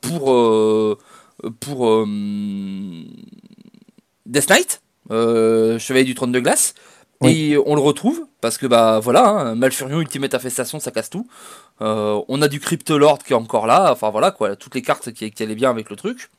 pour. 0.00 0.98
pour 1.60 2.06
Death 4.26 4.48
Knight, 4.48 4.82
Chevalier 5.10 6.04
du 6.04 6.14
Trône 6.14 6.32
de 6.32 6.40
Glace. 6.40 6.74
Et 7.22 7.58
on 7.66 7.74
le 7.74 7.82
retrouve, 7.82 8.26
parce 8.40 8.56
que 8.56 8.66
bah 8.66 8.98
voilà, 8.98 9.28
hein, 9.28 9.54
Malfurion, 9.54 10.00
Ultimate 10.00 10.34
Infestation, 10.34 10.80
ça 10.80 10.90
casse 10.90 11.10
tout. 11.10 11.26
Euh, 11.82 12.18
on 12.28 12.40
a 12.40 12.48
du 12.48 12.60
Cryptolord 12.60 13.18
qui 13.18 13.34
est 13.34 13.36
encore 13.36 13.66
là, 13.66 13.92
enfin 13.92 14.08
voilà 14.08 14.30
quoi, 14.30 14.56
toutes 14.56 14.74
les 14.74 14.80
cartes 14.80 15.12
qui, 15.12 15.30
qui 15.30 15.42
allaient 15.42 15.54
bien 15.54 15.68
avec 15.68 15.90
le 15.90 15.96
truc. 15.96 16.30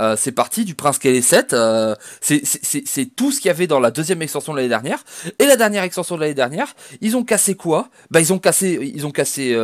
Euh, 0.00 0.16
c'est 0.16 0.32
parti 0.32 0.64
du 0.64 0.74
Prince 0.74 0.98
Kelly 0.98 1.22
7. 1.22 1.52
Euh, 1.52 1.94
c'est 2.20 3.16
tout 3.16 3.32
ce 3.32 3.40
qu'il 3.40 3.48
y 3.48 3.50
avait 3.50 3.66
dans 3.66 3.80
la 3.80 3.90
deuxième 3.90 4.22
extension 4.22 4.52
de 4.52 4.58
l'année 4.58 4.68
dernière. 4.68 5.04
Et 5.38 5.46
la 5.46 5.56
dernière 5.56 5.82
extension 5.82 6.16
de 6.16 6.20
l'année 6.20 6.34
dernière, 6.34 6.74
ils 7.00 7.16
ont 7.16 7.24
cassé 7.24 7.54
quoi? 7.54 7.88
Bah 8.10 8.20
ils 8.20 8.32
ont 8.32 8.38
cassé, 8.38 8.78
ils 8.94 9.06
ont 9.06 9.10
cassé, 9.10 9.56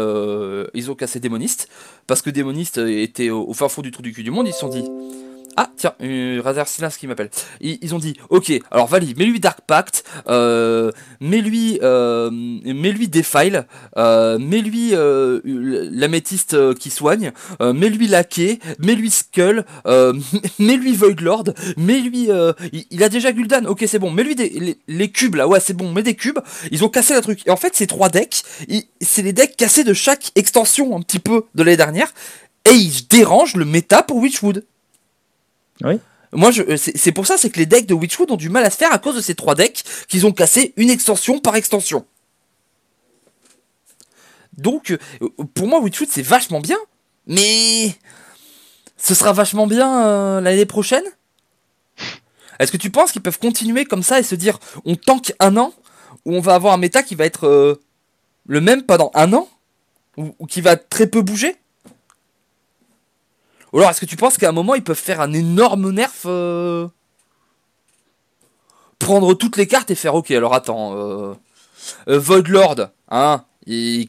ils 0.75 0.91
ont 0.91 0.95
cassé 0.95 1.21
Démoniste 1.21 1.69
parce 2.07 2.23
que 2.23 2.31
Démoniste 2.31 2.79
était 2.79 3.31
au, 3.31 3.49
au 3.49 3.55
fin 3.55 3.69
fond 3.69 3.83
du 3.83 3.91
trou 3.91 4.03
du 4.03 4.13
cul 4.13 4.23
du 4.23 4.31
monde. 4.31 4.49
Ils 4.49 4.53
se 4.53 4.61
sont 4.61 4.69
dit 4.69 4.85
ah, 5.57 5.71
tiens, 5.77 5.95
euh, 6.03 6.41
Razer 6.43 6.67
Silence 6.67 6.97
qui 6.97 7.07
m'appelle. 7.07 7.31
Ils, 7.61 7.95
ont 7.95 7.99
dit, 7.99 8.15
ok, 8.29 8.53
alors 8.71 8.87
Vali, 8.89 9.15
mets-lui 9.17 9.41
Dark 9.41 9.61
Pact, 9.67 10.05
euh, 10.29 10.91
mets-lui 11.21 11.79
euh, 11.83 12.31
mets-lui 12.33 13.09
Defile, 13.09 13.67
euh, 13.97 14.39
mets-lui 14.39 14.91
euh, 14.95 15.41
l'améthyste 15.45 16.75
qui 16.75 16.91
soigne, 16.91 17.33
mets-lui 17.61 18.09
Laquais, 18.09 18.59
mets-lui 18.79 19.11
Skull, 19.11 19.65
mets-lui 20.59 20.95
Voidlord, 20.95 21.45
mets-lui... 21.77 22.29
Il, 22.73 22.85
il, 22.91 23.03
a 23.03 23.09
déjà 23.09 23.33
Gul'dan, 23.33 23.67
ok 23.67 23.85
c'est 23.87 23.99
bon, 23.99 24.11
mets-lui 24.11 24.35
les, 24.35 24.79
les, 24.89 25.11
cubes 25.11 25.35
là, 25.35 25.47
ouais 25.47 25.61
c'est 25.61 25.75
bon, 25.75 25.93
mets 25.93 26.03
des 26.03 26.15
cubes. 26.15 26.39
Ils 26.71 26.85
ont 26.85 26.89
cassé 26.89 27.15
le 27.15 27.21
truc. 27.21 27.41
Et 27.47 27.51
en 27.51 27.57
fait, 27.57 27.75
ces 27.75 27.87
trois 27.87 28.09
decks, 28.09 28.43
c'est 29.01 29.23
les 29.23 29.33
decks 29.33 29.57
cassés 29.57 29.85
de 29.85 29.95
chaque 29.95 30.33
extension 30.35 30.97
un 30.97 31.01
petit 31.01 31.19
peu 31.19 31.45
de 31.55 31.63
l'année 31.63 31.77
dernière, 31.77 32.13
et 32.65 32.75
ils 32.75 33.07
dérangent 33.09 33.57
le 33.57 33.65
méta 33.65 34.03
pour 34.03 34.19
Witchwood. 34.19 34.65
Oui. 35.85 36.01
Moi, 36.33 36.51
euh, 36.59 36.77
c'est 36.77 37.13
pour 37.13 37.27
ça, 37.27 37.37
c'est 37.37 37.51
que 37.51 37.59
les 37.59 37.67
decks 37.67 37.87
de 37.87 37.95
Witchwood 37.95 38.31
ont 38.31 38.37
du 38.37 38.49
mal 38.49 38.65
à 38.65 38.71
se 38.71 38.77
faire 38.77 38.93
à 38.93 38.99
cause 38.99 39.15
de 39.15 39.21
ces 39.21 39.35
trois 39.35 39.55
decks 39.55 39.85
qu'ils 40.09 40.27
ont 40.27 40.33
cassé 40.33 40.73
une 40.77 40.91
extension 40.91 41.39
par 41.39 41.55
extension. 41.55 42.05
Donc, 44.57 44.91
euh, 44.91 45.29
pour 45.55 45.69
moi, 45.69 45.81
Witchwood, 45.81 46.09
c'est 46.11 46.23
vachement 46.23 46.61
bien, 46.61 46.79
mais 47.27 47.95
ce 48.97 49.15
sera 49.15 49.33
vachement 49.33 49.67
bien 49.67 50.07
euh, 50.07 50.41
l'année 50.41 50.67
prochaine 50.67 51.05
Est-ce 52.59 52.73
que 52.73 52.77
tu 52.77 52.91
penses 52.91 53.13
qu'ils 53.13 53.23
peuvent 53.23 53.39
continuer 53.39 53.85
comme 53.85 54.03
ça 54.03 54.19
et 54.19 54.25
se 54.25 54.35
dire, 54.35 54.59
on 54.85 54.97
tank 54.97 55.35
un 55.39 55.57
an, 55.57 55.73
ou 56.25 56.35
on 56.35 56.41
va 56.41 56.55
avoir 56.55 56.73
un 56.73 56.79
méta 56.79 57.03
qui 57.03 57.15
va 57.15 57.27
être 57.27 57.79
le 58.47 58.61
même 58.61 58.83
pendant 58.83 59.11
un 59.15 59.33
an, 59.35 59.49
ou 60.17 60.47
qui 60.47 60.61
va 60.61 60.77
très 60.77 61.07
peu 61.07 61.23
bouger? 61.23 61.57
Ou 63.75 63.79
alors, 63.79 63.91
est-ce 63.91 64.01
que 64.01 64.07
tu 64.07 64.15
penses 64.15 64.39
qu'à 64.39 64.49
un 64.49 64.53
moment, 64.53 64.77
ils 64.77 64.85
peuvent 64.85 64.97
faire 64.97 65.21
un 65.21 65.33
énorme 65.33 65.91
nerf 65.91 66.13
euh, 66.27 66.87
Prendre 69.01 69.35
toutes 69.35 69.57
les 69.57 69.67
cartes 69.67 69.91
et 69.91 69.97
faire 69.97 70.15
OK, 70.15 70.31
alors 70.31 70.55
attends. 70.55 70.95
Euh, 70.97 71.35
euh 72.09 72.21
hein, 73.11 73.45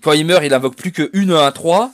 quand 0.03 0.11
il 0.11 0.25
meurt, 0.25 0.43
il 0.45 0.53
invoque 0.53 0.75
plus 0.75 0.91
que 0.91 1.09
1 1.15 1.31
1 1.31 1.51
3. 1.51 1.91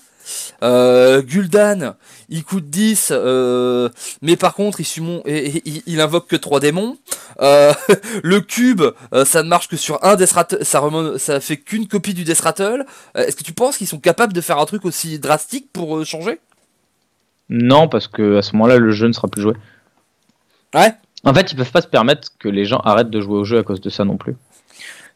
Euh, 0.63 1.21
Gul'dan, 1.21 1.95
il 2.27 2.43
coûte 2.43 2.69
10, 2.69 3.07
euh, 3.12 3.89
mais 4.21 4.36
par 4.36 4.53
contre, 4.53 4.81
il, 4.81 5.21
il, 5.25 5.81
il, 5.86 6.01
invoque 6.01 6.27
que 6.27 6.36
3 6.36 6.60
démons. 6.60 6.97
Le 7.39 8.39
cube, 8.39 8.84
ça 9.23 9.43
ne 9.43 9.47
marche 9.47 9.69
que 9.69 9.77
sur 9.77 10.03
un 10.03 10.17
Death 10.17 10.34
ça, 10.62 10.81
ça 11.17 11.39
fait 11.39 11.57
qu'une 11.57 11.88
copie 11.88 12.13
du 12.13 12.25
Death 12.25 12.41
Rattle. 12.41 12.86
Est-ce 13.15 13.38
que 13.38 13.43
tu 13.43 13.53
penses 13.53 13.77
qu'ils 13.77 13.88
sont 13.88 13.99
capables 13.99 14.34
de 14.34 14.41
faire 14.41 14.60
un 14.60 14.65
truc 14.65 14.84
aussi 14.84 15.19
drastique 15.19 15.69
pour 15.71 16.05
changer? 16.05 16.41
Non, 17.51 17.89
parce 17.89 18.07
que 18.07 18.37
à 18.37 18.41
ce 18.41 18.53
moment-là, 18.53 18.77
le 18.77 18.91
jeu 18.91 19.07
ne 19.07 19.11
sera 19.11 19.27
plus 19.27 19.41
joué. 19.41 19.53
Ouais. 20.73 20.93
En 21.25 21.33
fait, 21.33 21.51
ils 21.51 21.55
peuvent 21.55 21.71
pas 21.71 21.81
se 21.81 21.87
permettre 21.87 22.29
que 22.39 22.47
les 22.47 22.63
gens 22.65 22.77
arrêtent 22.77 23.09
de 23.09 23.19
jouer 23.19 23.37
au 23.37 23.43
jeu 23.43 23.59
à 23.59 23.63
cause 23.63 23.81
de 23.81 23.89
ça 23.89 24.05
non 24.05 24.15
plus. 24.15 24.35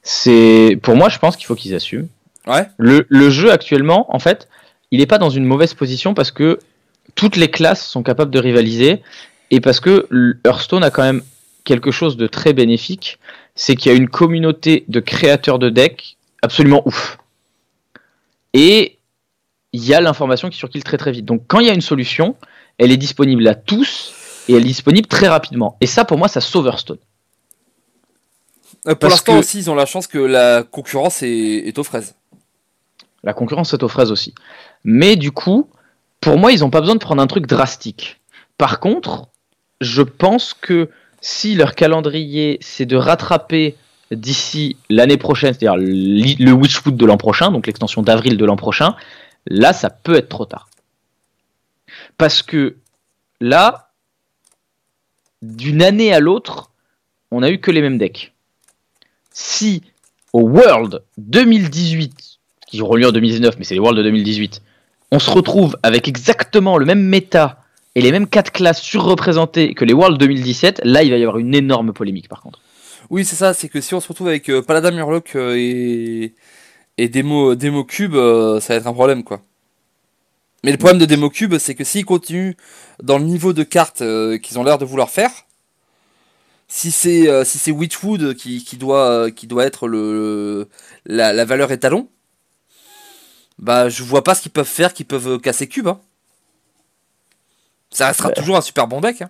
C'est 0.04 0.78
pour 0.84 0.98
moi, 0.98 1.08
je 1.08 1.18
pense 1.18 1.38
qu'il 1.38 1.46
faut 1.46 1.56
qu'ils 1.56 1.74
assument. 1.74 2.08
Ouais. 2.46 2.68
Le, 2.78 3.30
jeu 3.30 3.52
actuellement, 3.52 4.14
en 4.14 4.20
fait, 4.20 4.50
il 4.92 5.00
n'est 5.00 5.08
pas 5.08 5.18
dans 5.18 5.30
une 5.30 5.46
mauvaise 5.46 5.74
position 5.74 6.14
parce 6.14 6.30
que 6.30 6.60
toutes 7.16 7.38
les 7.38 7.50
classes 7.50 7.88
sont 7.88 8.04
capables 8.04 8.32
de 8.32 8.40
rivaliser 8.40 9.02
et 9.50 9.62
parce 9.62 9.80
que 9.80 10.08
Hearthstone 10.46 10.84
a 10.84 10.92
quand 10.92 11.04
même 11.04 11.24
quelque 11.64 11.90
chose 11.90 12.18
de 12.18 12.28
très 12.28 12.52
bénéfique, 12.52 13.18
c'est 13.56 13.76
qu'il 13.76 13.92
y 13.92 13.96
a 13.96 13.98
une 13.98 14.10
communauté 14.10 14.84
de 14.90 15.00
créateurs 15.00 15.58
de 15.58 15.70
decks 15.70 16.18
absolument 16.42 16.84
ouf. 16.86 17.18
Et 18.54 18.95
il 19.76 19.86
y 19.86 19.94
a 19.94 20.00
l'information 20.00 20.50
qui 20.50 20.58
circule 20.58 20.84
très 20.84 20.98
très 20.98 21.12
vite. 21.12 21.26
Donc 21.26 21.44
quand 21.48 21.60
il 21.60 21.68
y 21.68 21.70
a 21.70 21.74
une 21.74 21.82
solution, 21.82 22.36
elle 22.78 22.92
est 22.92 22.98
disponible 22.98 23.46
à 23.48 23.56
tous 23.56 24.14
et 24.48 24.54
elle 24.54 24.62
est 24.62 24.68
disponible 24.68 25.08
très 25.08 25.28
rapidement. 25.28 25.76
Et 25.82 25.86
ça, 25.86 26.06
pour 26.06 26.18
moi, 26.18 26.30
ça 26.30 26.40
sauve 26.40 26.68
Hearthstone. 26.68 26.98
Euh, 28.88 28.96
pour 28.96 29.10
l'instant 29.10 29.38
aussi, 29.38 29.60
ils 29.60 29.70
ont 29.70 29.76
la 29.76 29.86
chance 29.86 30.08
que 30.08 30.18
la 30.18 30.64
concurrence 30.64 31.24
est, 31.24 31.78
aux 31.78 31.84
fraises. 31.84 32.16
La 33.24 33.34
concurrence 33.34 33.74
est 33.74 33.84
aux 33.84 33.90
fraises 33.90 34.12
aussi. 34.12 34.34
Mais 34.86 35.18
du 35.18 35.32
coup, 35.32 35.68
pour 36.22 36.38
moi, 36.38 36.54
ils 36.54 36.62
n'ont 36.62 36.70
pas 36.70 36.80
besoin 36.80 36.96
de 36.96 37.00
prendre 37.00 37.22
un 37.22 37.28
truc 37.28 37.46
drastique. 37.46 38.22
Par 38.58 38.80
contre, 38.80 39.28
je 39.82 40.04
pense 40.04 40.54
que 40.54 40.90
si 41.20 41.56
leur 41.56 41.76
calendrier, 41.76 42.60
c'est 42.62 42.86
de 42.86 42.96
rattraper 42.96 43.76
d'ici 44.12 44.78
l'année 44.90 45.18
prochaine, 45.18 45.54
c'est-à-dire 45.54 45.76
le 45.78 46.52
Witchwood 46.52 46.96
de 46.96 47.06
l'an 47.06 47.18
prochain, 47.18 47.52
donc 47.52 47.68
l'extension 47.68 48.04
d'avril 48.04 48.38
de 48.38 48.46
l'an 48.46 48.56
prochain, 48.56 48.96
Là, 49.48 49.74
ça 49.74 49.90
peut 49.90 50.16
être 50.16 50.30
trop 50.30 50.46
tard. 50.46 50.70
Parce 52.18 52.42
que 52.42 52.78
là, 53.40 53.92
d'une 55.42 55.82
année 55.82 56.14
à 56.14 56.20
l'autre, 56.20 56.72
on 57.32 57.42
n'a 57.42 57.52
eu 57.52 57.60
que 57.60 57.72
les 57.72 57.82
mêmes 57.82 57.98
decks. 57.98 58.34
Si 59.32 59.84
au 60.34 60.42
World 60.42 61.04
2018, 61.18 62.40
qui 62.68 62.82
auront 62.82 62.96
lieu 62.96 63.08
en 63.08 63.12
2019, 63.12 63.56
mais 63.58 63.64
c'est 63.64 63.74
les 63.74 63.80
World 63.80 63.98
de 63.98 64.04
2018, 64.04 64.62
on 65.12 65.20
se 65.20 65.30
retrouve 65.30 65.78
avec 65.84 66.08
exactement 66.08 66.78
le 66.78 66.86
même 66.86 67.02
méta 67.02 67.62
et 67.96 68.02
les 68.02 68.12
mêmes 68.12 68.28
4 68.28 68.52
classes 68.52 68.82
surreprésentées 68.82 69.74
que 69.74 69.86
les 69.86 69.94
World 69.94 70.20
2017, 70.20 70.82
là 70.84 71.04
il 71.04 71.12
va 71.12 71.18
y 71.18 71.22
avoir 71.24 71.38
une 71.38 71.56
énorme 71.56 71.94
polémique 71.94 72.28
par 72.28 72.42
contre. 72.42 72.60
Oui, 73.10 73.24
c'est 73.24 73.36
ça, 73.36 73.54
c'est 73.54 73.70
que 73.70 73.82
si 73.82 73.94
on 73.94 74.00
se 74.00 74.08
retrouve 74.08 74.28
avec 74.28 74.50
euh, 74.50 74.62
Paladin 74.62 74.92
Murloc 74.92 75.36
euh, 75.36 75.56
et 75.56 76.34
et 76.98 77.10
Demo, 77.10 77.56
Demo 77.56 77.84
Cube, 77.84 78.16
euh, 78.16 78.60
ça 78.60 78.74
va 78.74 78.80
être 78.80 78.88
un 78.88 78.94
problème, 78.94 79.24
quoi. 79.24 79.42
Mais 80.64 80.72
le 80.72 80.78
problème 80.78 81.00
de 81.00 81.06
Demo 81.06 81.30
Cube, 81.30 81.58
c'est 81.58 81.76
que 81.76 81.84
s'ils 81.84 82.06
continuent 82.06 82.56
dans 83.04 83.18
le 83.18 83.26
niveau 83.26 83.54
de 83.54 83.64
cartes 83.64 84.02
euh, 84.02 84.38
qu'ils 84.38 84.58
ont 84.58 84.64
l'air 84.64 84.78
de 84.78 84.86
vouloir 84.86 85.10
faire, 85.10 85.32
si 86.68 86.90
c'est 86.90 87.30
euh, 87.30 87.44
si 87.44 87.60
c'est 87.60 87.72
Witchwood 87.72 88.34
qui, 88.34 88.64
qui, 88.64 88.78
doit, 88.78 89.30
qui 89.30 89.46
doit 89.46 89.66
être 89.66 89.88
le, 89.88 90.68
la, 91.06 91.46
valeur 91.46 91.72
étalon, 91.72 92.10
bah 93.60 93.90
je 93.90 94.04
vois 94.04 94.24
pas 94.24 94.34
ce 94.34 94.42
qu'ils 94.42 94.52
peuvent 94.52 94.66
faire, 94.66 94.94
qu'ils 94.94 95.06
peuvent 95.06 95.40
casser 95.40 95.68
Cube. 95.68 95.88
Hein. 95.88 96.00
Ça 97.92 98.08
restera 98.08 98.32
toujours 98.32 98.58
un 98.58 98.62
super 98.62 98.88
bon 98.88 99.02
deck. 99.02 99.22
Hein. 99.22 99.30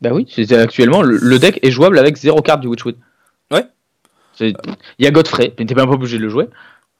Bah 0.00 0.10
oui, 0.12 0.26
actuellement 0.50 1.02
le, 1.02 1.38
deck 1.38 1.60
est 1.62 1.70
jouable 1.70 1.98
avec 1.98 2.16
zéro 2.16 2.42
carte 2.42 2.60
du 2.60 2.66
Witchwood. 2.66 2.96
Ouais. 3.52 3.64
Il 4.40 4.54
y 4.98 5.06
a 5.06 5.10
Godfrey, 5.10 5.54
mais 5.58 5.66
t'es 5.66 5.74
même 5.74 5.86
pas 5.86 5.94
obligé 5.94 6.18
de 6.18 6.22
le 6.22 6.28
jouer. 6.28 6.48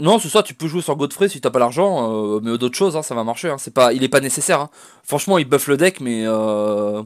Non, 0.00 0.18
c'est 0.18 0.28
ça, 0.28 0.42
tu 0.42 0.54
peux 0.54 0.66
jouer 0.66 0.82
sur 0.82 0.96
Godfrey 0.96 1.28
si 1.28 1.40
t'as 1.40 1.50
pas 1.50 1.60
l'argent, 1.60 2.10
euh, 2.10 2.40
mais 2.42 2.58
d'autres 2.58 2.76
choses, 2.76 2.96
hein, 2.96 3.02
ça 3.02 3.14
va 3.14 3.22
marcher. 3.22 3.48
Hein. 3.48 3.58
C'est 3.58 3.72
pas, 3.72 3.92
il 3.92 4.02
est 4.02 4.08
pas 4.08 4.20
nécessaire. 4.20 4.60
Hein. 4.60 4.70
Franchement, 5.04 5.38
il 5.38 5.44
buff 5.44 5.68
le 5.68 5.76
deck, 5.76 6.00
mais 6.00 6.24
euh, 6.26 7.02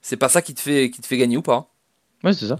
c'est 0.00 0.16
pas 0.16 0.30
ça 0.30 0.40
qui 0.40 0.54
te 0.54 0.60
fait, 0.60 0.90
qui 0.90 1.02
te 1.02 1.06
fait 1.06 1.18
gagner 1.18 1.36
ou 1.36 1.42
pas. 1.42 1.68
Ouais, 2.24 2.32
c'est 2.32 2.46
ça. 2.46 2.56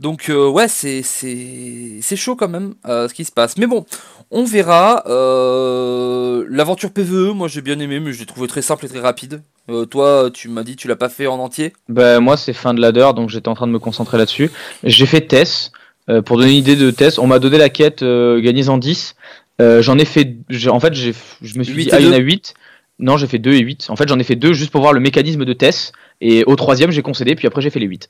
Donc 0.00 0.28
euh, 0.28 0.46
ouais, 0.46 0.68
c'est 0.68 1.02
c'est 1.02 2.16
chaud 2.16 2.36
quand 2.36 2.48
même 2.48 2.74
ce 2.84 3.14
qui 3.14 3.24
se 3.24 3.32
passe. 3.32 3.56
Mais 3.56 3.66
bon, 3.66 3.86
on 4.30 4.44
verra. 4.44 5.02
L'aventure 5.06 6.92
PVE, 6.92 7.32
moi 7.32 7.48
j'ai 7.48 7.62
bien 7.62 7.78
aimé, 7.78 8.00
mais 8.00 8.12
je 8.12 8.18
l'ai 8.18 8.26
trouvé 8.26 8.46
très 8.46 8.60
simple 8.62 8.84
et 8.84 8.88
très 8.88 9.00
rapide. 9.00 9.42
toi, 9.90 10.28
tu 10.34 10.50
m'as 10.50 10.64
dit 10.64 10.76
tu 10.76 10.86
l'as 10.86 10.96
pas 10.96 11.08
fait 11.08 11.26
en 11.26 11.38
entier. 11.38 11.72
Bah 11.88 12.20
moi 12.20 12.36
c'est 12.36 12.52
fin 12.52 12.74
de 12.74 12.80
ladder, 12.80 13.12
donc 13.16 13.30
j'étais 13.30 13.48
en 13.48 13.54
train 13.54 13.66
de 13.66 13.72
me 13.72 13.78
concentrer 13.78 14.18
là-dessus. 14.18 14.50
J'ai 14.82 15.06
fait 15.06 15.22
Tess. 15.22 15.70
Euh, 16.08 16.22
pour 16.22 16.36
donner 16.38 16.52
une 16.52 16.58
idée 16.58 16.76
de 16.76 16.90
test, 16.90 17.18
on 17.18 17.26
m'a 17.26 17.38
donné 17.38 17.58
la 17.58 17.68
quête 17.68 18.02
euh, 18.02 18.40
gagnez 18.40 18.68
en 18.68 18.78
10. 18.78 19.16
Euh, 19.60 19.82
j'en 19.82 19.98
ai 19.98 20.04
fait. 20.04 20.36
En 20.68 20.80
fait, 20.80 20.94
je 20.94 21.12
me 21.58 21.64
suis 21.64 21.84
dit, 21.84 21.88
ah, 21.92 22.00
il 22.00 22.06
y 22.06 22.08
en 22.08 22.12
a 22.12 22.18
8. 22.18 22.54
Non, 22.98 23.16
j'ai 23.16 23.26
fait 23.26 23.38
2 23.38 23.52
et 23.52 23.58
8. 23.60 23.86
En 23.90 23.96
fait, 23.96 24.08
j'en 24.08 24.18
ai 24.18 24.24
fait 24.24 24.36
2 24.36 24.52
juste 24.52 24.70
pour 24.70 24.80
voir 24.80 24.92
le 24.92 25.00
mécanisme 25.00 25.44
de 25.44 25.52
test. 25.52 25.92
Et 26.20 26.44
au 26.44 26.56
troisième, 26.56 26.90
j'ai 26.90 27.02
concédé, 27.02 27.34
puis 27.34 27.46
après, 27.46 27.60
j'ai 27.60 27.70
fait 27.70 27.80
les 27.80 27.86
8. 27.86 28.08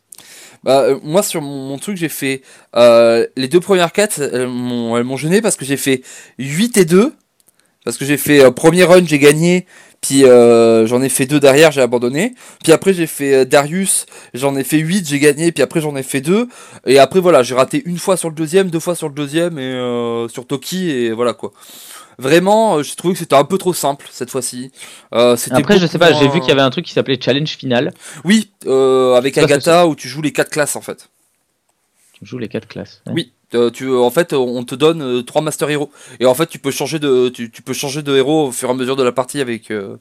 Bah, 0.62 0.82
euh, 0.82 0.98
moi, 1.02 1.22
sur 1.22 1.42
mon, 1.42 1.68
mon 1.68 1.78
truc, 1.78 1.96
j'ai 1.96 2.08
fait. 2.08 2.42
euh, 2.76 3.26
les 3.36 3.48
deux 3.48 3.60
premières 3.60 3.92
quêtes, 3.92 4.18
elles 4.32 4.46
m'ont 4.46 4.96
elles 4.96 5.04
m'ont 5.04 5.16
gêné 5.16 5.40
parce 5.40 5.56
que 5.56 5.64
j'ai 5.64 5.76
fait 5.76 6.02
8 6.38 6.76
et 6.76 6.84
2. 6.84 7.12
Parce 7.84 7.98
que 7.98 8.04
j'ai 8.04 8.16
fait 8.16 8.42
euh, 8.44 8.50
premier 8.50 8.84
run, 8.84 9.04
j'ai 9.06 9.18
gagné. 9.20 9.64
Puis 10.06 10.24
euh, 10.24 10.86
j'en 10.86 11.02
ai 11.02 11.08
fait 11.08 11.26
deux 11.26 11.40
derrière, 11.40 11.72
j'ai 11.72 11.80
abandonné. 11.80 12.34
Puis 12.62 12.72
après, 12.72 12.92
j'ai 12.94 13.06
fait 13.08 13.34
euh, 13.34 13.44
Darius, 13.44 14.06
j'en 14.34 14.54
ai 14.56 14.62
fait 14.62 14.78
8, 14.78 15.08
j'ai 15.08 15.18
gagné. 15.18 15.50
Puis 15.50 15.62
après, 15.62 15.80
j'en 15.80 15.96
ai 15.96 16.02
fait 16.04 16.20
deux. 16.20 16.46
Et 16.86 16.98
après, 17.00 17.18
voilà, 17.18 17.42
j'ai 17.42 17.54
raté 17.56 17.82
une 17.86 17.98
fois 17.98 18.16
sur 18.16 18.28
le 18.28 18.34
deuxième, 18.36 18.70
deux 18.70 18.78
fois 18.78 18.94
sur 18.94 19.08
le 19.08 19.14
deuxième 19.14 19.58
et 19.58 19.62
euh, 19.62 20.28
sur 20.28 20.46
Toki. 20.46 20.90
Et 20.90 21.12
voilà 21.12 21.32
quoi. 21.34 21.52
Vraiment, 22.18 22.76
euh, 22.78 22.82
j'ai 22.82 22.94
trouvé 22.94 23.14
que 23.14 23.18
c'était 23.18 23.34
un 23.34 23.44
peu 23.44 23.58
trop 23.58 23.74
simple 23.74 24.06
cette 24.10 24.30
fois-ci. 24.30 24.70
Euh, 25.12 25.36
Après, 25.50 25.78
je 25.78 25.86
sais 25.86 25.98
pas, 25.98 26.12
j'ai 26.12 26.28
vu 26.28 26.38
qu'il 26.40 26.48
y 26.48 26.52
avait 26.52 26.62
un 26.62 26.70
truc 26.70 26.86
qui 26.86 26.92
s'appelait 26.92 27.18
Challenge 27.20 27.48
Final. 27.48 27.92
Oui, 28.24 28.50
euh, 28.66 29.14
avec 29.14 29.36
Agatha 29.38 29.86
où 29.88 29.96
tu 29.96 30.08
joues 30.08 30.22
les 30.22 30.32
quatre 30.32 30.50
classes 30.50 30.76
en 30.76 30.80
fait. 30.80 31.08
Tu 32.12 32.24
joues 32.24 32.38
les 32.38 32.48
quatre 32.48 32.68
classes. 32.68 33.02
ouais. 33.06 33.12
Oui, 33.12 33.32
euh, 33.56 33.70
tu, 33.70 33.92
en 33.92 34.10
fait, 34.10 34.32
on 34.32 34.62
te 34.64 34.74
donne 34.74 35.02
euh, 35.02 35.22
trois 35.22 35.42
master 35.42 35.68
héros 35.70 35.90
et 36.20 36.26
en 36.26 36.34
fait, 36.34 36.46
tu 36.46 36.58
peux 36.58 36.70
changer 36.70 36.98
de, 36.98 37.28
tu, 37.30 37.50
tu 37.50 37.62
peux 37.62 37.72
changer 37.72 38.02
de 38.02 38.14
héros 38.16 38.48
au 38.48 38.52
fur 38.52 38.68
et 38.68 38.72
à 38.72 38.74
mesure 38.74 38.96
de 38.96 39.02
la 39.02 39.12
partie 39.12 39.40
avec. 39.40 39.70
euh, 39.70 39.96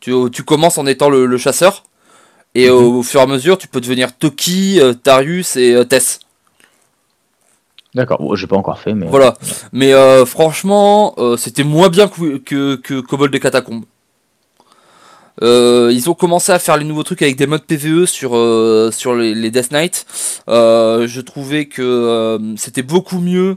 tu, 0.00 0.12
tu 0.32 0.42
commences 0.42 0.78
en 0.78 0.86
étant 0.86 1.10
le, 1.10 1.26
le 1.26 1.38
chasseur 1.38 1.84
et 2.54 2.68
Mhm. 2.68 2.76
au, 2.76 2.98
au 2.98 3.02
fur 3.02 3.20
et 3.20 3.22
à 3.24 3.26
mesure, 3.26 3.56
tu 3.58 3.68
peux 3.68 3.80
devenir 3.80 4.16
Toki, 4.16 4.80
euh, 4.80 4.94
Darius 5.04 5.56
et 5.56 5.74
euh, 5.74 5.84
Tess. 5.84 6.20
D'accord, 7.94 8.22
bon, 8.22 8.34
j'ai 8.34 8.46
pas 8.46 8.56
encore 8.56 8.78
fait, 8.80 8.94
mais. 8.94 9.06
Voilà. 9.06 9.36
Mais 9.72 9.92
euh, 9.92 10.24
franchement, 10.24 11.14
euh, 11.18 11.36
c'était 11.36 11.62
moins 11.64 11.90
bien 11.90 12.08
que, 12.08 12.38
que, 12.38 12.76
que 12.76 13.00
Cobalt 13.00 13.30
des 13.32 13.40
Catacombes. 13.40 13.84
Euh, 15.40 15.90
ils 15.92 16.10
ont 16.10 16.14
commencé 16.14 16.52
à 16.52 16.58
faire 16.58 16.76
les 16.76 16.84
nouveaux 16.84 17.04
trucs 17.04 17.22
avec 17.22 17.36
des 17.36 17.46
modes 17.46 17.64
PVE 17.64 18.04
sur, 18.06 18.36
euh, 18.36 18.90
sur 18.92 19.14
les, 19.14 19.50
Death 19.50 19.70
Knight. 19.70 20.06
Euh, 20.48 21.06
je 21.06 21.20
trouvais 21.20 21.66
que 21.66 22.38
c'était 22.56 22.82
beaucoup 22.82 23.20
mieux 23.20 23.56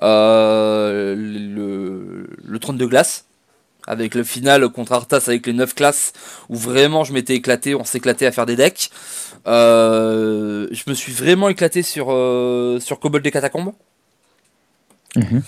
le, 0.00 1.18
trône 2.60 2.78
de 2.78 2.86
glace. 2.86 3.26
Avec 3.86 4.14
le 4.14 4.22
final 4.24 4.68
contre 4.68 4.92
Arthas 4.92 5.24
avec 5.26 5.46
les 5.46 5.54
9 5.54 5.74
classes 5.74 6.12
où 6.48 6.56
vraiment 6.56 7.02
je 7.02 7.14
m'étais 7.14 7.34
éclaté, 7.34 7.74
on 7.74 7.82
s'éclatait 7.82 8.26
à 8.26 8.32
faire 8.32 8.46
des 8.46 8.54
decks. 8.54 8.90
Je 9.46 10.82
me 10.86 10.94
suis 10.94 11.12
vraiment 11.12 11.48
éclaté 11.48 11.82
sur, 11.82 12.06
sur 12.80 13.00
Cobalt 13.00 13.24
des 13.24 13.30
Catacombes. 13.30 13.72
Mhm. 15.16 15.42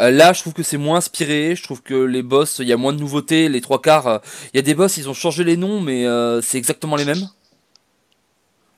Euh, 0.00 0.10
là, 0.10 0.32
je 0.32 0.40
trouve 0.40 0.52
que 0.54 0.62
c'est 0.62 0.76
moins 0.78 0.98
inspiré. 0.98 1.54
Je 1.56 1.62
trouve 1.62 1.82
que 1.82 1.94
les 1.94 2.22
boss, 2.22 2.58
il 2.60 2.68
y 2.68 2.72
a 2.72 2.76
moins 2.76 2.92
de 2.92 3.00
nouveautés. 3.00 3.48
Les 3.48 3.60
trois 3.60 3.80
quarts, 3.82 4.06
euh, 4.06 4.18
il 4.52 4.56
y 4.56 4.60
a 4.60 4.62
des 4.62 4.74
boss, 4.74 4.96
ils 4.96 5.08
ont 5.08 5.14
changé 5.14 5.44
les 5.44 5.56
noms, 5.56 5.80
mais 5.80 6.06
euh, 6.06 6.40
c'est 6.40 6.58
exactement 6.58 6.96
les 6.96 7.04
mêmes. 7.04 7.28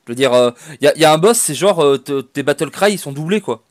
Je 0.05 0.11
veux 0.11 0.15
dire, 0.15 0.33
euh, 0.33 0.51
il 0.81 0.91
y, 0.95 0.99
y 0.99 1.05
a 1.05 1.13
un 1.13 1.17
boss, 1.17 1.37
c'est 1.37 1.53
genre 1.55 1.83
euh, 1.83 1.97
te- 1.97 2.21
tes 2.21 2.43
battle 2.43 2.71
cry, 2.71 2.91
ils 2.93 2.97
sont 2.99 3.11
doublés 3.11 3.41
quoi. 3.41 3.63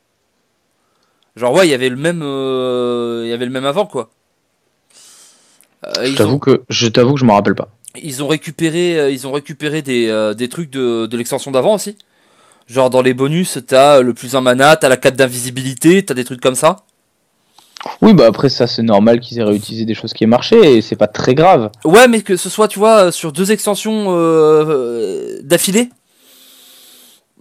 Genre 1.36 1.52
ouais, 1.52 1.66
il 1.66 1.70
y 1.70 1.74
avait 1.74 1.88
le 1.88 1.96
même, 1.96 2.22
euh, 2.22 3.22
il 3.24 3.30
y 3.30 3.32
avait 3.32 3.46
le 3.46 3.50
même 3.52 3.64
avant 3.66 3.86
quoi. 3.86 4.10
Je 6.02 6.14
t'avoue 6.14 6.34
ont, 6.34 6.38
que 6.38 6.62
je 6.68 6.88
t'avoue 6.88 7.14
que 7.14 7.20
je 7.20 7.24
m'en 7.24 7.34
rappelle 7.34 7.54
pas. 7.54 7.68
ils 7.96 8.22
ont 8.22 8.28
récupéré, 8.28 8.98
euh, 8.98 9.10
ils 9.10 9.26
ont 9.26 9.32
récupéré 9.32 9.82
des, 9.82 10.08
euh, 10.08 10.34
des 10.34 10.48
trucs 10.48 10.70
de, 10.70 11.06
de 11.06 11.16
l'extension 11.16 11.50
d'avant 11.50 11.74
aussi. 11.74 11.96
Genre 12.68 12.90
dans 12.90 13.02
les 13.02 13.14
bonus, 13.14 13.58
t'as 13.66 14.00
le 14.02 14.14
plus 14.14 14.36
un 14.36 14.40
mana, 14.42 14.76
t'as 14.76 14.88
la 14.88 14.96
4 14.96 15.16
d'invisibilité, 15.16 16.04
t'as 16.04 16.14
des 16.14 16.24
trucs 16.24 16.40
comme 16.40 16.54
ça. 16.56 16.84
Oui, 18.02 18.12
bah 18.14 18.26
après 18.26 18.48
ça 18.50 18.66
c'est 18.66 18.82
normal 18.82 19.20
qu'ils 19.20 19.38
aient 19.38 19.42
réutilisé 19.44 19.84
des 19.86 19.94
choses 19.94 20.12
qui 20.12 20.24
aient 20.24 20.26
marché 20.28 20.76
et 20.76 20.82
c'est 20.82 20.96
pas 20.96 21.06
très 21.06 21.34
grave. 21.34 21.70
Ouais, 21.84 22.08
mais 22.08 22.20
que 22.22 22.36
ce 22.36 22.48
soit, 22.50 22.68
tu 22.68 22.78
vois, 22.78 23.10
sur 23.12 23.32
deux 23.32 23.52
extensions 23.52 24.10
euh, 24.10 24.64
euh, 24.68 25.38
d'affilée, 25.42 25.88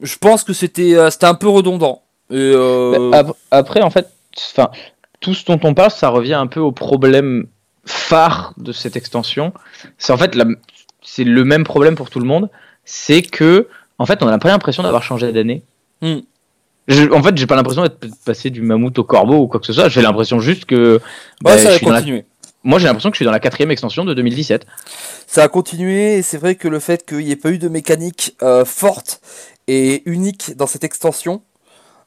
je 0.02 0.16
pense 0.18 0.44
que 0.44 0.54
c'était 0.54 0.96
euh, 0.96 1.10
c'était 1.10 1.26
un 1.26 1.34
peu 1.36 1.48
redondant. 1.50 2.04
Et, 2.32 2.36
euh, 2.36 3.10
Bah, 3.12 3.18
ap- 3.20 3.38
Après 3.52 3.82
en 3.82 3.90
fait, 3.90 4.08
enfin 4.54 4.70
tout 5.20 5.34
ce 5.34 5.44
dont 5.46 5.60
on 5.64 5.74
parle, 5.74 5.92
ça 5.92 6.10
revient 6.10 6.36
un 6.36 6.48
peu 6.48 6.60
au 6.62 6.72
problème 6.72 7.48
phare 7.86 8.54
de 8.58 8.72
cette 8.72 8.96
extension. 8.96 9.52
C'est 9.98 10.14
en 10.14 10.18
fait 10.18 10.36
la- 10.36 10.46
c'est 11.02 11.24
le 11.26 11.44
même 11.44 11.64
problème 11.64 11.96
pour 11.96 12.10
tout 12.10 12.20
le 12.20 12.26
monde, 12.26 12.50
c'est 12.86 13.22
que 13.22 13.68
en 13.98 14.06
fait 14.06 14.24
on 14.24 14.28
n'a 14.28 14.38
pas 14.38 14.50
l'impression 14.50 14.84
d'avoir 14.84 15.04
changé 15.04 15.32
d'année. 15.34 15.64
Hmm. 16.02 16.20
Je- 16.90 17.10
en 17.14 17.24
fait, 17.24 17.38
j'ai 17.38 17.46
pas 17.48 17.56
l'impression 17.56 17.84
d'être 17.84 18.00
passé 18.26 18.50
du 18.50 18.62
mammouth 18.62 18.98
au 19.00 19.04
corbeau 19.04 19.38
ou 19.38 19.48
quoi 19.48 19.60
que 19.60 19.66
ce 19.66 19.74
soit. 19.74 19.88
J'ai 19.90 20.02
l'impression 20.02 20.40
juste 20.40 20.66
que 20.66 20.96
ouais, 20.96 21.00
bah, 21.42 21.58
ça 21.58 21.70
je 21.70 21.76
a 21.76 21.78
suis 21.78 21.86
dans 21.86 21.92
la- 21.94 22.00
continué. 22.00 22.26
moi 22.64 22.80
j'ai 22.80 22.88
l'impression 22.88 23.10
que 23.12 23.16
je 23.16 23.20
suis 23.20 23.26
dans 23.26 23.32
la 23.32 23.40
quatrième 23.40 23.70
extension 23.72 24.04
de 24.06 24.14
2017. 24.14 24.66
Ça 25.28 25.44
a 25.44 25.48
continué, 25.48 26.18
et 26.18 26.22
c'est 26.24 26.38
vrai 26.40 26.56
que 26.56 26.68
le 26.68 26.80
fait 26.80 27.06
qu'il 27.06 27.20
n'y 27.20 27.32
ait 27.32 27.36
pas 27.36 27.52
eu 27.52 27.60
de 27.60 27.70
mécanique 27.70 28.36
euh, 28.42 28.66
forte 28.66 29.22
et 29.68 30.02
unique 30.10 30.58
dans 30.58 30.68
cette 30.68 30.84
extension. 30.84 31.42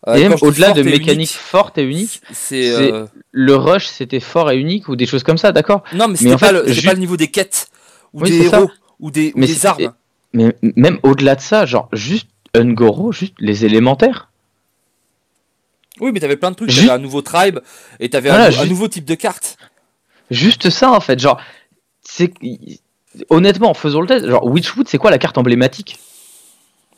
euh, 0.08 0.14
et 0.16 0.22
même 0.28 0.36
au-delà 0.42 0.66
forte 0.74 0.78
de 0.80 0.88
et 0.88 0.96
unique, 1.12 1.30
fortes 1.30 1.78
et 1.78 1.84
uniques, 1.84 2.20
c'est. 2.32 2.64
c'est- 2.74 2.92
euh, 2.92 3.06
le 3.30 3.54
rush 3.54 3.86
c'était 3.86 4.18
fort 4.18 4.50
et 4.50 4.56
unique 4.58 4.88
ou 4.88 4.96
des 4.96 5.06
choses 5.06 5.22
comme 5.22 5.38
ça, 5.38 5.52
d'accord? 5.52 5.84
Non, 5.94 6.08
mais 6.08 6.32
en 6.34 6.38
pas, 6.38 6.48
fait, 6.48 6.52
le- 6.54 6.64
c'est 6.66 6.72
juste- 6.74 6.86
pas 6.86 6.94
le 6.94 6.98
niveau 6.98 7.16
des 7.16 7.28
quêtes 7.30 7.68
ou 8.12 8.22
Oui, 8.22 8.30
des 8.30 8.42
c'est 8.42 8.48
ça. 8.48 8.56
héros 8.58 8.70
ou 8.98 9.12
des, 9.12 9.28
ou 9.28 9.38
Mais 9.38 9.46
des 9.46 9.54
c'est- 9.54 9.66
armes. 9.68 9.92
Mais 10.32 10.56
même 10.76 10.98
au-delà 11.04 11.36
de 11.36 11.40
ça, 11.40 11.66
genre 11.66 11.88
juste 11.92 12.26
Ungoro, 12.56 13.12
juste 13.12 13.34
les 13.38 13.64
élémentaires. 13.64 14.28
Oui, 16.00 16.10
mais 16.12 16.20
t'avais 16.20 16.36
plein 16.36 16.50
de 16.50 16.56
trucs. 16.56 16.70
Juste- 16.70 16.86
T'avais 16.86 16.98
un 16.98 17.02
nouveau 17.02 17.22
tribe 17.22 17.60
et 18.00 18.08
t'avais 18.08 18.30
Voilà, 18.30 18.50
un, 18.60 18.66
nouveau 18.66 18.88
type 18.88 19.04
de 19.04 19.14
carte. 19.14 19.56
Juste 20.30 20.70
ça 20.70 20.90
en 20.90 21.00
fait, 21.00 21.18
genre 21.18 21.40
c'est 22.02 22.32
honnêtement, 23.28 23.74
faisons 23.74 24.00
le 24.00 24.06
test. 24.06 24.26
Genre 24.26 24.44
Witchwood, 24.44 24.88
c'est 24.88 24.98
quoi 24.98 25.10
la 25.10 25.18
carte 25.18 25.38
emblématique? 25.38 25.98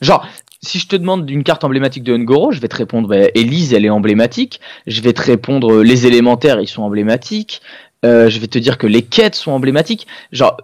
Genre 0.01 0.25
si 0.61 0.79
je 0.79 0.87
te 0.87 0.95
demande 0.95 1.29
une 1.29 1.43
carte 1.43 1.63
emblématique 1.63 2.03
de 2.03 2.13
Ungoro, 2.13 2.51
je 2.51 2.59
vais 2.59 2.67
te 2.67 2.75
répondre 2.75 3.07
bah, 3.07 3.27
Elise, 3.35 3.73
elle 3.73 3.85
est 3.85 3.89
emblématique. 3.89 4.59
Je 4.87 5.01
vais 5.01 5.13
te 5.13 5.21
répondre 5.21 5.71
euh, 5.71 5.83
les 5.83 6.07
élémentaires, 6.07 6.59
ils 6.59 6.67
sont 6.67 6.83
emblématiques. 6.83 7.61
Euh, 8.05 8.29
je 8.29 8.39
vais 8.39 8.47
te 8.47 8.57
dire 8.57 8.77
que 8.77 8.87
les 8.87 9.01
quêtes 9.01 9.35
sont 9.35 9.51
emblématiques. 9.51 10.07
Genre 10.31 10.57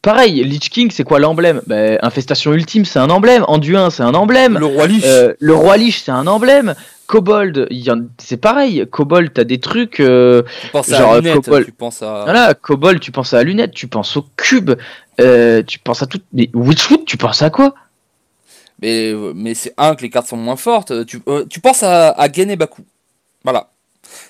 pareil, 0.00 0.42
Lich 0.44 0.70
King, 0.70 0.90
c'est 0.90 1.04
quoi 1.04 1.18
l'emblème? 1.18 1.62
Bah, 1.66 1.98
Infestation 2.02 2.52
ultime, 2.52 2.84
c'est 2.84 2.98
un 2.98 3.10
emblème. 3.10 3.44
Anduin, 3.48 3.90
c'est 3.90 4.02
un 4.02 4.14
emblème. 4.14 4.58
Le 4.58 4.66
roi 4.66 4.86
Lich. 4.86 5.04
Euh, 5.04 5.34
le 5.38 5.54
roi 5.54 5.76
Lich, 5.76 6.02
c'est 6.04 6.12
un 6.12 6.26
emblème. 6.26 6.74
Kobold, 7.12 7.68
c'est 8.16 8.38
pareil. 8.38 8.86
Kobold, 8.90 9.34
t'as 9.34 9.44
des 9.44 9.60
trucs. 9.60 10.00
euh, 10.00 10.42
tu 10.62 10.68
penses 10.68 10.88
genre, 10.88 11.12
à 11.12 11.20
Lunette, 11.20 11.44
Cobol- 11.44 11.64
tu 11.66 11.72
penses 11.72 12.00
à. 12.02 12.22
Voilà, 12.24 12.54
Kobold, 12.54 13.00
tu 13.00 13.12
penses 13.12 13.34
à 13.34 13.36
la 13.36 13.42
lunette, 13.42 13.72
tu 13.74 13.86
penses 13.86 14.16
au 14.16 14.24
cube, 14.38 14.70
euh, 15.20 15.62
tu 15.62 15.78
penses 15.78 16.02
à 16.02 16.06
tout. 16.06 16.20
Mais 16.32 16.48
Witchwood, 16.54 17.04
tu 17.04 17.18
penses 17.18 17.42
à 17.42 17.50
quoi? 17.50 17.74
Mais, 18.80 19.12
mais 19.34 19.52
c'est 19.52 19.74
un 19.76 19.94
que 19.94 20.00
les 20.00 20.08
cartes 20.08 20.26
sont 20.26 20.38
moins 20.38 20.56
fortes. 20.56 21.04
Tu, 21.04 21.20
euh, 21.28 21.44
tu 21.50 21.60
penses 21.60 21.82
à, 21.82 22.12
à 22.12 22.32
Gen 22.32 22.50
et 22.50 22.56
Baku. 22.56 22.80
Voilà. 23.44 23.68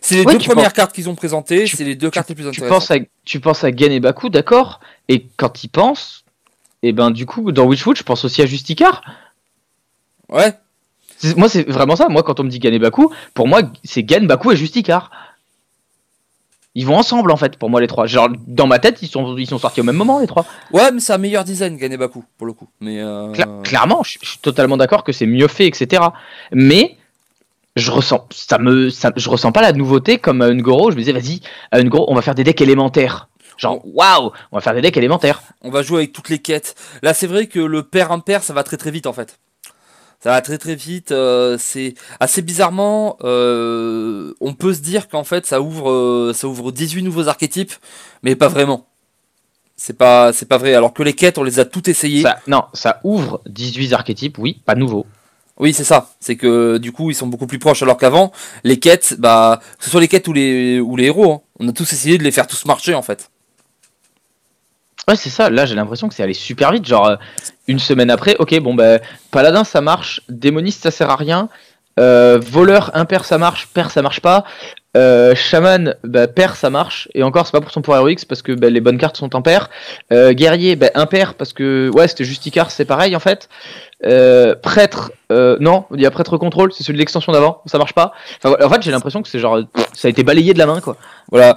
C'est 0.01 0.17
les 0.17 0.25
Ouais, 0.25 0.33
deux 0.33 0.41
premières 0.45 0.65
penses- 0.65 0.73
cartes 0.73 0.93
qu'ils 0.93 1.09
ont 1.09 1.15
présentées. 1.15 1.69
C'est 1.69 1.85
les 1.85 1.95
deux 1.95 2.11
cartes 2.11 2.29
les 2.31 2.35
plus 2.35 2.49
intéressantes. 2.49 2.69
penses, 2.69 2.91
à, 2.91 2.97
tu 3.25 3.39
penses 3.39 3.63
à 3.63 3.71
Gen 3.71 3.93
et 3.93 4.01
Baku, 4.01 4.29
d'accord 4.29 4.81
Et 5.09 5.29
quand 5.37 5.63
ils 5.63 5.69
pensent, 5.69 6.25
et 6.83 6.93
ben 6.93 7.13
du 7.13 7.27
coup, 7.27 7.53
dans 7.53 7.65
Witchwood, 7.65 7.97
je 7.97 8.03
pense 8.03 8.25
aussi 8.25 8.43
à 8.43 8.47
Justicar. 8.47 9.03
Ouais. 10.29 10.53
Moi, 11.37 11.49
c'est 11.49 11.69
vraiment 11.69 11.97
ça. 11.97 12.09
Moi, 12.09 12.23
quand 12.23 12.41
on 12.41 12.45
me 12.45 12.49
dit 12.49 12.61
et 12.63 12.79
Baku, 12.79 13.11
pour 13.35 13.47
moi, 13.49 13.61
c'est 13.85 14.09
Gen, 14.09 14.27
Baku 14.27 14.53
et 14.53 14.57
Justicar. 14.57 15.11
Ils 16.75 16.87
vont 16.87 16.97
ensemble, 16.97 17.31
en 17.31 17.37
fait, 17.37 17.57
pour 17.59 17.69
moi, 17.69 17.81
les 17.83 17.87
trois. 17.87 18.07
Genre, 18.07 18.31
dans 18.47 18.67
ma 18.67 18.79
tête, 18.79 19.03
ils 19.03 19.09
sont, 19.09 19.37
ils 19.37 19.47
sont 19.47 19.59
sortis 19.59 19.83
au 19.83 19.85
même 19.85 19.97
moment, 19.97 20.21
les 20.21 20.27
trois. 20.27 20.47
Ouais, 20.73 20.91
mais 20.91 21.01
c'est 21.01 21.13
un 21.13 21.19
meilleur 21.19 21.45
design, 21.45 21.77
et 21.81 21.97
Baku, 21.99 22.25
pour 22.39 22.47
le 22.47 22.55
coup. 22.55 22.69
Mais. 22.81 23.01
euh, 23.03 23.31
Cla- 23.33 23.63
clairement, 23.63 24.03
je, 24.03 24.19
je 24.23 24.29
suis 24.31 24.39
totalement 24.39 24.79
d'accord 24.79 25.05
que 25.05 25.13
c'est 25.13 25.27
mieux 25.27 25.49
fait, 25.49 25.67
etc. 25.67 26.03
Mais 26.51 26.97
je 27.77 27.91
ressens, 27.91 28.27
ça 28.31 28.59
me, 28.59 28.89
ça- 28.89 29.13
je 29.17 29.29
ressens 29.29 29.53
pas 29.53 29.61
la 29.61 29.73
nouveauté 29.73 30.17
comme 30.19 30.41
à 30.41 30.47
Ungoro. 30.47 30.91
Je 30.91 30.97
me 30.97 31.01
disais, 31.03 31.13
vas-y, 31.13 31.41
à 31.73 31.79
Ungoro, 31.79 32.07
on 32.09 32.15
va 32.15 32.23
faire 32.23 32.35
des 32.35 32.45
decks 32.45 32.61
élémentaires. 32.63 33.29
Genre, 33.59 33.81
waouh, 33.95 34.33
on 34.51 34.57
va 34.57 34.61
faire 34.63 34.75
des 34.75 34.81
decks 34.81 34.97
élémentaires. 34.97 35.43
On 35.61 35.71
va 35.71 35.83
jouer 35.83 35.99
avec 35.99 36.13
toutes 36.13 36.31
les 36.31 36.39
quêtes. 36.39 36.75
Là, 37.03 37.13
c'est 37.13 37.27
vrai 37.27 37.49
que 37.49 37.61
le 37.61 37.83
pair 37.83 38.11
impair, 38.13 38.43
ça 38.43 38.55
va 38.55 38.63
très 38.65 38.79
très 38.79 38.91
vite 38.91 39.07
en 39.07 39.13
fait. 39.13 39.39
Ça 40.23 40.31
va 40.31 40.41
très 40.41 40.57
très 40.57 40.77
vite. 40.77 41.11
euh, 41.11 41.57
c'est 41.59 41.95
assez 42.21 42.43
bizarrement, 42.43 43.17
euh, 43.25 44.33
on 44.41 44.55
peut 44.55 44.73
se 44.73 44.81
dire 44.81 45.09
qu'en 45.09 45.25
fait, 45.25 45.47
ça 45.47 45.61
ouvre, 45.61 45.91
euh, 45.91 46.33
ça 46.33 46.47
ouvre 46.47 46.71
18 46.71 47.03
nouveaux 47.03 47.27
archétypes, 47.27 47.73
mais 48.23 48.37
pas 48.37 48.47
vraiment. 48.47 48.87
C'est 49.77 49.99
pas, 49.99 50.33
c'est 50.33 50.47
pas 50.47 50.59
vrai. 50.59 50.75
Alors 50.75 50.93
que 50.93 51.03
les 51.03 51.15
quêtes, 51.15 51.39
on 51.39 51.43
les 51.43 51.59
a 51.59 51.65
toutes 51.65 51.89
essayées. 51.89 52.23
Ça, 52.23 52.39
non, 52.47 52.63
ça 52.73 53.01
ouvre 53.03 53.41
18 53.47 53.93
archétypes, 53.95 54.39
oui, 54.39 54.61
pas 54.65 54.77
nouveau. 54.77 55.07
Oui, 55.59 55.73
c'est 55.75 55.83
ça. 55.83 56.13
C'est 56.21 56.37
que 56.37 56.79
du 56.79 56.93
coup, 56.93 57.11
ils 57.11 57.17
sont 57.17 57.27
beaucoup 57.27 57.49
plus 57.49 57.59
proches. 57.59 57.83
Alors 57.83 57.97
qu'avant, 57.97 58.31
les 58.63 58.79
quêtes, 58.79 59.17
bah, 59.19 59.61
que 59.79 59.85
ce 59.85 59.91
soit 59.91 60.01
les 60.01 60.07
quêtes 60.09 60.29
ou 60.29 60.33
les, 60.33 60.79
ou 60.79 60.95
les 60.95 61.07
héros, 61.07 61.33
hein, 61.33 61.41
on 61.59 61.69
a 61.69 61.73
tous 61.73 61.93
essayé 61.93 62.17
de 62.17 62.23
les 62.23 62.31
faire 62.31 62.47
tous 62.47 62.65
marcher 62.65 62.95
en 62.95 63.03
fait. 63.03 63.32
Ouais, 65.09 65.17
c'est 65.17 65.31
ça. 65.31 65.51
Là, 65.51 65.67
j'ai 65.67 65.75
l'impression 65.75 66.09
que 66.09 66.15
c'est 66.15 66.23
allé 66.23 66.35
super 66.35 66.71
vite. 66.71 66.87
Genre, 66.87 67.07
euh, 67.07 67.17
une 67.67 67.79
semaine 67.81 68.11
après, 68.11 68.37
ok, 68.39 68.59
bon, 68.61 68.75
ben, 68.75 69.01
Paladin, 69.31 69.65
ça 69.65 69.81
marche. 69.81 70.21
Démoniste, 70.29 70.83
ça 70.83 70.91
sert 70.91 71.11
à 71.11 71.17
rien. 71.17 71.49
Euh, 72.01 72.41
voleur, 72.43 72.91
impair, 72.95 73.25
ça 73.25 73.39
marche, 73.39 73.69
pair, 73.69 73.91
ça 73.91 74.03
marche 74.03 74.21
pas. 74.21 74.45
Euh, 74.95 75.35
Shaman, 75.35 75.95
bah, 76.05 76.27
pair, 76.27 76.55
ça 76.57 76.69
marche. 76.69 77.09
Et 77.15 77.23
encore, 77.23 77.47
c'est 77.47 77.53
pas 77.53 77.61
pour 77.61 77.71
son 77.71 77.81
pouvoir 77.81 78.09
X 78.09 78.25
parce 78.25 78.43
que 78.43 78.53
bah, 78.53 78.69
les 78.69 78.81
bonnes 78.81 78.99
cartes 78.99 79.17
sont 79.17 79.35
en 79.35 79.43
pair. 79.43 79.71
Euh, 80.13 80.33
guerrier, 80.33 80.77
bah, 80.77 80.91
impair 80.95 81.35
parce 81.35 81.53
que 81.53 81.91
ouais, 81.95 82.09
c'était 82.09 82.25
juste 82.25 82.45
Icar, 82.45 82.71
c'est 82.71 82.85
pareil 82.85 83.17
en 83.17 83.21
fait. 83.21 83.49
Euh, 84.05 84.55
prêtre, 84.55 85.13
euh, 85.31 85.57
non, 85.61 85.85
il 85.95 86.01
y 86.01 86.07
a 86.07 86.11
prêtre 86.11 86.37
contrôle, 86.37 86.73
c'est 86.73 86.83
celui 86.83 86.95
de 86.95 86.99
l'extension 86.99 87.33
d'avant, 87.33 87.63
ça 87.67 87.79
marche 87.79 87.95
pas. 87.95 88.13
En 88.45 88.69
fait, 88.69 88.83
j'ai 88.83 88.91
l'impression 88.91 89.23
que 89.23 89.29
c'est 89.29 89.39
genre, 89.39 89.61
ça 89.95 90.09
a 90.09 90.11
été 90.11 90.25
balayé 90.25 90.55
de 90.55 90.59
la 90.59 90.67
main 90.67 90.81
quoi. 90.81 90.97
Voilà, 91.31 91.55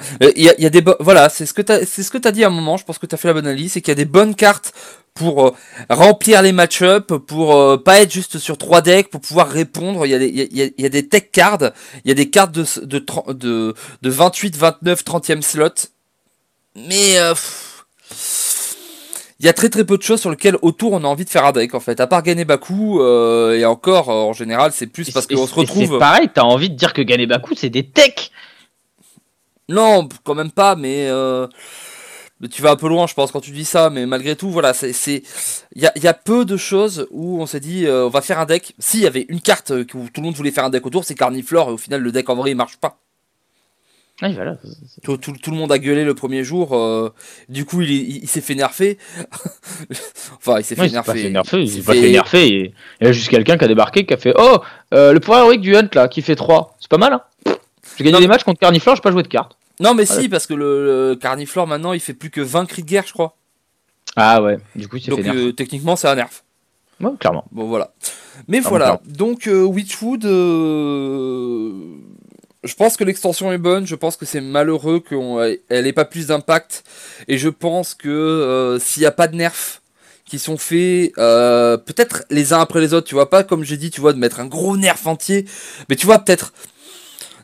voilà, 1.00 1.30
c'est 1.30 1.46
ce 1.46 1.54
que 1.54 1.64
t'as, 1.64 1.86
c'est 1.86 2.04
ce 2.04 2.12
que 2.12 2.20
t'as 2.20 2.32
dit 2.32 2.44
à 2.44 2.48
un 2.48 2.52
moment. 2.52 2.78
Je 2.78 2.86
pense 2.86 3.00
que 3.00 3.06
t'as 3.08 3.18
fait 3.18 3.28
la 3.28 3.34
bonne 3.34 3.48
analyse, 3.48 3.74
c'est 3.74 3.82
qu'il 3.82 3.92
y 3.92 3.94
a 3.94 3.96
des 3.96 4.06
bonnes 4.06 4.36
cartes 4.36 4.74
pour 5.16 5.48
euh, 5.48 5.52
remplir 5.90 6.42
les 6.42 6.52
match-up, 6.52 7.08
pour 7.08 7.56
euh, 7.56 7.78
pas 7.78 8.02
être 8.02 8.12
juste 8.12 8.38
sur 8.38 8.58
trois 8.58 8.82
decks, 8.82 9.10
pour 9.10 9.22
pouvoir 9.22 9.50
répondre. 9.50 10.06
Il 10.06 10.10
y 10.10 10.14
a 10.14 10.20
des, 10.20 10.28
il 10.28 10.36
y 10.36 10.62
a, 10.62 10.66
il 10.66 10.82
y 10.82 10.86
a 10.86 10.90
des 10.90 11.08
tech 11.08 11.32
cards, 11.32 11.72
il 12.04 12.10
y 12.10 12.12
a 12.12 12.14
des 12.14 12.30
cartes 12.30 12.52
de, 12.52 12.66
de, 12.86 13.04
de, 13.34 13.74
de 14.02 14.10
28, 14.10 14.58
29, 14.58 15.04
30e 15.04 15.42
slot. 15.42 15.70
Mais 16.76 17.18
euh, 17.18 17.34
il 19.40 19.46
y 19.46 19.50
a 19.50 19.54
très 19.54 19.70
très 19.70 19.86
peu 19.86 19.98
de 19.98 20.04
choses 20.04 20.20
sur 20.20 20.30
lesquelles 20.30 20.58
autour 20.62 20.92
on 20.92 21.04
a 21.06 21.08
envie 21.08 21.24
de 21.24 21.30
faire 21.30 21.46
un 21.46 21.54
deck 21.54 21.74
en 21.74 21.80
fait. 21.80 22.02
À 22.02 22.08
part 22.08 22.22
Ganebaku, 22.22 23.00
euh, 23.00 23.58
et 23.58 23.64
encore 23.66 24.10
en 24.10 24.34
général 24.34 24.74
c'est 24.74 24.88
plus 24.88 25.12
parce 25.12 25.28
qu'on 25.28 25.48
se 25.48 25.56
retrouve. 25.56 25.94
C'est 25.94 25.98
pareil, 26.00 26.30
t'as 26.34 26.44
envie 26.44 26.70
de 26.70 26.76
dire 26.76 26.92
que 26.92 27.02
Ganebaku 27.02 27.56
c'est 27.56 27.70
des 27.70 27.88
techs. 27.88 28.32
Non, 29.70 30.10
quand 30.26 30.36
même 30.36 30.52
pas, 30.52 30.76
mais 30.76 31.10
tu 32.52 32.62
vas 32.62 32.72
un 32.72 32.76
peu 32.76 32.88
loin, 32.88 33.08
je 33.08 33.14
pense, 33.14 33.32
quand 33.32 33.42
tu 33.42 33.52
dis 33.52 33.66
ça, 33.66 33.90
mais 33.90 34.06
malgré 34.06 34.36
tout, 34.36 34.50
voilà, 34.50 34.74
c'est, 34.74 35.24
il 35.76 35.82
y 35.82 35.88
a, 35.88 35.98
y 35.98 36.08
a, 36.08 36.14
peu 36.14 36.46
de 36.46 36.58
choses 36.58 37.08
où 37.12 37.42
on 37.42 37.46
s'est 37.46 37.60
dit, 37.60 37.86
euh, 37.86 38.06
on 38.06 38.10
va 38.10 38.22
faire 38.22 38.40
un 38.40 38.46
deck. 38.46 38.76
S'il 38.78 39.02
y 39.02 39.08
avait 39.08 39.26
une 39.30 39.42
carte 39.42 39.72
où 39.72 39.84
tout 39.86 40.00
le 40.18 40.24
monde 40.24 40.36
voulait 40.36 40.52
faire 40.52 40.66
un 40.66 40.70
deck 40.70 40.86
autour, 40.86 41.06
c'est 41.06 41.16
Carniflore, 41.16 41.70
et 41.70 41.74
au 41.74 41.78
final, 41.78 42.02
le 42.02 42.12
deck 42.12 42.30
en 42.30 42.36
vrai, 42.36 42.52
il 42.52 42.56
marche 42.56 42.78
pas. 42.78 43.00
Oui, 44.22 44.34
voilà. 44.34 44.56
Tout, 45.04 45.18
tout, 45.18 45.34
tout, 45.34 45.52
le 45.52 45.58
monde 45.58 45.74
a 45.74 45.78
gueulé 45.78 46.06
le 46.06 46.14
premier 46.14 46.46
jour. 46.46 46.74
Euh, 46.74 47.14
du 47.50 47.66
coup, 47.66 47.82
il, 47.82 47.92
il, 47.92 48.24
il 48.24 48.30
s'est 48.30 48.40
fait 48.40 48.56
nerfer. 48.56 48.98
enfin, 50.38 50.60
il 50.60 50.64
s'est 50.64 50.76
fait 50.76 50.90
nerfer. 50.90 51.12
Il 51.16 51.22
s'est 51.24 51.30
nerfer. 51.32 51.62
Il 51.62 51.70
s'est 51.70 51.82
pas 51.82 51.94
fait 51.94 52.12
nerfer. 52.12 52.48
Et 52.48 52.74
il 53.02 53.08
y 53.08 53.10
a 53.10 53.12
juste 53.12 53.28
quelqu'un 53.28 53.58
qui 53.58 53.66
a 53.66 53.68
débarqué 53.68 54.06
qui 54.06 54.14
a 54.14 54.18
fait 54.18 54.34
Oh, 54.38 54.60
euh, 54.94 55.12
le 55.12 55.20
pouvoir 55.20 55.42
héroïque 55.42 55.60
du 55.60 55.76
Hunt 55.76 55.90
là, 55.94 56.08
qui 56.08 56.22
fait 56.22 56.36
3. 56.36 56.78
C'est 56.80 56.90
pas 56.90 56.98
mal, 56.98 57.12
hein 57.12 57.22
J'ai 57.98 58.06
gagné 58.06 58.14
non, 58.14 58.20
des 58.22 58.28
matchs 58.28 58.46
contre 58.46 58.60
Carniflore, 58.62 58.96
j'ai 58.96 59.02
pas 59.02 59.12
joué 59.12 59.24
de 59.24 59.28
cartes. 59.28 59.58
Non, 59.80 59.94
mais 59.94 60.06
si, 60.06 60.30
parce 60.30 60.48
que 60.48 60.54
le, 60.54 61.10
le, 61.10 61.16
Carniflore 61.16 61.68
maintenant 61.68 61.94
il 61.94 62.00
fait 62.00 62.14
plus 62.14 62.30
que 62.30 62.42
20 62.42 62.66
cris 62.66 62.82
de 62.84 62.88
guerre, 62.88 63.06
je 63.08 63.14
crois. 63.14 63.36
Ah 64.16 64.42
ouais, 64.42 64.58
du 64.76 64.88
coup, 64.88 64.98
il 64.98 65.10
Donc, 65.10 65.20
fait 65.22 65.26
nerf. 65.26 65.36
euh, 65.36 65.52
techniquement, 65.52 65.96
c'est 65.96 66.08
un 66.08 66.16
nerf. 66.16 66.44
Ouais, 67.02 67.12
clairement. 67.20 67.44
Bon, 67.52 67.66
voilà. 67.68 67.94
Mais 68.48 68.62
Ah, 68.64 68.70
voilà, 68.70 69.02
donc 69.06 69.48
euh, 69.48 69.64
Witchwood, 69.64 70.24
euh, 70.26 71.72
je 72.64 72.74
pense 72.76 72.98
que 72.98 73.04
l'extension 73.04 73.52
est 73.52 73.58
bonne, 73.58 73.86
je 73.86 73.96
pense 73.96 74.16
que 74.18 74.26
c'est 74.26 74.42
malheureux 74.42 75.00
qu'elle 75.02 75.88
ait 75.88 75.94
pas 75.94 76.06
plus 76.06 76.28
d'impact, 76.28 76.84
et 77.28 77.38
je 77.38 77.50
pense 77.50 77.94
que 77.94 78.10
euh, 78.10 78.80
s'il 78.80 79.02
n'y 79.02 79.08
a 79.08 79.12
pas 79.12 79.28
de 79.28 79.36
nerfs 79.36 79.82
qui 80.26 80.40
sont 80.40 80.58
faits, 80.58 81.12
euh, 81.18 81.78
peut-être 81.78 82.24
les 82.32 82.54
uns 82.54 82.60
après 82.60 82.82
les 82.82 82.94
autres, 82.94 83.08
tu 83.08 83.14
vois, 83.16 83.30
pas 83.30 83.44
comme 83.44 83.64
j'ai 83.64 83.78
dit, 83.78 83.92
tu 83.92 84.02
vois, 84.02 84.14
de 84.14 84.18
mettre 84.18 84.40
un 84.40 84.48
gros 84.48 84.76
nerf 84.78 85.06
entier, 85.06 85.46
mais 85.90 85.96
tu 85.96 86.06
vois, 86.06 86.20
peut-être 86.20 86.54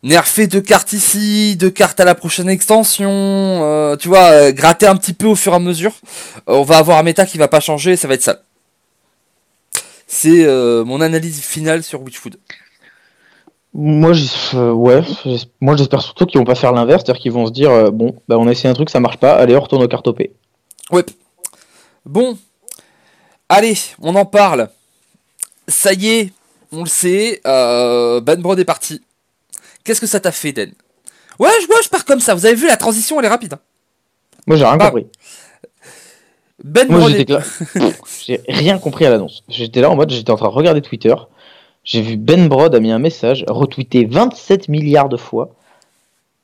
nerfer 0.04 0.48
deux 0.48 0.62
cartes 0.62 0.94
ici, 0.94 1.56
deux 1.56 1.70
cartes 1.70 2.00
à 2.00 2.06
la 2.06 2.16
prochaine 2.16 2.50
extension, 2.50 3.10
euh, 3.10 3.96
tu 3.96 4.08
vois, 4.08 4.32
euh, 4.32 4.52
gratter 4.52 4.88
un 4.88 4.96
petit 4.96 5.14
peu 5.14 5.28
au 5.28 5.36
fur 5.36 5.54
et 5.54 5.56
à 5.56 5.60
mesure, 5.60 5.94
euh, 6.50 6.56
on 6.56 6.64
va 6.64 6.78
avoir 6.78 6.98
un 6.98 7.04
méta 7.04 7.26
qui 7.26 7.38
va 7.38 7.48
pas 7.48 7.60
changer, 7.60 7.96
ça 7.96 8.08
va 8.08 8.16
être 8.16 8.24
sale. 8.24 8.42
C'est 10.08 10.46
mon 10.84 11.00
analyse 11.00 11.40
finale 11.40 11.84
sur 11.84 12.02
Witchfood. 12.02 12.38
Moi, 13.74 14.12
ouais, 14.54 15.02
moi 15.62 15.78
j'espère 15.78 16.02
surtout 16.02 16.26
qu'ils 16.26 16.38
vont 16.38 16.46
pas 16.46 16.56
faire 16.56 16.74
l'inverse, 16.74 17.04
c'est-à-dire 17.06 17.22
qu'ils 17.22 17.32
vont 17.32 17.46
se 17.46 17.54
dire 17.54 17.94
bon, 17.94 18.14
bah 18.28 18.38
on 18.38 18.46
a 18.50 18.52
essayé 18.52 18.68
un 18.68 18.74
truc, 18.74 18.90
ça 18.90 19.00
marche 19.00 19.16
pas, 19.16 19.36
allez, 19.36 19.56
on 19.56 19.62
retourne 19.62 19.82
aux 19.84 19.88
cartes 19.88 20.06
OP. 20.06 20.22
Ouais. 20.92 21.06
Bon, 22.06 22.38
allez, 23.48 23.78
on 24.02 24.14
en 24.16 24.26
parle. 24.26 24.68
Ça 25.70 25.94
y 25.94 26.10
est, 26.10 26.34
on 26.74 26.84
le 26.84 26.90
sait, 26.90 27.40
Ben 27.46 28.36
Brod 28.42 28.60
est 28.60 28.66
parti. 28.66 29.02
Qu'est-ce 29.84 30.02
que 30.02 30.08
ça 30.08 30.20
t'a 30.20 30.32
fait, 30.32 30.52
Den? 30.52 30.72
Ouais, 31.40 31.50
je, 31.62 31.68
moi, 31.68 31.78
je 31.84 31.90
pars 31.90 32.06
comme 32.06 32.20
ça. 32.20 32.36
Vous 32.36 32.46
avez 32.46 32.56
vu, 32.56 32.68
la 32.68 32.78
transition, 32.78 33.20
elle 33.20 33.26
est 33.26 33.30
rapide. 33.30 33.56
Moi 34.48 34.58
j'ai 34.58 34.66
rien 34.66 34.78
Bah, 34.78 34.88
compris. 34.90 35.08
Ben 36.64 36.88
Moi 36.90 37.10
j'étais 37.10 37.34
là, 37.34 37.42
j'ai 38.26 38.42
rien 38.48 38.78
compris 38.78 39.06
à 39.06 39.10
l'annonce. 39.10 39.44
J'étais 39.50 39.82
là 39.82 39.90
en 39.90 39.96
mode, 39.96 40.12
j'étais 40.12 40.32
en 40.32 40.36
train 40.36 40.48
de 40.48 40.54
regarder 40.54 40.82
Twitter, 40.82 41.14
j'ai 41.84 42.02
vu 42.02 42.18
Ben 42.18 42.48
Brod 42.48 42.74
a 42.76 42.80
mis 42.80 42.92
un 42.92 43.00
message, 43.00 43.44
retweeté 43.48 44.06
27 44.06 44.68
milliards 44.70 45.10
de 45.10 45.18
fois, 45.18 45.56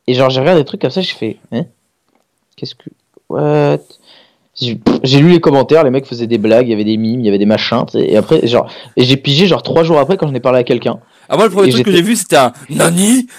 et 0.07 0.13
genre 0.15 0.29
j'ai 0.31 0.39
regardé 0.39 0.61
des 0.61 0.65
trucs 0.65 0.81
comme 0.81 0.89
ça, 0.91 1.01
j'ai 1.01 1.13
fait, 1.13 1.37
hein? 1.51 1.65
Qu'est-ce 2.55 2.73
que. 2.75 2.89
What? 3.29 3.79
J'ai 4.55 5.19
lu 5.19 5.29
les 5.29 5.39
commentaires, 5.39 5.83
les 5.83 5.91
mecs 5.91 6.07
faisaient 6.07 6.25
des 6.25 6.39
blagues, 6.39 6.65
il 6.67 6.71
y 6.71 6.73
avait 6.73 6.83
des 6.83 6.97
mimes, 6.97 7.19
il 7.19 7.25
y 7.25 7.29
avait 7.29 7.37
des 7.37 7.45
machins, 7.45 7.85
et 7.93 8.17
après, 8.17 8.47
genre, 8.47 8.71
et 8.95 9.03
j'ai 9.03 9.17
pigé 9.17 9.45
genre 9.45 9.61
trois 9.61 9.83
jours 9.83 9.99
après 9.99 10.17
quand 10.17 10.27
j'en 10.27 10.33
ai 10.33 10.39
parlé 10.39 10.57
à 10.59 10.63
quelqu'un. 10.63 10.99
Ah, 11.29 11.35
moi, 11.35 11.45
le 11.45 11.51
premier 11.51 11.69
Et 11.69 11.71
truc 11.71 11.85
que 11.85 11.91
j'ai 11.91 12.01
vu, 12.01 12.15
c'était 12.15 12.37
un 12.37 12.53
Nani? 12.69 13.27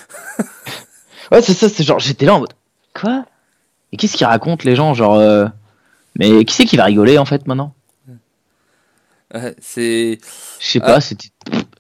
Ouais, 1.31 1.43
c'est 1.43 1.53
ça, 1.53 1.69
c'est 1.69 1.85
genre, 1.85 1.99
j'étais 1.99 2.25
là 2.25 2.35
en 2.37 2.41
mode, 2.41 2.55
quoi? 2.95 3.27
Et 3.93 3.99
qu'est-ce 3.99 4.17
qu'ils 4.17 4.27
racontent 4.27 4.63
les 4.65 4.75
gens, 4.77 4.95
genre, 4.95 5.17
euh, 5.17 5.47
mais 6.19 6.43
qui 6.47 6.55
c'est 6.55 6.65
qui 6.65 6.77
va 6.79 6.85
rigoler 6.85 7.19
en 7.19 7.27
fait 7.27 7.47
maintenant? 7.47 7.75
Ouais, 9.35 9.55
C'est. 9.61 10.19
Je 10.59 10.67
sais 10.67 10.81
Ah. 10.83 10.87
pas, 10.87 11.01
c'était 11.03 11.29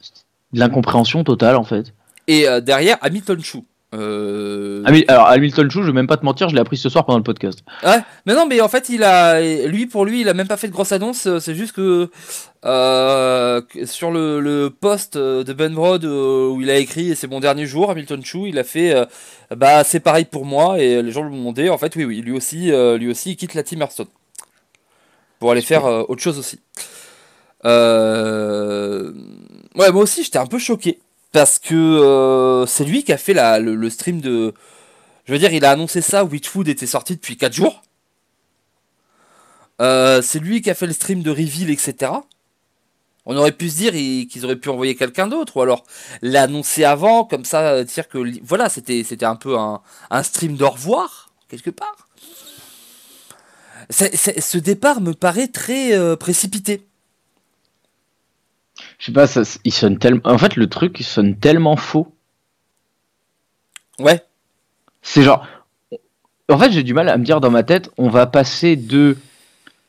c'était 0.02 0.26
de 0.52 0.58
l'incompréhension 0.60 1.24
totale 1.24 1.56
en 1.56 1.64
fait. 1.64 1.94
Et 2.26 2.46
euh, 2.46 2.60
derrière, 2.60 2.98
Hamilton 3.00 3.40
Chou. 3.42 3.64
Euh... 3.94 4.84
Alors, 5.08 5.28
Hamilton 5.28 5.70
Chou, 5.70 5.80
je 5.82 5.86
vais 5.86 5.94
même 5.94 6.06
pas 6.06 6.18
te 6.18 6.24
mentir, 6.24 6.50
je 6.50 6.54
l'ai 6.54 6.60
appris 6.60 6.76
ce 6.76 6.90
soir 6.90 7.06
pendant 7.06 7.16
le 7.16 7.24
podcast. 7.24 7.60
Ouais, 7.82 8.00
mais 8.26 8.34
non, 8.34 8.46
mais 8.46 8.60
en 8.60 8.68
fait, 8.68 8.90
il 8.90 9.02
a, 9.02 9.40
lui 9.66 9.86
pour 9.86 10.04
lui, 10.04 10.20
il 10.20 10.28
a 10.28 10.34
même 10.34 10.46
pas 10.46 10.58
fait 10.58 10.68
de 10.68 10.72
grosse 10.72 10.92
annonce. 10.92 11.26
euh, 11.26 11.40
C'est 11.40 11.54
juste 11.54 11.72
que, 11.72 12.10
euh, 12.66 13.62
que 13.62 13.86
sur 13.86 14.10
le, 14.10 14.40
le 14.40 14.68
post 14.68 15.16
de 15.16 15.52
Ben 15.54 15.72
Brod 15.72 16.04
euh, 16.04 16.50
où 16.50 16.60
il 16.60 16.68
a 16.68 16.76
écrit, 16.76 17.12
et 17.12 17.14
c'est 17.14 17.28
mon 17.28 17.40
dernier 17.40 17.64
jour, 17.64 17.90
Hamilton 17.90 18.22
Chou, 18.22 18.46
il 18.46 18.58
a 18.58 18.64
fait, 18.64 18.94
bah 19.56 19.84
c'est 19.84 20.00
pareil 20.00 20.26
pour 20.26 20.44
moi, 20.44 20.78
et 20.78 21.02
les 21.02 21.10
gens 21.10 21.22
lui 21.22 21.34
ont 21.34 21.38
demandé, 21.38 21.70
en 21.70 21.78
fait, 21.78 21.96
oui, 21.96 22.04
oui, 22.04 22.20
lui 22.20 22.32
aussi, 22.32 22.70
lui 22.98 23.10
aussi, 23.10 23.30
il 23.30 23.36
quitte 23.36 23.54
la 23.54 23.62
team 23.62 23.80
Hearthstone 23.80 24.08
pour 25.38 25.50
aller 25.50 25.62
faire 25.62 25.84
autre 25.84 26.20
chose 26.20 26.38
aussi. 26.38 26.60
Ouais, 27.64 27.72
moi 29.92 30.02
aussi, 30.02 30.24
j'étais 30.24 30.38
un 30.38 30.46
peu 30.46 30.58
choqué 30.58 30.98
parce 31.32 31.58
que 31.58 31.74
euh, 31.74 32.66
c'est 32.66 32.84
lui 32.84 33.04
qui 33.04 33.12
a 33.12 33.18
fait 33.18 33.34
le, 33.60 33.90
stream 33.90 34.20
de. 34.20 34.54
Je 35.26 35.32
veux 35.32 35.38
dire, 35.38 35.52
il 35.52 35.64
a 35.64 35.70
annoncé 35.70 36.00
ça, 36.00 36.24
Witchfood 36.24 36.68
était 36.68 36.86
sorti 36.86 37.14
depuis 37.16 37.36
4 37.36 37.52
jours. 37.52 37.82
Euh, 39.80 40.22
c'est 40.22 40.40
lui 40.40 40.62
qui 40.62 40.70
a 40.70 40.74
fait 40.74 40.86
le 40.86 40.92
stream 40.92 41.22
de 41.22 41.30
Reveal, 41.30 41.70
etc. 41.70 42.12
On 43.26 43.36
aurait 43.36 43.52
pu 43.52 43.68
se 43.68 43.76
dire 43.76 43.94
il- 43.94 44.26
qu'ils 44.26 44.44
auraient 44.44 44.56
pu 44.56 44.70
envoyer 44.70 44.96
quelqu'un 44.96 45.28
d'autre, 45.28 45.58
ou 45.58 45.62
alors 45.62 45.84
l'annoncer 46.22 46.84
avant, 46.84 47.24
comme 47.24 47.44
ça, 47.44 47.60
euh, 47.68 47.84
dire 47.84 48.08
que 48.08 48.18
voilà, 48.42 48.68
c'était 48.70 49.24
un 49.24 49.36
peu 49.36 49.56
un, 49.58 50.22
stream 50.22 50.56
d'au 50.56 50.70
revoir, 50.70 51.30
quelque 51.48 51.70
part. 51.70 52.08
Ce 53.90 54.58
départ 54.58 55.00
me 55.00 55.14
paraît 55.14 55.48
très 55.48 56.16
précipité. 56.16 56.87
Je 58.98 59.06
sais 59.06 59.12
pas, 59.12 59.26
ça, 59.26 59.42
il 59.64 59.72
sonne 59.72 59.98
tellement. 59.98 60.20
En 60.24 60.38
fait, 60.38 60.56
le 60.56 60.68
truc, 60.68 60.98
il 61.00 61.04
sonne 61.04 61.36
tellement 61.36 61.76
faux. 61.76 62.12
Ouais, 63.98 64.22
C'est 65.02 65.22
genre. 65.22 65.46
En 66.48 66.58
fait, 66.58 66.70
j'ai 66.72 66.82
du 66.82 66.94
mal 66.94 67.08
à 67.08 67.16
me 67.18 67.24
dire 67.24 67.40
dans 67.40 67.50
ma 67.50 67.62
tête, 67.62 67.90
on 67.98 68.08
va 68.08 68.26
passer 68.26 68.76
de 68.76 69.16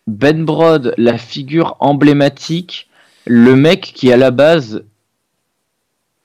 Ben 0.08 0.44
Brod, 0.44 0.94
la 0.98 1.18
figure 1.18 1.78
emblématique, 1.80 2.90
le 3.26 3.56
mec 3.56 3.82
qui 3.82 4.12
à 4.12 4.18
la 4.18 4.32
base 4.32 4.84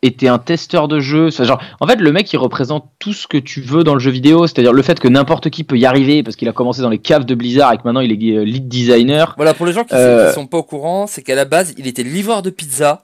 était 0.07 0.29
un 0.29 0.39
testeur 0.39 0.87
de 0.89 1.01
jeu. 1.01 1.31
Genre, 1.31 1.61
en 1.81 1.87
fait, 1.87 1.97
le 1.97 2.13
mec 2.13 2.33
il 2.33 2.37
représente 2.37 2.89
tout 2.99 3.13
ce 3.13 3.27
que 3.27 3.37
tu 3.39 3.61
veux 3.61 3.85
dans 3.85 3.95
le 3.95 4.01
jeu 4.01 4.11
vidéo, 4.11 4.47
c'est-à-dire 4.47 4.73
le 4.73 4.83
fait 4.83 5.01
que 5.01 5.09
n'importe 5.09 5.51
qui 5.51 5.65
peut 5.65 5.77
y 5.79 5.87
arriver 5.87 6.23
parce 6.23 6.37
qu'il 6.37 6.49
a 6.49 6.53
commencé 6.53 6.83
dans 6.83 6.91
les 6.91 6.99
caves 6.99 7.25
de 7.25 7.35
Blizzard 7.35 7.73
et 7.73 7.77
que 7.79 7.83
maintenant 7.85 8.01
il 8.01 8.13
est 8.13 8.37
euh, 8.37 8.45
lead 8.45 8.69
designer. 8.69 9.35
Voilà, 9.37 9.55
pour 9.55 9.67
les 9.67 9.73
gens 9.73 9.85
qui, 9.85 9.95
Euh. 9.95 10.29
qui 10.29 10.35
sont 10.35 10.47
pas 10.47 10.59
au 10.59 10.63
courant, 10.63 11.07
c'est 11.07 11.23
qu'à 11.23 11.35
la 11.35 11.45
base, 11.45 11.75
il 11.79 11.87
était 11.87 12.03
livreur 12.03 12.43
de 12.43 12.51
pizza 12.51 13.03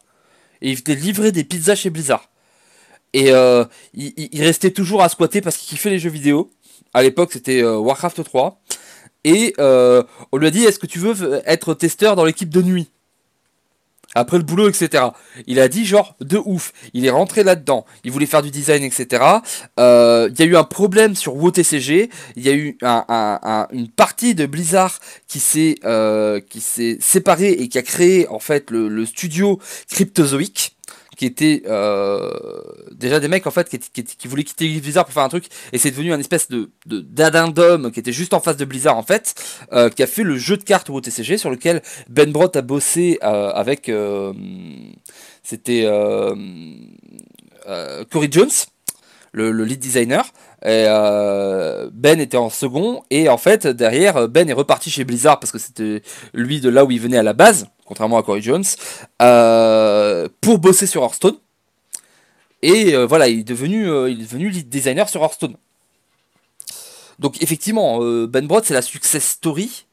et 0.63 0.71
il 0.71 0.77
venait 0.77 1.01
livrer 1.01 1.33
des 1.33 1.45
pizzas 1.45 1.75
chez 1.75 1.91
Blizzard. 1.91 2.25
Et 3.13 3.33
euh, 3.33 3.65
il, 3.95 4.13
il- 4.17 4.29
il 4.33 4.43
restait 4.43 4.71
toujours 4.71 5.03
à 5.03 5.09
squatter 5.09 5.41
parce 5.41 5.57
qu'il 5.57 5.69
kiffait 5.69 5.91
les 5.91 5.99
jeux 5.99 6.11
vidéo. 6.11 6.51
À 6.95 7.03
l'époque, 7.03 7.33
c'était 7.33 7.63
euh, 7.63 7.77
Warcraft 7.79 8.23
3. 8.25 8.61
Et 9.25 9.53
euh, 9.59 10.03
on 10.33 10.37
lui 10.39 10.47
a 10.47 10.51
dit 10.51 10.65
Est-ce 10.65 10.79
que 10.79 10.87
tu 10.87 10.99
veux 10.99 11.41
être 11.47 11.75
testeur 11.75 12.15
dans 12.17 12.25
l'équipe 12.25 12.49
de 12.51 12.63
nuit? 12.63 12.89
Après 14.15 14.39
le 14.39 14.43
boulot, 14.43 14.69
etc. 14.69 15.05
Il 15.47 15.61
a 15.61 15.69
dit 15.69 15.87
genre 15.87 16.17
de 16.21 16.37
ouf. 16.45 16.73
Il 16.95 17.07
est 17.07 17.11
rentré 17.11 17.45
là-dedans. 17.45 17.85
Il 18.05 18.11
voulait 18.11 18.27
faire 18.27 18.43
du 18.43 18.51
design, 18.51 18.83
etc. 18.83 19.23
Euh, 19.79 20.29
Il 20.33 20.39
y 20.41 20.43
a 20.43 20.47
eu 20.47 20.57
un 20.57 20.65
problème 20.65 21.15
sur 21.15 21.37
WoTCG. 21.37 22.11
Il 22.37 22.43
y 22.45 22.49
a 22.49 22.53
eu 22.55 22.77
un- 22.83 23.05
un- 23.09 23.39
un- 23.43 23.69
une 23.73 23.89
partie 23.89 24.35
de 24.35 24.47
Blizzard 24.47 24.99
qui 25.29 25.39
s'est 25.39 25.77
euh, 25.85 26.41
qui 26.41 26.61
s'est 26.61 26.99
séparée 27.01 27.51
et 27.53 27.69
qui 27.69 27.79
a 27.79 27.83
créé 27.83 28.27
en 28.29 28.39
fait 28.41 28.71
le, 28.71 28.89
le 28.89 29.07
studio 29.07 29.59
Cryptozoic 29.91 30.73
qui 31.21 31.27
étaient 31.27 31.62
déjà 32.93 33.21
des 33.21 33.29
mecs 33.29 33.47
en 33.47 33.51
fait 33.51 33.68
qui, 33.68 34.27
voulaient 34.27 34.43
quitter 34.43 34.81
Blizzard 34.81 35.05
pour 35.05 35.12
faire 35.12 35.23
un 35.23 35.29
truc, 35.29 35.49
et 35.71 35.77
c'est 35.77 35.91
devenu 35.91 36.14
un 36.14 36.18
espèce 36.18 36.49
de 36.49 36.71
d'adindome 36.87 37.93
qui 37.93 38.01
était 38.01 38.11
juste 38.11 38.33
en 38.33 38.41
face 38.41 38.57
de 38.57 38.64
Blizzard 38.64 38.97
en 38.97 39.03
fait, 39.03 39.35
qui 39.95 40.03
a 40.03 40.07
fait 40.07 40.23
le 40.23 40.39
jeu 40.39 40.57
de 40.57 40.64
cartes 40.64 40.89
OTCG 40.89 41.37
sur 41.37 41.51
lequel 41.51 41.83
Ben 42.09 42.33
Brot 42.33 42.57
a 42.57 42.62
bossé 42.62 43.18
avec, 43.21 43.93
c'était 45.43 45.85
Cory 48.11 48.29
Jones 48.31 48.51
le, 49.33 49.64
lead 49.64 49.79
designer. 49.79 50.25
Euh, 50.67 51.89
ben 51.93 52.21
était 52.21 52.37
en 52.37 52.51
second 52.51 53.03
et 53.09 53.31
en 53.31 53.39
fait 53.39 53.67
derrière 53.67 54.29
Ben 54.29 54.49
est 54.51 54.53
reparti 54.53 54.91
chez 54.91 55.05
Blizzard 55.05 55.41
parce 55.41 55.53
que 55.53 55.59
c'était 55.59 56.03
lui 56.35 56.61
de 56.61 56.69
là 56.69 56.85
où 56.85 56.91
il 56.91 57.01
venait 57.01 57.17
à 57.17 57.23
la 57.23 57.33
base, 57.33 57.69
contrairement 57.87 58.19
à 58.19 58.23
Corey 58.23 58.43
Jones, 58.43 58.65
euh, 59.23 60.29
pour 60.41 60.59
bosser 60.59 60.87
sur 60.87 61.03
Hearthstone. 61.03 61.37
Et 62.63 62.95
euh, 62.95 63.07
voilà, 63.07 63.29
il 63.29 63.41
est 63.41 63.45
devenu, 63.45 63.87
il 64.11 64.19
lead 64.19 64.69
designer 64.69 65.09
sur 65.09 65.23
Hearthstone. 65.23 65.57
Donc 67.19 67.43
effectivement, 67.43 67.99
Ben 68.27 68.47
Brod 68.47 68.65
c'est 68.65 68.75
la 68.75 68.83
success 68.83 69.25
story. 69.25 69.87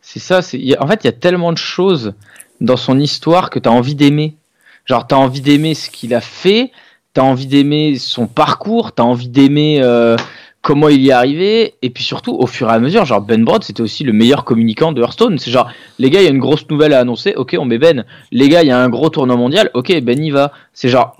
C'est 0.00 0.20
ça, 0.20 0.38
en 0.38 0.42
fait 0.42 1.04
il 1.04 1.04
y 1.04 1.08
a 1.08 1.12
tellement 1.12 1.52
de 1.52 1.58
choses 1.58 2.14
dans 2.60 2.76
son 2.76 2.98
histoire 2.98 3.50
que 3.50 3.60
tu 3.60 3.68
as 3.68 3.72
envie 3.72 3.94
d'aimer. 3.94 4.36
Genre 4.84 5.06
tu 5.06 5.14
as 5.14 5.18
envie 5.18 5.40
d'aimer 5.40 5.74
ce 5.74 5.90
qu'il 5.90 6.12
a 6.12 6.20
fait, 6.20 6.72
t'as 7.14 7.22
envie 7.22 7.46
d'aimer 7.46 7.98
son 7.98 8.26
parcours, 8.26 8.92
t'as 8.92 9.02
envie 9.02 9.28
d'aimer 9.28 9.80
euh, 9.82 10.16
comment 10.62 10.88
il 10.88 11.02
y 11.02 11.10
est 11.10 11.12
arrivé, 11.12 11.74
et 11.82 11.90
puis 11.90 12.04
surtout 12.04 12.34
au 12.34 12.46
fur 12.46 12.70
et 12.70 12.72
à 12.72 12.78
mesure, 12.78 13.04
genre 13.04 13.20
Ben 13.20 13.44
Brod 13.44 13.64
c'était 13.64 13.82
aussi 13.82 14.04
le 14.04 14.12
meilleur 14.12 14.44
communicant 14.44 14.92
de 14.92 15.02
Hearthstone. 15.02 15.38
C'est 15.38 15.50
genre 15.50 15.70
les 15.98 16.10
gars, 16.10 16.20
il 16.20 16.24
y 16.24 16.28
a 16.28 16.30
une 16.30 16.38
grosse 16.38 16.68
nouvelle 16.70 16.92
à 16.92 17.00
annoncer, 17.00 17.34
ok 17.34 17.56
on 17.58 17.64
met 17.64 17.78
Ben. 17.78 18.04
Les 18.30 18.48
gars, 18.48 18.62
il 18.62 18.68
y 18.68 18.70
a 18.70 18.78
un 18.78 18.88
gros 18.88 19.10
tournoi 19.10 19.36
mondial, 19.36 19.70
ok 19.74 20.00
Ben 20.00 20.22
y 20.22 20.30
va. 20.30 20.52
C'est 20.72 20.88
genre, 20.88 21.16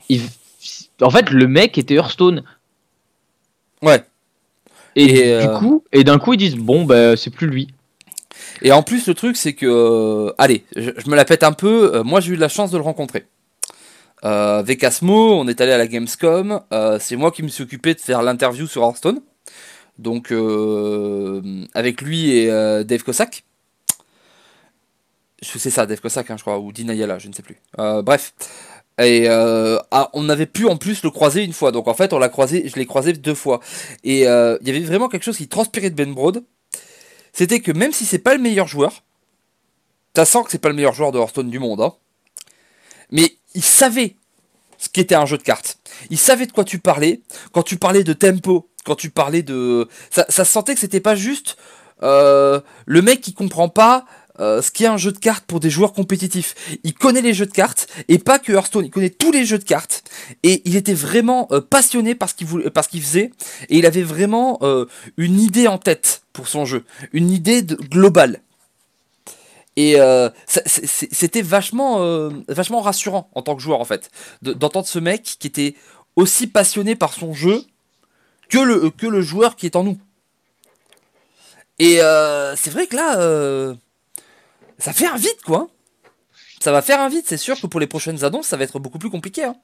en 1.00 1.10
fait 1.10 1.30
le 1.30 1.46
mec 1.46 1.76
était 1.76 1.94
Hearthstone. 1.94 2.42
Ouais. 3.82 4.02
Et, 4.94 5.06
du 5.06 5.20
euh, 5.22 5.58
coup, 5.58 5.84
et 5.92 6.04
d'un 6.04 6.18
coup 6.18 6.34
ils 6.34 6.38
disent 6.38 6.56
bon 6.56 6.84
ben 6.84 7.16
c'est 7.16 7.30
plus 7.30 7.46
lui. 7.46 7.68
Et 8.62 8.72
en 8.72 8.82
plus 8.82 9.06
le 9.06 9.14
truc 9.14 9.36
c'est 9.36 9.54
que, 9.54 9.66
euh, 9.66 10.32
allez, 10.38 10.64
je, 10.76 10.90
je, 10.96 11.10
me 11.10 11.16
la 11.16 11.24
pète 11.24 11.42
un 11.42 11.52
peu. 11.52 12.02
moi 12.04 12.20
j'ai 12.20 12.32
eu 12.32 12.36
la 12.36 12.48
chance 12.48 12.70
de 12.70 12.76
le 12.76 12.82
rencontrer. 12.82 13.24
Euh, 14.24 14.62
on 15.08 15.48
est 15.48 15.60
allé 15.60 15.72
à 15.72 15.78
la 15.78 15.86
Gamescom. 15.86 16.60
Euh, 16.72 16.98
c'est 17.00 17.16
moi 17.16 17.30
qui 17.30 17.42
me 17.42 17.48
suis 17.48 17.62
occupé 17.62 17.94
de 17.94 18.00
faire 18.00 18.22
l'interview 18.22 18.66
sur 18.66 18.82
Hearthstone. 18.82 19.20
Donc 19.98 20.32
euh, 20.32 21.66
avec 21.74 22.00
lui 22.00 22.30
et 22.30 22.46
Dave 22.84 23.02
Cossack. 23.02 23.44
C'est 25.42 25.70
ça, 25.70 25.86
Dave 25.86 26.00
Cossack, 26.00 26.30
hein, 26.30 26.36
je 26.36 26.42
crois, 26.42 26.58
ou 26.60 26.72
Dinayala, 26.72 27.18
je 27.18 27.28
ne 27.28 27.32
sais 27.32 27.42
plus. 27.42 27.58
bref. 27.76 28.34
Et 29.00 29.28
ah, 29.28 30.10
on 30.12 30.28
avait 30.28 30.46
pu 30.46 30.66
en 30.66 30.76
plus 30.76 31.02
le 31.02 31.10
croiser 31.10 31.42
une 31.42 31.52
fois. 31.52 31.72
Donc 31.72 31.88
en 31.88 31.94
fait, 31.94 32.12
on 32.12 32.18
l'a 32.18 32.28
croisé, 32.28 32.68
je 32.68 32.76
l'ai 32.76 32.86
croisé 32.86 33.12
deux 33.12 33.34
fois. 33.34 33.60
Et 34.04 34.20
il 34.20 34.22
y 34.22 34.70
avait 34.70 34.80
vraiment 34.80 35.08
quelque 35.08 35.24
chose 35.24 35.36
qui 35.36 35.48
transpirait 35.48 35.90
de 35.90 35.96
Ben 35.96 36.12
Broad. 36.12 36.42
C'était 37.32 37.60
que 37.60 37.72
même 37.72 37.92
si 37.92 38.04
c'est 38.04 38.18
pas 38.18 38.34
le 38.34 38.40
meilleur 38.40 38.68
joueur, 38.68 39.02
ça 40.14 40.24
sent 40.24 40.44
que 40.44 40.50
c'est 40.50 40.58
pas 40.58 40.68
le 40.68 40.74
meilleur 40.74 40.92
joueur 40.92 41.12
de 41.12 41.18
Hearthstone 41.18 41.48
du 41.48 41.58
monde. 41.58 41.80
Hein, 41.80 41.94
mais 43.10 43.36
il 43.54 43.62
savait 43.62 44.16
ce 44.78 44.88
qu'était 44.88 45.14
un 45.14 45.26
jeu 45.26 45.38
de 45.38 45.42
cartes. 45.42 45.78
Il 46.10 46.18
savait 46.18 46.46
de 46.46 46.52
quoi 46.52 46.64
tu 46.64 46.78
parlais. 46.78 47.22
Quand 47.52 47.62
tu 47.62 47.76
parlais 47.76 48.02
de 48.02 48.12
tempo, 48.12 48.68
quand 48.84 48.96
tu 48.96 49.10
parlais 49.10 49.42
de... 49.42 49.88
Ça, 50.10 50.44
sentait 50.44 50.74
que 50.74 50.80
c'était 50.80 51.00
pas 51.00 51.14
juste 51.14 51.56
euh, 52.02 52.60
le 52.86 53.00
mec 53.00 53.20
qui 53.20 53.32
comprend 53.32 53.68
pas 53.68 54.04
euh, 54.40 54.60
ce 54.60 54.72
qu'est 54.72 54.86
un 54.86 54.96
jeu 54.96 55.12
de 55.12 55.18
cartes 55.18 55.44
pour 55.44 55.60
des 55.60 55.70
joueurs 55.70 55.92
compétitifs. 55.92 56.56
Il 56.82 56.94
connaît 56.94 57.20
les 57.20 57.32
jeux 57.32 57.46
de 57.46 57.52
cartes, 57.52 57.86
et 58.08 58.18
pas 58.18 58.40
que 58.40 58.50
Hearthstone, 58.50 58.86
il 58.86 58.90
connaît 58.90 59.10
tous 59.10 59.30
les 59.30 59.44
jeux 59.44 59.58
de 59.58 59.64
cartes. 59.64 60.02
Et 60.42 60.62
il 60.64 60.74
était 60.74 60.94
vraiment 60.94 61.46
euh, 61.52 61.60
passionné 61.60 62.16
par 62.16 62.28
ce 62.28 62.34
qu'il 62.34 62.48
voulait, 62.48 62.70
par 62.70 62.88
qu'il 62.88 63.02
faisait, 63.02 63.30
et 63.68 63.78
il 63.78 63.86
avait 63.86 64.02
vraiment 64.02 64.58
une 65.16 65.38
idée 65.38 65.68
en 65.68 65.78
tête 65.78 66.22
pour 66.32 66.48
son 66.48 66.64
jeu, 66.64 66.84
une 67.12 67.30
idée 67.30 67.62
globale. 67.62 68.40
Et 69.76 69.98
euh, 69.98 70.28
c'était 70.46 71.42
vachement, 71.42 72.02
euh, 72.02 72.30
vachement 72.48 72.82
rassurant 72.82 73.30
en 73.34 73.42
tant 73.42 73.56
que 73.56 73.62
joueur 73.62 73.80
en 73.80 73.84
fait, 73.84 74.10
d'entendre 74.42 74.86
ce 74.86 74.98
mec 74.98 75.22
qui 75.22 75.46
était 75.46 75.74
aussi 76.14 76.46
passionné 76.46 76.94
par 76.94 77.14
son 77.14 77.32
jeu 77.32 77.64
que 78.50 78.58
le, 78.58 78.92
le 79.00 79.20
joueur 79.22 79.56
qui 79.56 79.64
est 79.64 79.76
en 79.76 79.84
nous. 79.84 79.98
Et 81.78 82.02
euh, 82.02 82.54
c'est 82.54 82.70
vrai 82.70 82.86
que 82.86 82.96
là, 82.96 83.74
ça 84.78 84.92
fait 84.92 85.06
un 85.06 85.16
vide 85.16 85.40
quoi. 85.44 85.68
Ça 86.60 86.70
va 86.70 86.82
faire 86.82 87.00
un 87.00 87.08
vide, 87.08 87.24
c'est 87.26 87.38
sûr 87.38 87.60
que 87.60 87.66
pour 87.66 87.80
les 87.80 87.88
prochaines 87.88 88.24
annonces, 88.24 88.46
ça 88.46 88.56
va 88.56 88.64
être 88.64 88.78
beaucoup 88.78 88.98
plus 88.98 89.10
compliqué. 89.10 89.44
Hein. 89.44 89.56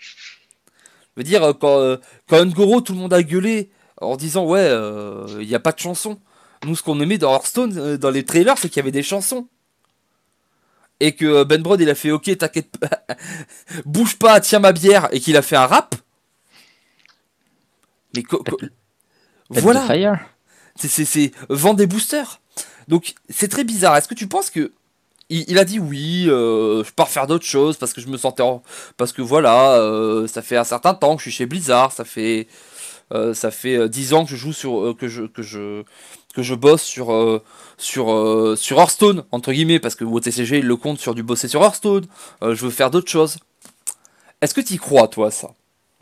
Je 0.00 1.18
veux 1.18 1.22
dire, 1.22 1.54
quand, 1.60 1.98
quand 2.26 2.44
Ngoro, 2.44 2.80
tout 2.80 2.94
le 2.94 2.98
monde 2.98 3.12
a 3.12 3.22
gueulé 3.22 3.70
en 4.00 4.16
disant 4.16 4.44
ouais, 4.46 4.66
il 5.38 5.46
n'y 5.46 5.54
a 5.54 5.60
pas 5.60 5.72
de 5.72 5.78
chanson. 5.78 6.18
Nous, 6.64 6.76
ce 6.76 6.82
qu'on 6.82 7.00
aimait 7.00 7.18
dans 7.18 7.32
Hearthstone, 7.32 7.76
euh, 7.78 7.96
dans 7.96 8.10
les 8.10 8.24
trailers, 8.24 8.58
c'est 8.58 8.68
qu'il 8.68 8.78
y 8.78 8.80
avait 8.80 8.90
des 8.90 9.02
chansons. 9.02 9.48
Et 11.00 11.12
que 11.12 11.24
euh, 11.24 11.44
Ben 11.44 11.62
Brod, 11.62 11.80
il 11.80 11.90
a 11.90 11.94
fait 11.94 12.10
Ok, 12.10 12.36
t'inquiète 12.36 12.76
pas, 12.78 13.02
bouge 13.84 14.16
pas, 14.16 14.40
tiens 14.40 14.60
ma 14.60 14.72
bière, 14.72 15.08
et 15.12 15.20
qu'il 15.20 15.36
a 15.36 15.42
fait 15.42 15.56
un 15.56 15.66
rap. 15.66 15.94
Mais 19.50 19.60
voilà. 19.60 19.86
C'est 20.76 21.32
vendre 21.48 21.76
des 21.76 21.86
boosters. 21.86 22.40
Donc, 22.88 23.14
c'est 23.28 23.48
très 23.48 23.64
bizarre. 23.64 23.96
Est-ce 23.96 24.08
que 24.08 24.14
tu 24.14 24.28
penses 24.28 24.50
que. 24.50 24.72
Il, 25.30 25.58
a 25.58 25.64
dit 25.64 25.80
oui, 25.80 26.26
euh, 26.28 26.84
je 26.84 26.92
pars 26.92 27.08
faire 27.08 27.26
d'autres 27.26 27.46
choses 27.46 27.78
parce 27.78 27.92
que 27.92 28.00
je 28.00 28.06
me 28.08 28.18
sentais. 28.18 28.44
Parce 28.96 29.10
que 29.12 29.22
voilà, 29.22 29.80
ça 30.28 30.42
fait 30.42 30.56
un 30.56 30.64
certain 30.64 30.94
temps 30.94 31.16
que 31.16 31.22
je 31.22 31.30
suis 31.30 31.36
chez 31.36 31.46
Blizzard, 31.46 31.90
ça 31.92 32.04
fait. 32.04 32.46
Ça 33.10 33.50
fait 33.50 33.88
10 33.88 34.14
ans 34.14 34.24
que 34.24 34.30
je 34.30 34.36
joue 34.36 34.52
sur. 34.52 34.96
que 34.98 35.08
je. 35.08 35.24
Que 35.24 35.42
je 35.42 35.84
que 36.34 36.42
je 36.42 36.54
bosse 36.54 36.82
sur, 36.82 37.12
euh, 37.12 37.42
sur, 37.78 38.12
euh, 38.12 38.56
sur 38.56 38.78
Hearthstone, 38.78 39.24
entre 39.30 39.52
guillemets, 39.52 39.78
parce 39.78 39.94
que 39.94 40.04
OTCG 40.04 40.58
il 40.58 40.66
le 40.66 40.76
compte 40.76 40.98
sur 40.98 41.14
du 41.14 41.22
bosser 41.22 41.48
sur 41.48 41.62
Hearthstone, 41.62 42.06
euh, 42.42 42.54
je 42.54 42.64
veux 42.64 42.70
faire 42.70 42.90
d'autres 42.90 43.10
choses. 43.10 43.38
Est-ce 44.40 44.52
que 44.52 44.60
tu 44.60 44.76
crois, 44.78 45.08
toi, 45.08 45.30
ça? 45.30 45.50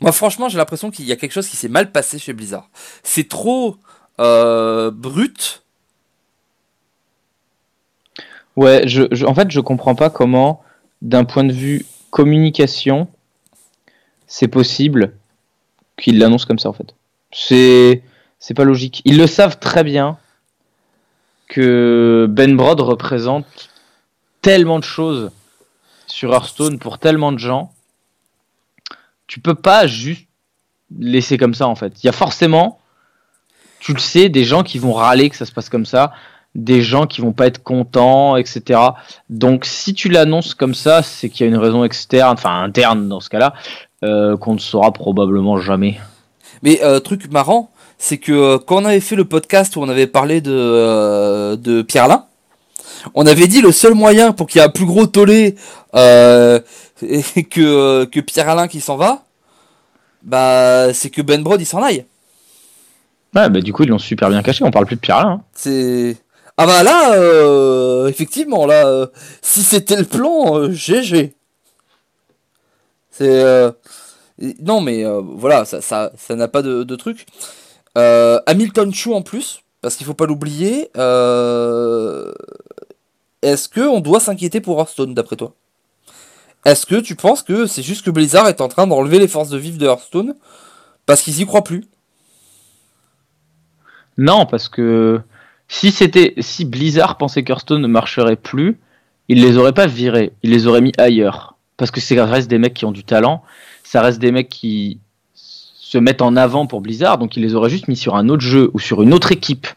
Moi, 0.01 0.11
franchement, 0.11 0.49
j'ai 0.49 0.57
l'impression 0.57 0.91
qu'il 0.91 1.05
y 1.05 1.11
a 1.11 1.15
quelque 1.15 1.31
chose 1.31 1.47
qui 1.47 1.55
s'est 1.55 1.69
mal 1.69 1.91
passé 1.91 2.19
chez 2.19 2.33
Blizzard. 2.33 2.69
C'est 3.03 3.29
trop 3.29 3.77
brut. 4.17 5.63
Ouais, 8.55 8.87
je, 8.87 9.25
en 9.25 9.33
fait, 9.33 9.49
je 9.49 9.59
comprends 9.59 9.95
pas 9.95 10.09
comment, 10.09 10.61
d'un 11.01 11.23
point 11.23 11.43
de 11.43 11.53
vue 11.53 11.85
communication, 12.11 13.07
c'est 14.27 14.47
possible 14.47 15.15
qu'il 16.03 16.19
l'annonce 16.19 16.45
comme 16.45 16.59
ça, 16.59 16.69
en 16.69 16.73
fait. 16.73 16.93
C'est 17.31 18.03
c'est 18.39 18.53
pas 18.53 18.65
logique. 18.65 19.01
Ils 19.05 19.17
le 19.17 19.25
savent 19.25 19.57
très 19.57 19.85
bien 19.85 20.17
que 21.47 22.27
Ben 22.29 22.57
Brod 22.57 22.81
représente 22.81 23.69
tellement 24.41 24.79
de 24.79 24.83
choses 24.83 25.31
sur 26.07 26.33
Hearthstone 26.33 26.77
pour 26.77 26.99
tellement 26.99 27.31
de 27.31 27.37
gens. 27.37 27.71
Tu 29.27 29.39
peux 29.39 29.55
pas 29.55 29.87
juste 29.87 30.27
laisser 30.99 31.37
comme 31.37 31.53
ça 31.53 31.67
en 31.67 31.75
fait. 31.75 32.03
Il 32.03 32.07
y 32.07 32.09
a 32.09 32.13
forcément, 32.13 32.79
tu 33.79 33.93
le 33.93 33.99
sais, 33.99 34.27
des 34.27 34.43
gens 34.43 34.63
qui 34.63 34.77
vont 34.77 34.93
râler 34.93 35.29
que 35.29 35.37
ça 35.37 35.45
se 35.45 35.53
passe 35.53 35.69
comme 35.69 35.85
ça, 35.85 36.11
des 36.53 36.81
gens 36.81 37.07
qui 37.07 37.21
vont 37.21 37.31
pas 37.31 37.47
être 37.47 37.63
contents, 37.63 38.35
etc. 38.35 38.79
Donc 39.29 39.63
si 39.63 39.93
tu 39.93 40.09
l'annonces 40.09 40.53
comme 40.53 40.75
ça, 40.75 41.01
c'est 41.01 41.29
qu'il 41.29 41.45
y 41.45 41.49
a 41.49 41.51
une 41.51 41.57
raison 41.57 41.85
externe, 41.85 42.33
enfin 42.33 42.61
interne 42.61 43.07
dans 43.07 43.21
ce 43.21 43.29
cas-là, 43.29 43.53
qu'on 44.39 44.53
ne 44.53 44.59
saura 44.59 44.91
probablement 44.91 45.59
jamais. 45.59 45.99
Mais 46.63 46.81
euh, 46.83 46.99
truc 46.99 47.31
marrant, 47.31 47.71
c'est 47.97 48.17
que 48.17 48.31
euh, 48.31 48.57
quand 48.57 48.81
on 48.81 48.85
avait 48.85 48.99
fait 48.99 49.15
le 49.15 49.25
podcast 49.25 49.75
où 49.75 49.81
on 49.81 49.87
avait 49.87 50.07
parlé 50.07 50.41
de, 50.41 50.51
euh, 50.51 51.55
de 51.55 51.81
Pierre 51.81 52.05
Alain, 52.05 52.25
on 53.13 53.25
avait 53.25 53.47
dit 53.47 53.61
le 53.61 53.71
seul 53.71 53.93
moyen 53.93 54.33
pour 54.33 54.47
qu'il 54.47 54.59
y 54.59 54.61
ait 54.61 54.67
un 54.67 54.69
plus 54.69 54.85
gros 54.85 55.07
tollé 55.07 55.55
euh, 55.95 56.59
que, 57.01 58.05
que 58.05 58.19
Pierre 58.19 58.49
Alain 58.49 58.67
qui 58.67 58.81
s'en 58.81 58.97
va, 58.97 59.23
bah 60.21 60.93
c'est 60.93 61.09
que 61.09 61.21
Ben 61.21 61.41
Brod 61.43 61.61
il 61.61 61.65
s'en 61.65 61.81
aille. 61.81 62.05
Ouais, 63.35 63.49
bah 63.49 63.61
du 63.61 63.73
coup 63.73 63.83
ils 63.83 63.89
l'ont 63.89 63.99
super 63.99 64.29
bien 64.29 64.41
caché, 64.41 64.63
on 64.63 64.71
parle 64.71 64.85
plus 64.85 64.95
de 64.95 65.01
Pierre 65.01 65.17
Alain. 65.17 65.29
Hein. 65.29 65.41
C'est. 65.53 66.17
Ah 66.55 66.67
bah 66.67 66.83
là, 66.83 68.07
effectivement, 68.07 68.67
là, 68.67 69.07
si 69.41 69.63
c'était 69.63 69.95
le 69.95 70.03
plan, 70.03 70.69
GG. 70.71 71.33
C'est. 73.13 73.73
Non 74.59 74.81
mais 74.81 75.05
voilà, 75.21 75.63
ça 75.65 75.77
n'a 75.77 76.11
ça, 76.17 76.35
n'a 76.35 76.47
pas 76.47 76.61
de, 76.61 76.95
truc. 76.95 77.25
Euh, 77.97 78.39
Hamilton 78.47 78.93
Chou 78.93 79.13
en 79.13 79.21
plus, 79.21 79.61
parce 79.81 79.95
qu'il 79.95 80.05
faut 80.05 80.13
pas 80.13 80.25
l'oublier. 80.25 80.89
Euh, 80.97 82.33
est-ce 83.41 83.69
que 83.69 83.81
on 83.81 83.99
doit 83.99 84.19
s'inquiéter 84.19 84.61
pour 84.61 84.79
Hearthstone 84.79 85.13
d'après 85.13 85.35
toi? 85.35 85.53
Est-ce 86.65 86.85
que 86.85 86.95
tu 86.95 87.15
penses 87.15 87.43
que 87.43 87.65
c'est 87.65 87.83
juste 87.83 88.05
que 88.05 88.09
Blizzard 88.09 88.47
est 88.47 88.61
en 88.61 88.69
train 88.69 88.87
d'enlever 88.87 89.19
les 89.19 89.27
forces 89.27 89.49
de 89.49 89.57
vivre 89.57 89.77
de 89.77 89.85
Hearthstone 89.85 90.35
parce 91.05 91.21
qu'ils 91.21 91.41
y 91.41 91.45
croient 91.45 91.63
plus? 91.63 91.85
Non, 94.17 94.45
parce 94.45 94.69
que 94.69 95.21
si 95.67 95.91
c'était 95.91 96.33
si 96.39 96.65
Blizzard 96.65 97.17
pensait 97.17 97.43
qu'Hearthstone 97.43 97.81
ne 97.81 97.87
marcherait 97.87 98.35
plus, 98.37 98.79
il 99.27 99.41
les 99.41 99.57
aurait 99.57 99.73
pas 99.73 99.87
virés, 99.87 100.33
il 100.43 100.51
les 100.51 100.67
aurait 100.67 100.81
mis 100.81 100.93
ailleurs. 100.97 101.52
Parce 101.83 101.91
que 101.91 101.99
ça 101.99 102.25
reste 102.25 102.49
des 102.49 102.59
mecs 102.59 102.73
qui 102.73 102.85
ont 102.85 102.93
du 102.93 103.03
talent, 103.03 103.43
ça 103.83 104.01
reste 104.01 104.17
des 104.19 104.31
mecs 104.31 104.47
qui 104.47 105.01
se 105.35 105.97
mettent 105.97 106.21
en 106.21 106.37
avant 106.37 106.65
pour 106.65 106.79
Blizzard, 106.79 107.17
donc 107.17 107.35
ils 107.35 107.43
les 107.43 107.55
auraient 107.55 107.69
juste 107.69 107.89
mis 107.89 107.97
sur 107.97 108.15
un 108.15 108.29
autre 108.29 108.41
jeu 108.41 108.71
ou 108.73 108.79
sur 108.79 109.01
une 109.01 109.13
autre 109.13 109.33
équipe 109.33 109.67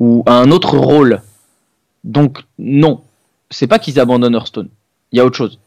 ou 0.00 0.24
un 0.26 0.50
autre 0.50 0.76
rôle. 0.76 1.22
Donc 2.02 2.40
non, 2.58 3.04
c'est 3.48 3.68
pas 3.68 3.78
qu'ils 3.78 4.00
abandonnent 4.00 4.34
Hearthstone, 4.34 4.70
il 5.12 5.18
y 5.18 5.20
a 5.20 5.24
autre 5.24 5.36
chose. 5.36 5.60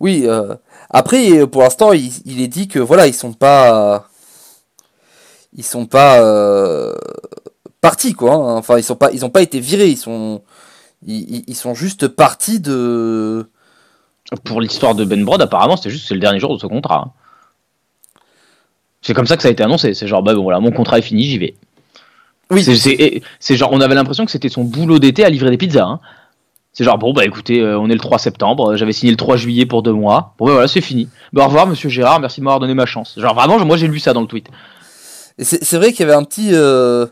Oui, 0.00 0.24
euh, 0.24 0.56
après 0.90 1.46
pour 1.46 1.62
l'instant 1.62 1.92
il, 1.92 2.40
est 2.42 2.48
dit 2.48 2.66
que 2.66 2.80
voilà 2.80 3.06
ils 3.06 3.14
sont 3.14 3.34
pas 3.34 4.08
ils 5.56 5.64
sont 5.64 5.86
pas 5.86 6.20
euh, 6.24 6.92
partis 7.80 8.14
quoi. 8.14 8.34
Hein. 8.34 8.56
Enfin 8.56 8.78
ils 8.78 8.82
sont 8.82 8.96
pas 8.96 9.12
ils 9.12 9.24
ont 9.24 9.30
pas 9.30 9.42
été 9.42 9.60
virés, 9.60 9.90
ils 9.90 9.96
sont 9.96 10.42
ils, 11.06 11.54
sont 11.54 11.74
juste 11.74 12.08
partis 12.08 12.58
de. 12.58 13.48
Pour 14.44 14.60
l'histoire 14.60 14.94
de 14.94 15.04
Ben 15.04 15.24
Brod, 15.24 15.40
apparemment 15.40 15.76
c'était 15.76 15.90
juste 15.90 16.06
c'est 16.08 16.14
le 16.14 16.20
dernier 16.20 16.38
jour 16.38 16.54
de 16.54 16.60
ce 16.60 16.66
contrat. 16.66 17.12
C'est 19.00 19.14
comme 19.14 19.26
ça 19.26 19.36
que 19.36 19.42
ça 19.42 19.48
a 19.48 19.52
été 19.52 19.62
annoncé. 19.62 19.94
C'est 19.94 20.06
genre 20.06 20.22
bah 20.22 20.34
bon 20.34 20.42
voilà 20.42 20.60
mon 20.60 20.70
contrat 20.70 20.98
est 20.98 21.02
fini 21.02 21.24
j'y 21.24 21.38
vais. 21.38 21.54
Oui. 22.50 22.62
C'est 22.64 23.56
genre 23.56 23.72
on 23.72 23.80
avait 23.80 23.94
l'impression 23.94 24.24
que 24.24 24.30
c'était 24.30 24.48
son 24.48 24.64
boulot 24.64 24.98
d'été 24.98 25.24
à 25.24 25.30
livrer 25.30 25.50
des 25.50 25.56
pizzas. 25.56 25.84
Hein. 25.84 26.00
C'est 26.78 26.84
genre, 26.84 26.96
bon, 26.96 27.12
bah 27.12 27.24
écoutez, 27.24 27.60
euh, 27.60 27.76
on 27.76 27.90
est 27.90 27.94
le 27.94 27.98
3 27.98 28.20
septembre, 28.20 28.76
j'avais 28.76 28.92
signé 28.92 29.10
le 29.10 29.16
3 29.16 29.36
juillet 29.36 29.66
pour 29.66 29.82
deux 29.82 29.92
mois. 29.92 30.34
Bon, 30.38 30.46
bah 30.46 30.52
voilà, 30.52 30.68
c'est 30.68 30.80
fini. 30.80 31.08
Bah, 31.32 31.42
au 31.42 31.46
revoir, 31.46 31.66
monsieur 31.66 31.88
Gérard, 31.88 32.20
merci 32.20 32.40
de 32.40 32.44
m'avoir 32.44 32.60
donné 32.60 32.74
ma 32.74 32.86
chance. 32.86 33.18
Genre, 33.18 33.34
vraiment, 33.34 33.58
moi 33.64 33.76
j'ai 33.76 33.88
lu 33.88 33.98
ça 33.98 34.12
dans 34.12 34.20
le 34.20 34.28
tweet. 34.28 34.48
C'est 35.40 35.76
vrai 35.76 35.92
qu'il 35.92 36.06
y 36.06 36.08
avait 36.08 36.16
un 36.16 36.22
petit. 36.22 36.50
Euh, 36.52 37.06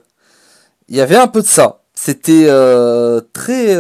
il 0.89 0.95
y 0.95 1.01
avait 1.01 1.17
un 1.17 1.27
peu 1.27 1.41
de 1.41 1.47
ça. 1.47 1.81
C'était 1.95 2.47
euh, 2.47 3.21
très. 3.33 3.75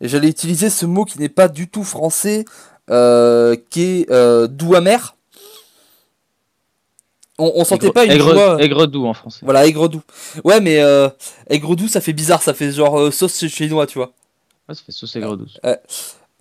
J'allais 0.00 0.28
utiliser 0.28 0.70
ce 0.70 0.86
mot 0.86 1.04
qui 1.04 1.18
n'est 1.18 1.28
pas 1.28 1.48
du 1.48 1.68
tout 1.68 1.84
français, 1.84 2.44
qui 2.88 3.82
est 3.82 4.48
doux 4.48 4.74
amer 4.74 5.14
on, 7.38 7.64
sentait 7.64 7.92
pas 7.92 8.04
une 8.04 8.10
aigre, 8.10 8.32
joie. 8.32 8.60
Aigre 8.60 8.86
doux 8.86 9.06
en 9.06 9.14
français. 9.14 9.40
Voilà, 9.42 9.66
aigre 9.66 9.88
doux. 9.88 10.02
Ouais, 10.44 10.60
mais 10.60 10.80
euh, 10.80 11.08
aigre 11.48 11.76
doux, 11.76 11.86
ça 11.86 12.00
fait 12.00 12.12
bizarre, 12.12 12.42
ça 12.42 12.52
fait 12.52 12.72
genre 12.72 12.98
euh, 12.98 13.10
sauce 13.12 13.46
chinois, 13.46 13.86
tu 13.86 13.98
vois. 13.98 14.12
Ouais, 14.68 14.74
ça 14.74 14.82
fait 14.84 14.92
sauce 14.92 15.14
aigre 15.14 15.36
douce. 15.36 15.60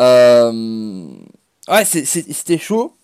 Euh, 0.01 1.07
ouais, 1.69 1.85
c'était 1.85 2.57
chaud. 2.57 2.95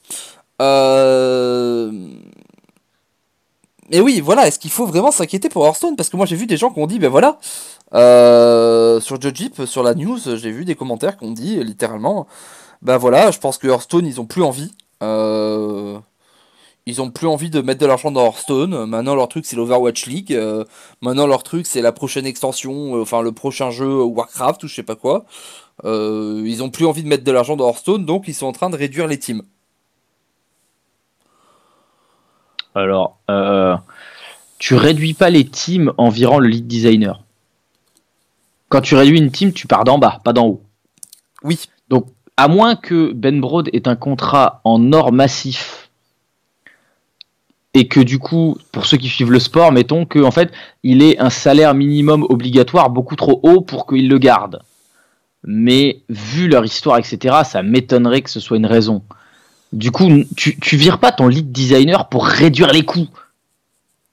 Mais 3.89 3.99
oui, 3.99 4.21
voilà, 4.21 4.47
est-ce 4.47 4.57
qu'il 4.57 4.71
faut 4.71 4.87
vraiment 4.87 5.11
s'inquiéter 5.11 5.49
pour 5.49 5.65
Hearthstone? 5.65 5.95
Parce 5.95 6.09
que 6.09 6.17
moi 6.17 6.25
j'ai 6.25 6.35
vu 6.35 6.47
des 6.47 6.57
gens 6.57 6.71
qui 6.71 6.79
ont 6.79 6.87
dit, 6.87 6.97
ben 6.97 7.09
voilà, 7.09 7.37
sur 7.93 9.21
Jeep, 9.21 9.65
sur 9.65 9.83
la 9.83 9.93
news, 9.93 10.19
j'ai 10.19 10.51
vu 10.51 10.65
des 10.65 10.75
commentaires 10.75 11.17
qui 11.17 11.25
ont 11.25 11.31
dit 11.31 11.63
littéralement, 11.63 12.27
ben 12.81 12.97
voilà, 12.97 13.31
je 13.31 13.39
pense 13.39 13.57
que 13.57 13.67
Hearthstone, 13.67 14.05
ils 14.05 14.19
ont 14.19 14.25
plus 14.25 14.43
envie. 14.43 14.71
Euh, 15.01 15.99
ils 16.85 17.01
ont 17.01 17.11
plus 17.11 17.27
envie 17.27 17.49
de 17.49 17.61
mettre 17.61 17.79
de 17.79 17.85
l'argent 17.85 18.11
dans 18.11 18.25
Hearthstone. 18.25 18.85
Maintenant, 18.85 19.15
leur 19.15 19.29
truc, 19.29 19.45
c'est 19.45 19.55
l'Overwatch 19.55 20.05
League. 20.05 20.33
Euh, 20.33 20.65
maintenant, 21.01 21.27
leur 21.27 21.43
truc, 21.43 21.65
c'est 21.65 21.81
la 21.81 21.93
prochaine 21.93 22.25
extension, 22.25 22.97
euh, 22.97 23.01
enfin, 23.01 23.21
le 23.21 23.31
prochain 23.31 23.71
jeu 23.71 24.03
Warcraft 24.03 24.63
ou 24.63 24.67
je 24.67 24.75
sais 24.75 24.83
pas 24.83 24.95
quoi. 24.95 25.25
Euh, 25.85 26.43
ils 26.45 26.61
ont 26.61 26.69
plus 26.69 26.85
envie 26.85 27.03
de 27.03 27.07
mettre 27.07 27.23
de 27.23 27.31
l'argent 27.31 27.55
dans 27.55 27.67
Hearthstone, 27.67 28.05
donc 28.05 28.27
ils 28.27 28.33
sont 28.33 28.47
en 28.47 28.51
train 28.51 28.69
de 28.69 28.75
réduire 28.75 29.07
les 29.07 29.17
teams. 29.17 29.43
Alors, 32.75 33.19
tu 34.57 34.75
réduis 34.75 35.13
pas 35.13 35.29
les 35.29 35.45
teams 35.45 35.93
en 35.97 36.09
virant 36.09 36.39
le 36.39 36.47
lead 36.47 36.67
designer. 36.67 37.23
Quand 38.73 38.81
tu 38.81 38.95
réduis 38.95 39.19
une 39.19 39.29
team, 39.29 39.53
tu 39.53 39.67
pars 39.67 39.83
d'en 39.83 39.99
bas, 39.99 40.19
pas 40.23 40.33
d'en 40.33 40.47
haut. 40.47 40.63
Oui. 41.43 41.59
Donc, 41.89 42.07
à 42.37 42.47
moins 42.47 42.75
que 42.75 43.13
Ben 43.13 43.39
Broad 43.39 43.69
ait 43.71 43.87
un 43.87 43.95
contrat 43.95 44.61
en 44.63 44.91
or 44.93 45.11
massif 45.11 45.91
et 47.75 47.87
que 47.87 47.99
du 47.99 48.17
coup, 48.17 48.57
pour 48.71 48.87
ceux 48.87 48.97
qui 48.97 49.09
suivent 49.09 49.29
le 49.29 49.37
sport, 49.37 49.71
mettons 49.71 50.07
que 50.07 50.17
en 50.17 50.31
fait, 50.31 50.51
il 50.81 51.03
est 51.03 51.19
un 51.19 51.29
salaire 51.29 51.75
minimum 51.75 52.25
obligatoire 52.27 52.89
beaucoup 52.89 53.15
trop 53.15 53.39
haut 53.43 53.61
pour 53.61 53.85
qu'ils 53.85 54.09
le 54.09 54.17
gardent. 54.17 54.63
Mais 55.43 56.01
vu 56.09 56.47
leur 56.47 56.65
histoire, 56.65 56.97
etc., 56.97 57.41
ça 57.45 57.61
m'étonnerait 57.61 58.23
que 58.23 58.31
ce 58.31 58.39
soit 58.39 58.57
une 58.57 58.65
raison. 58.65 59.03
Du 59.71 59.91
coup, 59.91 60.09
tu, 60.35 60.59
tu 60.59 60.77
vires 60.77 60.97
pas 60.97 61.11
ton 61.11 61.27
lead 61.27 61.51
designer 61.51 62.09
pour 62.09 62.25
réduire 62.25 62.71
les 62.71 62.85
coûts. 62.85 63.09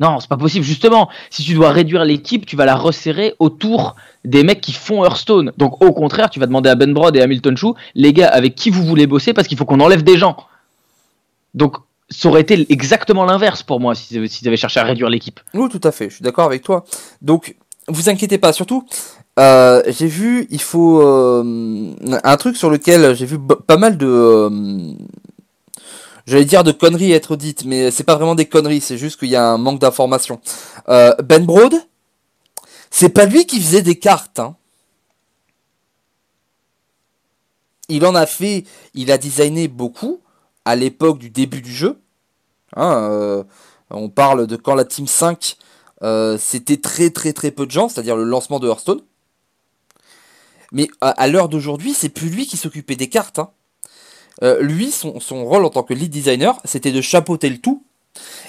Non, 0.01 0.19
c'est 0.19 0.29
pas 0.29 0.39
possible. 0.39 0.65
Justement, 0.65 1.09
si 1.29 1.45
tu 1.45 1.55
dois 1.55 1.71
réduire 1.71 2.05
l'équipe, 2.05 2.47
tu 2.47 2.57
vas 2.57 2.65
la 2.65 2.75
resserrer 2.75 3.35
autour 3.39 3.97
des 4.25 4.43
mecs 4.43 4.61
qui 4.61 4.73
font 4.73 5.05
Hearthstone. 5.05 5.53
Donc, 5.59 5.83
au 5.85 5.93
contraire, 5.93 6.31
tu 6.31 6.41
vas 6.41 6.47
demander 6.47 6.71
à 6.71 6.75
Ben 6.75 6.93
Brod 6.93 7.15
et 7.17 7.21
à 7.21 7.25
Hamilton 7.25 7.57
Chou, 7.57 7.75
les 7.95 8.13
gars 8.13 8.29
avec 8.29 8.55
qui 8.55 8.71
vous 8.71 8.85
voulez 8.85 9.07
bosser, 9.07 9.33
parce 9.35 9.47
qu'il 9.47 9.59
faut 9.59 9.67
qu'on 9.67 9.81
enlève 9.81 10.03
des 10.03 10.17
gens. 10.17 10.37
Donc, 11.55 11.77
ça 12.09 12.29
aurait 12.29 12.41
été 12.41 12.67
exactement 12.71 13.25
l'inverse 13.25 13.63
pour 13.63 13.79
moi 13.79 13.95
s'ils 13.95 14.19
avaient, 14.47 14.57
cherché 14.57 14.81
à 14.81 14.85
réduire 14.85 15.11
l'équipe. 15.11 15.39
Oui, 15.55 15.69
tout 15.69 15.81
à 15.85 15.93
fait, 15.93 16.09
je 16.09 16.17
suis 16.17 16.23
d'accord 16.23 16.47
avec 16.47 16.63
toi. 16.63 16.85
Donc, 17.23 17.57
vous 17.89 18.09
inquiétez 18.09 18.39
pas, 18.39 18.53
surtout, 18.53 18.87
euh, 19.39 19.83
j'ai 19.87 20.07
vu, 20.07 20.47
il 20.51 20.61
faut. 20.61 21.01
Euh, 21.03 21.95
un 22.25 22.37
truc 22.37 22.57
sur 22.57 22.69
lequel 22.69 23.15
j'ai 23.15 23.27
vu 23.27 23.39
pas 23.39 23.77
mal 23.77 23.97
de. 23.97 24.07
Euh, 24.07 24.93
j'allais 26.31 26.45
dire 26.45 26.65
de 26.65 26.73
conneries 26.73 27.13
être 27.13 27.37
dites, 27.37 27.65
mais 27.65 27.91
c'est 27.91 28.05
pas 28.05 28.17
vraiment 28.17 28.35
des 28.35 28.47
conneries, 28.47 28.81
c'est 28.81 28.99
juste 28.99 29.19
qu'il 29.19 29.29
y 29.29 29.37
a 29.37 29.47
un 29.47 29.59
manque 29.59 29.81
d'information. 29.81 30.41
ben 30.87 31.45
Broad, 31.45 31.75
c'est 32.91 33.11
pas 33.11 33.27
lui 33.27 33.47
qui 33.47 33.61
faisait 33.61 33.83
des 33.83 33.99
cartes, 33.99 34.39
hein. 34.39 34.57
Il 37.91 38.07
en 38.07 38.15
a 38.15 38.25
fait, 38.25 38.65
il 38.95 39.11
a 39.11 39.19
designé 39.19 39.67
beaucoup, 39.67 40.21
à 40.65 40.77
l'époque 40.77 41.19
du 41.19 41.29
début 41.29 41.61
du 41.61 41.73
jeu. 41.73 42.01
Hein, 42.77 42.93
euh, 43.11 43.45
on 43.91 44.09
parle 44.09 44.47
de 44.47 44.55
quand 44.55 44.77
la 44.77 44.85
Team 44.85 45.09
5, 45.09 45.57
euh, 46.03 46.39
c'était 46.39 46.77
très 46.77 47.11
très 47.11 47.33
très 47.33 47.51
peu 47.51 47.67
de 47.67 47.73
gens, 47.73 47.89
c'est-à-dire 47.89 48.17
le 48.17 48.25
lancement 48.25 48.61
de 48.61 48.69
Hearthstone. 48.69 49.01
Mais 50.73 50.89
à, 51.01 51.27
l'heure 51.27 51.49
d'aujourd'hui, 51.49 51.95
c'est 51.95 52.11
plus 52.11 52.29
lui 52.29 52.47
qui 52.47 52.57
s'occupait 52.57 52.95
des 52.95 53.09
cartes. 53.09 53.41
Hein. 53.41 53.51
Euh, 54.43 54.61
lui, 54.63 54.91
son, 54.91 55.21
son, 55.21 55.45
rôle 55.45 55.65
en 55.65 55.71
tant 55.71 55.83
que 55.83 55.95
lead 55.95 56.11
designer, 56.11 56.59
c'était 56.65 56.93
de 56.93 57.01
chapeauter 57.01 57.51
le 57.51 57.59
tout. 57.59 57.85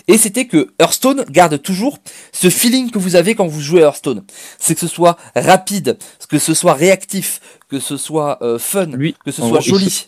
Et 0.07 0.17
c'était 0.17 0.45
que 0.45 0.73
Hearthstone 0.79 1.25
garde 1.29 1.61
toujours 1.61 1.99
ce 2.31 2.49
feeling 2.49 2.89
que 2.89 2.97
vous 2.97 3.15
avez 3.15 3.35
quand 3.35 3.45
vous 3.45 3.61
jouez 3.61 3.81
à 3.81 3.85
Hearthstone. 3.85 4.23
C'est 4.57 4.73
que 4.73 4.79
ce 4.79 4.87
soit 4.87 5.17
rapide, 5.35 5.97
que 6.29 6.39
ce 6.39 6.53
soit 6.53 6.73
réactif, 6.73 7.41
que 7.69 7.79
ce 7.79 7.95
soit 7.95 8.39
fun, 8.57 8.87
lui, 8.87 9.15
que 9.23 9.31
ce 9.31 9.41
soit 9.41 9.59
joli 9.59 10.07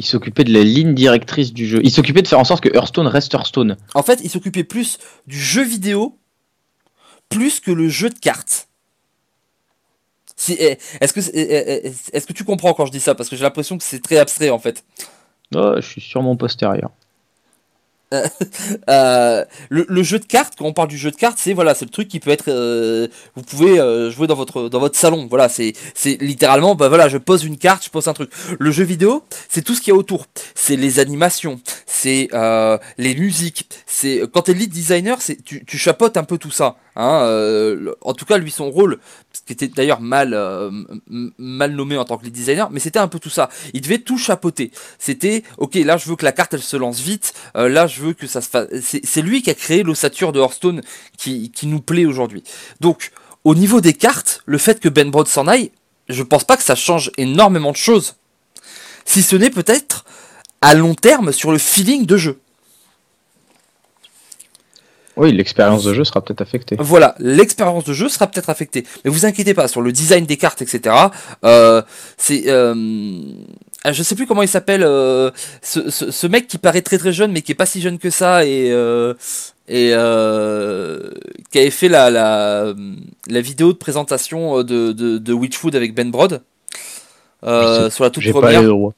il 0.00 0.06
s'occupait 0.06 0.44
de 0.44 0.52
la 0.54 0.64
ligne 0.64 0.94
directrice 0.94 1.52
du 1.52 1.66
jeu. 1.66 1.78
Il 1.84 1.90
s'occupait 1.90 2.22
de 2.22 2.26
faire 2.26 2.38
en 2.38 2.44
sorte 2.44 2.62
que 2.62 2.74
Hearthstone 2.74 3.06
reste 3.06 3.34
Hearthstone. 3.34 3.76
En 3.94 4.02
fait, 4.02 4.20
il 4.24 4.30
s'occupait 4.30 4.64
plus 4.64 4.98
du 5.26 5.38
jeu 5.38 5.62
vidéo 5.62 6.16
plus 7.28 7.60
que 7.60 7.70
le 7.70 7.90
jeu 7.90 8.08
de 8.08 8.18
cartes. 8.18 8.68
Eh, 10.48 10.78
est-ce 11.02 11.12
que, 11.12 11.20
eh, 11.20 11.84
eh, 11.84 11.92
est-ce 12.14 12.26
que 12.26 12.32
tu 12.32 12.44
comprends 12.44 12.72
quand 12.72 12.86
je 12.86 12.92
dis 12.92 12.98
ça? 12.98 13.14
Parce 13.14 13.28
que 13.28 13.36
j'ai 13.36 13.42
l'impression 13.42 13.76
que 13.76 13.84
c'est 13.84 14.02
très 14.02 14.16
abstrait 14.16 14.48
en 14.48 14.58
fait. 14.58 14.84
Oh, 15.54 15.74
je 15.76 15.80
suis 15.80 16.00
sur 16.00 16.22
mon 16.22 16.36
postérieur. 16.36 16.90
Euh, 18.88 19.44
le, 19.68 20.02
jeu 20.02 20.18
de 20.18 20.24
cartes, 20.24 20.54
quand 20.58 20.64
on 20.64 20.72
parle 20.72 20.88
du 20.88 20.96
jeu 20.96 21.10
de 21.10 21.16
cartes, 21.16 21.38
c'est 21.38 21.52
voilà, 21.52 21.74
c'est 21.74 21.84
le 21.84 21.90
truc 21.90 22.08
qui 22.08 22.18
peut 22.18 22.30
être, 22.30 22.48
euh, 22.48 23.06
vous 23.36 23.42
pouvez 23.42 23.78
euh, 23.78 24.10
jouer 24.10 24.26
dans 24.26 24.34
votre 24.34 24.68
dans 24.68 24.80
votre 24.80 24.98
salon. 24.98 25.26
Voilà, 25.28 25.48
c'est 25.48 25.74
c'est 25.94 26.20
littéralement, 26.20 26.74
bah 26.74 26.88
voilà, 26.88 27.08
je 27.08 27.18
pose 27.18 27.44
une 27.44 27.56
carte, 27.56 27.84
je 27.84 27.90
pose 27.90 28.08
un 28.08 28.12
truc. 28.12 28.30
Le 28.58 28.70
jeu 28.72 28.82
vidéo, 28.82 29.22
c'est 29.48 29.62
tout 29.62 29.74
ce 29.74 29.80
qu'il 29.80 29.92
y 29.92 29.96
a 29.96 29.98
autour. 29.98 30.26
C'est 30.54 30.76
les 30.76 30.98
animations, 30.98 31.60
c'est 31.86 32.28
les 32.98 33.14
musiques, 33.14 33.68
c'est 33.86 34.22
quand 34.32 34.42
t'es 34.42 34.54
lead 34.54 34.70
designer, 34.70 35.22
c'est 35.22 35.42
tu, 35.44 35.64
tu 35.64 35.78
chapotes 35.78 36.16
un 36.16 36.24
peu 36.24 36.38
tout 36.38 36.50
ça. 36.50 36.76
Hein, 37.00 37.22
euh, 37.22 37.94
en 38.02 38.12
tout 38.12 38.26
cas, 38.26 38.36
lui, 38.36 38.50
son 38.50 38.70
rôle, 38.70 38.98
qui 39.46 39.54
était 39.54 39.68
d'ailleurs 39.68 40.02
mal, 40.02 40.34
euh, 40.34 40.70
mal 41.38 41.72
nommé 41.72 41.96
en 41.96 42.04
tant 42.04 42.18
que 42.18 42.24
lead 42.24 42.34
designer, 42.34 42.68
mais 42.70 42.78
c'était 42.78 42.98
un 42.98 43.08
peu 43.08 43.18
tout 43.18 43.30
ça. 43.30 43.48
Il 43.72 43.80
devait 43.80 44.00
tout 44.00 44.18
chapeauter. 44.18 44.70
C'était, 44.98 45.42
ok, 45.56 45.76
là, 45.76 45.96
je 45.96 46.06
veux 46.10 46.16
que 46.16 46.26
la 46.26 46.32
carte, 46.32 46.52
elle 46.52 46.62
se 46.62 46.76
lance 46.76 47.00
vite. 47.00 47.32
Euh, 47.56 47.70
là, 47.70 47.86
je 47.86 48.02
veux 48.02 48.12
que 48.12 48.26
ça 48.26 48.42
se 48.42 48.50
fasse. 48.50 48.68
C'est 48.82 49.22
lui 49.22 49.40
qui 49.40 49.48
a 49.48 49.54
créé 49.54 49.82
l'ossature 49.82 50.32
de 50.32 50.40
Hearthstone 50.40 50.82
qui, 51.16 51.50
qui 51.50 51.66
nous 51.68 51.80
plaît 51.80 52.04
aujourd'hui. 52.04 52.44
Donc, 52.80 53.12
au 53.44 53.54
niveau 53.54 53.80
des 53.80 53.94
cartes, 53.94 54.42
le 54.44 54.58
fait 54.58 54.78
que 54.78 54.90
Ben 54.90 55.10
Broad 55.10 55.26
s'en 55.26 55.46
aille, 55.46 55.72
je 56.10 56.22
pense 56.22 56.44
pas 56.44 56.58
que 56.58 56.62
ça 56.62 56.74
change 56.74 57.10
énormément 57.16 57.72
de 57.72 57.76
choses. 57.78 58.16
Si 59.06 59.22
ce 59.22 59.36
n'est 59.36 59.48
peut-être 59.48 60.04
à 60.60 60.74
long 60.74 60.94
terme 60.94 61.32
sur 61.32 61.50
le 61.50 61.56
feeling 61.56 62.04
de 62.04 62.18
jeu. 62.18 62.40
Oui, 65.20 65.32
l'expérience 65.32 65.84
de 65.84 65.92
jeu 65.92 66.02
sera 66.02 66.22
peut-être 66.22 66.40
affectée. 66.40 66.76
Voilà, 66.78 67.14
l'expérience 67.18 67.84
de 67.84 67.92
jeu 67.92 68.08
sera 68.08 68.26
peut-être 68.26 68.48
affectée. 68.48 68.86
Mais 69.04 69.10
vous 69.10 69.26
inquiétez 69.26 69.52
pas, 69.52 69.68
sur 69.68 69.82
le 69.82 69.92
design 69.92 70.24
des 70.24 70.38
cartes, 70.38 70.62
etc. 70.62 70.96
Euh, 71.44 71.82
c'est, 72.16 72.44
euh, 72.46 72.74
je 73.84 74.02
sais 74.02 74.14
plus 74.14 74.26
comment 74.26 74.40
il 74.40 74.48
s'appelle, 74.48 74.82
euh, 74.82 75.30
ce, 75.60 76.26
mec 76.26 76.48
qui 76.48 76.56
paraît 76.56 76.80
très 76.80 76.96
très 76.96 77.12
jeune, 77.12 77.32
mais 77.32 77.42
qui 77.42 77.52
est 77.52 77.54
pas 77.54 77.66
si 77.66 77.82
jeune 77.82 77.98
que 77.98 78.08
ça 78.08 78.46
et 78.46 78.72
euh, 78.72 79.12
et 79.68 79.88
qui 81.50 81.58
avait 81.58 81.70
fait 81.70 81.88
la, 81.88 82.08
la, 82.08 82.72
la 83.28 83.40
vidéo 83.42 83.74
de 83.74 83.78
présentation 83.78 84.62
de, 84.62 84.92
de, 84.92 85.18
de 85.18 85.32
Witchwood 85.34 85.76
avec 85.76 85.94
Ben 85.94 86.10
Brod. 86.10 86.40
sur 87.42 88.04
la 88.04 88.10
toute 88.10 88.24
pas 88.24 88.40
première. 88.40 88.62
les. 88.62 88.92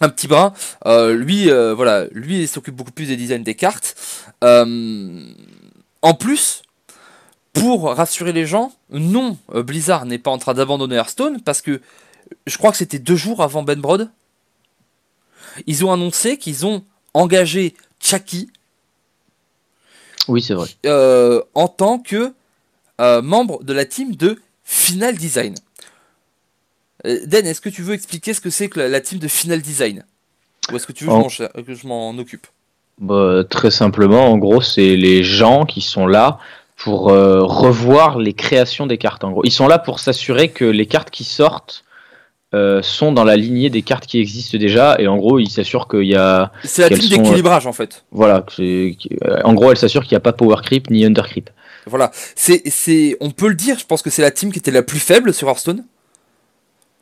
Un 0.00 0.08
petit 0.08 0.26
brin. 0.26 0.52
Euh, 0.86 1.14
lui, 1.14 1.50
euh, 1.50 1.74
voilà, 1.74 2.06
lui 2.12 2.42
il 2.42 2.48
s'occupe 2.48 2.74
beaucoup 2.74 2.92
plus 2.92 3.06
des 3.06 3.16
designs 3.16 3.42
des 3.42 3.54
cartes. 3.54 3.96
Euh, 4.42 5.24
en 6.02 6.14
plus, 6.14 6.62
pour 7.52 7.94
rassurer 7.94 8.32
les 8.32 8.46
gens, 8.46 8.72
non, 8.90 9.38
Blizzard 9.54 10.06
n'est 10.06 10.18
pas 10.18 10.30
en 10.30 10.38
train 10.38 10.54
d'abandonner 10.54 10.96
Hearthstone 10.96 11.40
parce 11.42 11.60
que 11.60 11.80
je 12.46 12.56
crois 12.56 12.70
que 12.70 12.78
c'était 12.78 12.98
deux 12.98 13.16
jours 13.16 13.42
avant 13.42 13.62
Ben 13.62 13.80
Brod. 13.80 14.10
Ils 15.66 15.84
ont 15.84 15.92
annoncé 15.92 16.38
qu'ils 16.38 16.64
ont 16.64 16.82
engagé 17.12 17.74
Chucky 18.00 18.50
Oui, 20.28 20.40
c'est 20.42 20.54
vrai. 20.54 20.68
en 21.54 21.68
tant 21.68 21.98
que 21.98 22.32
membre 22.98 23.62
de 23.62 23.72
la 23.72 23.84
team 23.84 24.16
de 24.16 24.40
Final 24.64 25.16
Design. 25.16 25.54
Euh, 27.06 27.18
Den, 27.26 27.46
est-ce 27.46 27.60
que 27.60 27.68
tu 27.68 27.82
veux 27.82 27.94
expliquer 27.94 28.34
ce 28.34 28.40
que 28.40 28.50
c'est 28.50 28.68
que 28.68 28.80
la, 28.80 28.88
la 28.88 29.00
team 29.00 29.18
de 29.18 29.28
Final 29.28 29.60
Design? 29.60 30.04
Ou 30.72 30.76
est-ce 30.76 30.86
que 30.86 30.92
tu 30.92 31.04
veux 31.04 31.10
que 31.10 31.14
je 31.14 31.18
En- 31.18 31.22
m'en 31.22 31.28
cher- 31.28 31.50
que 31.66 31.74
je 31.74 31.86
m'en 31.86 32.10
occupe? 32.18 32.46
Bah, 33.00 33.42
très 33.48 33.70
simplement, 33.70 34.30
en 34.30 34.38
gros, 34.38 34.60
c'est 34.60 34.96
les 34.96 35.24
gens 35.24 35.64
qui 35.64 35.80
sont 35.80 36.06
là 36.06 36.38
pour 36.76 37.10
euh, 37.10 37.42
revoir 37.42 38.18
les 38.18 38.32
créations 38.32 38.86
des 38.86 38.98
cartes. 38.98 39.24
En 39.24 39.30
gros, 39.32 39.42
ils 39.44 39.50
sont 39.52 39.66
là 39.66 39.78
pour 39.78 39.98
s'assurer 39.98 40.50
que 40.50 40.64
les 40.64 40.86
cartes 40.86 41.10
qui 41.10 41.24
sortent 41.24 41.84
euh, 42.54 42.82
sont 42.82 43.12
dans 43.12 43.24
la 43.24 43.36
lignée 43.36 43.70
des 43.70 43.82
cartes 43.82 44.06
qui 44.06 44.20
existent 44.20 44.58
déjà. 44.58 44.96
Et 45.00 45.06
en 45.08 45.16
gros, 45.16 45.38
ils 45.38 45.50
s'assurent 45.50 45.88
qu'il 45.88 46.04
y 46.04 46.14
a, 46.14 46.52
C'est 46.64 46.82
la 46.82 46.96
team 46.96 47.10
sont, 47.10 47.22
d'équilibrage 47.22 47.66
en 47.66 47.72
fait. 47.72 48.04
voilà, 48.12 48.44
en 49.44 49.54
gros, 49.54 49.70
elle 49.70 49.78
s'assure 49.78 50.02
qu'il 50.02 50.12
n'y 50.12 50.18
a 50.18 50.20
pas 50.20 50.32
power 50.34 50.56
creep 50.62 50.90
ni 50.90 51.04
under 51.04 51.26
creep. 51.26 51.50
Voilà, 51.86 52.12
c'est, 52.36 53.16
on 53.20 53.30
peut 53.30 53.48
le 53.48 53.54
dire. 53.54 53.78
Je 53.78 53.86
pense 53.86 54.02
que 54.02 54.10
c'est 54.10 54.22
la 54.22 54.30
team 54.30 54.52
qui 54.52 54.58
était 54.58 54.70
la 54.70 54.82
plus 54.82 55.00
faible 55.00 55.32
sur 55.34 55.48
Hearthstone. 55.48 55.84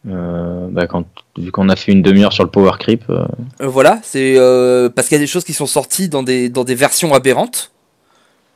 Euh, 0.09 0.69
bah, 0.71 0.87
quand, 0.87 1.05
vu 1.37 1.53
qu'on 1.53 1.69
a 1.69 1.77
fait 1.77 1.93
une 1.93 2.01
demi-heure 2.03 2.33
sur 2.33 2.45
le 2.45 2.51
power 2.51 2.73
creep, 2.79 3.05
euh, 3.11 3.27
Euh, 3.61 3.67
voilà, 3.67 4.01
c'est 4.03 4.37
euh, 4.39 4.89
parce 4.89 5.09
qu'il 5.09 5.17
y 5.17 5.21
a 5.21 5.23
des 5.23 5.27
choses 5.27 5.45
qui 5.45 5.53
sont 5.53 5.67
sorties 5.67 6.09
dans 6.09 6.23
des, 6.23 6.49
dans 6.49 6.65
des 6.65 6.75
versions 6.75 7.13
aberrantes, 7.13 7.73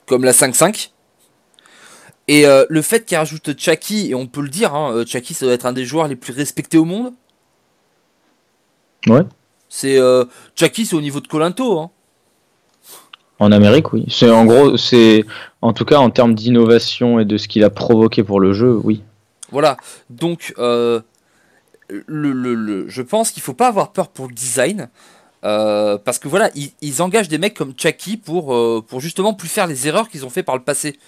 comme 0.07 0.25
la 0.25 0.33
5.5. 0.33 0.91
Et 2.27 2.47
le 2.47 2.81
fait 2.81 3.05
qu'il 3.05 3.19
rajoute 3.19 3.59
Chucky, 3.59 4.09
et 4.09 4.15
on 4.15 4.27
peut 4.27 4.41
le 4.41 4.49
dire, 4.49 4.75
hein, 4.75 5.05
Chucky 5.07 5.35
ça 5.35 5.45
doit 5.45 5.55
être 5.55 5.67
un 5.67 5.75
des 5.75 5.85
joueurs 5.85 6.09
les 6.09 6.17
plus 6.17 6.33
respectés 6.33 6.79
au 6.79 6.87
monde. 6.87 7.13
Ouais. 9.07 9.21
C'est 9.69 9.99
euh, 9.99 10.25
Chucky, 10.57 10.87
c'est 10.87 10.97
au 10.97 11.03
niveau 11.03 11.21
de 11.21 11.29
Colinto. 11.29 11.79
Hein. 11.79 11.91
en 13.41 13.53
Amérique, 13.53 13.93
oui. 13.93 14.07
C'est 14.09 14.31
en 14.31 14.47
gros, 14.47 14.79
c'est 14.79 15.27
en 15.61 15.75
tout 15.75 15.85
cas 15.85 15.99
en 15.99 16.09
termes 16.09 16.35
d'innovation 16.35 17.21
et 17.21 17.27
de 17.27 17.37
ce 17.37 17.47
qu'il 17.47 17.63
a 17.63 17.69
provoqué 17.69 18.23
pour 18.23 18.41
le 18.41 18.55
jeu, 18.55 18.81
oui. 18.83 19.03
Voilà, 19.51 19.77
donc 20.09 20.55
je 21.89 23.03
pense 23.03 23.31
qu'il 23.31 23.43
faut 23.43 23.55
pas 23.55 23.69
avoir 23.69 23.93
peur 23.93 24.09
pour 24.09 24.29
le 24.29 24.35
design. 24.35 24.89
euh, 25.45 25.99
parce 25.99 26.19
que 26.19 26.29
voilà, 26.29 26.51
ils, 26.55 27.03
engagent 27.03 27.29
des 27.29 27.39
mecs 27.39 27.55
comme 27.55 27.75
Chucky 27.77 28.17
pour, 28.17 28.55
euh, 28.55 28.83
pour 28.87 29.01
justement 29.01 29.35
plus 29.35 29.49
faire 29.49 29.67
les 29.67 29.87
erreurs 29.87 30.09
qu'ils 30.09 30.25
ont 30.25 30.31
fait 30.31 30.43
par 30.43 30.57
le 30.57 30.63
passé. 30.63 30.99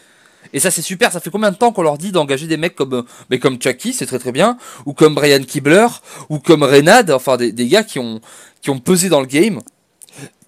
Et 0.53 0.61
ça 0.61 0.71
c'est 0.71 0.83
super, 0.83 1.11
ça 1.11 1.21
fait 1.21 1.31
combien 1.31 1.51
de 1.51 1.57
temps 1.57 1.73
qu'on 1.73 1.83
leur 1.83 1.99
dit 1.99 2.13
d'engager 2.13 2.47
des 2.47 2.59
mecs 2.59 2.77
comme, 2.77 2.95
euh, 2.95 3.03
mais 3.31 3.41
Chucky, 3.41 3.95
c'est 3.95 4.07
très 4.07 4.19
très 4.19 4.33
bien, 4.33 4.59
ou 4.85 4.93
comme 4.93 5.15
Brian 5.15 5.43
Kibler, 5.43 5.87
ou 6.29 6.39
comme 6.39 6.63
Reynad, 6.63 7.11
enfin 7.11 7.37
des, 7.37 7.53
gars 7.53 7.83
qui 7.83 7.99
ont, 7.99 8.21
qui 8.61 8.71
ont 8.71 8.79
pesé 8.79 9.09
dans 9.09 9.21
le 9.21 9.27
game, 9.27 9.61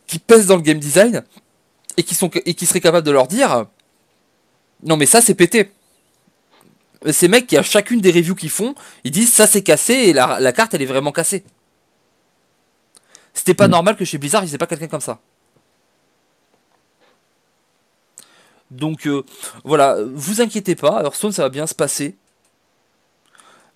qui 0.07 0.19
pèsent 0.19 0.47
dans 0.47 0.57
le 0.57 0.63
game 0.63 0.79
design, 0.79 1.25
et 1.97 2.05
qui 2.05 2.15
seraient 2.15 2.81
capables 2.81 3.07
de 3.07 3.11
leur 3.11 3.27
dire, 3.27 3.65
non 4.85 4.97
mais 4.97 5.07
ça 5.07 5.21
c'est 5.21 5.35
pété 5.35 5.71
ces 7.07 7.29
mecs 7.29 7.47
qui 7.47 7.57
à 7.57 7.63
chacune 7.63 8.01
des 8.01 8.11
reviews 8.11 8.35
qu'ils 8.35 8.51
font, 8.51 8.75
ils 9.05 9.11
disent 9.11 9.33
ça 9.33 9.47
c'est 9.47 9.63
cassé 9.63 9.95
et 9.95 10.13
la, 10.13 10.41
la 10.41 10.53
carte 10.53 10.75
elle 10.75 10.83
est 10.83 10.87
vraiment 10.87 11.13
cassée. 11.13 11.45
C'était 13.35 13.55
pas 13.55 13.69
Mm. 13.69 13.73
normal 13.73 13.97
que 13.97 14.05
chez 14.05 14.19
Blizzard 14.19 14.45
ils 14.45 14.55
aient 14.55 14.59
pas 14.59 14.67
quelqu'un 14.67 14.89
comme 14.89 15.01
ça. 15.01 15.21
Donc 18.71 19.07
euh, 19.07 19.23
voilà, 19.65 19.97
vous 20.15 20.41
inquiétez 20.43 20.75
pas, 20.75 21.03
Hearthstone 21.03 21.33
ça 21.33 21.43
va 21.43 21.49
bien 21.49 21.67
se 21.67 21.75
passer. 21.75 22.17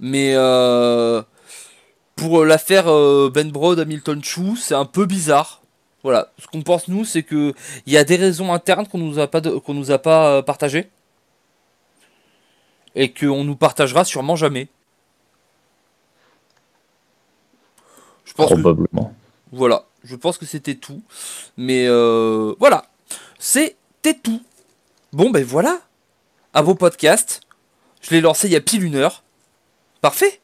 Mais 0.01 0.33
euh, 0.35 1.23
pour 2.17 2.45
l'affaire 2.45 2.89
euh, 2.89 3.31
Ben 3.33 3.51
Brod, 3.51 3.79
Hamilton 3.79 4.23
Chu, 4.23 4.57
c'est 4.57 4.75
un 4.75 4.85
peu 4.85 5.07
bizarre. 5.07 5.63
Voilà, 6.03 6.33
ce 6.39 6.47
qu'on 6.49 6.63
pense 6.63 6.89
nous, 6.89 7.05
c'est 7.05 7.23
que 7.23 7.55
il 7.87 7.93
y 7.93 7.97
a 7.97 8.03
des 8.05 8.17
raisons 8.17 8.53
internes 8.53 8.87
qu'on 8.89 8.99
nous 8.99 9.19
a 9.21 9.29
pas 9.29 9.41
de- 9.41 9.51
qu'on 9.59 9.75
nous 9.75 9.93
a 9.93 9.99
pas 9.99 10.39
euh, 10.39 10.43
partagées 10.43 10.91
et 12.95 13.13
qu'on 13.13 13.45
nous 13.45 13.57
partagera 13.57 14.05
sûrement 14.05 14.37
jamais. 14.37 14.69
Je 18.25 18.33
pense 18.35 18.49
que, 18.51 18.55
Probablement. 18.55 19.15
voilà, 19.53 19.85
je 20.05 20.17
pense 20.17 20.39
que 20.39 20.47
c'était 20.47 20.75
tout. 20.75 21.03
Mais 21.57 21.87
euh, 21.87 22.55
voilà, 22.59 22.87
c'était 23.39 24.15
tout. 24.23 24.43
Bon 25.13 25.31
ben 25.31 25.45
voilà, 25.45 25.81
à 26.55 26.63
vos 26.63 26.75
podcasts. 26.75 27.41
Je 28.01 28.11
l'ai 28.11 28.21
lancé 28.21 28.49
il 28.49 28.53
y 28.53 28.57
a 28.57 28.61
pile 28.61 28.83
une 28.85 28.95
heure. 28.97 29.23
Parfait. 30.01 30.41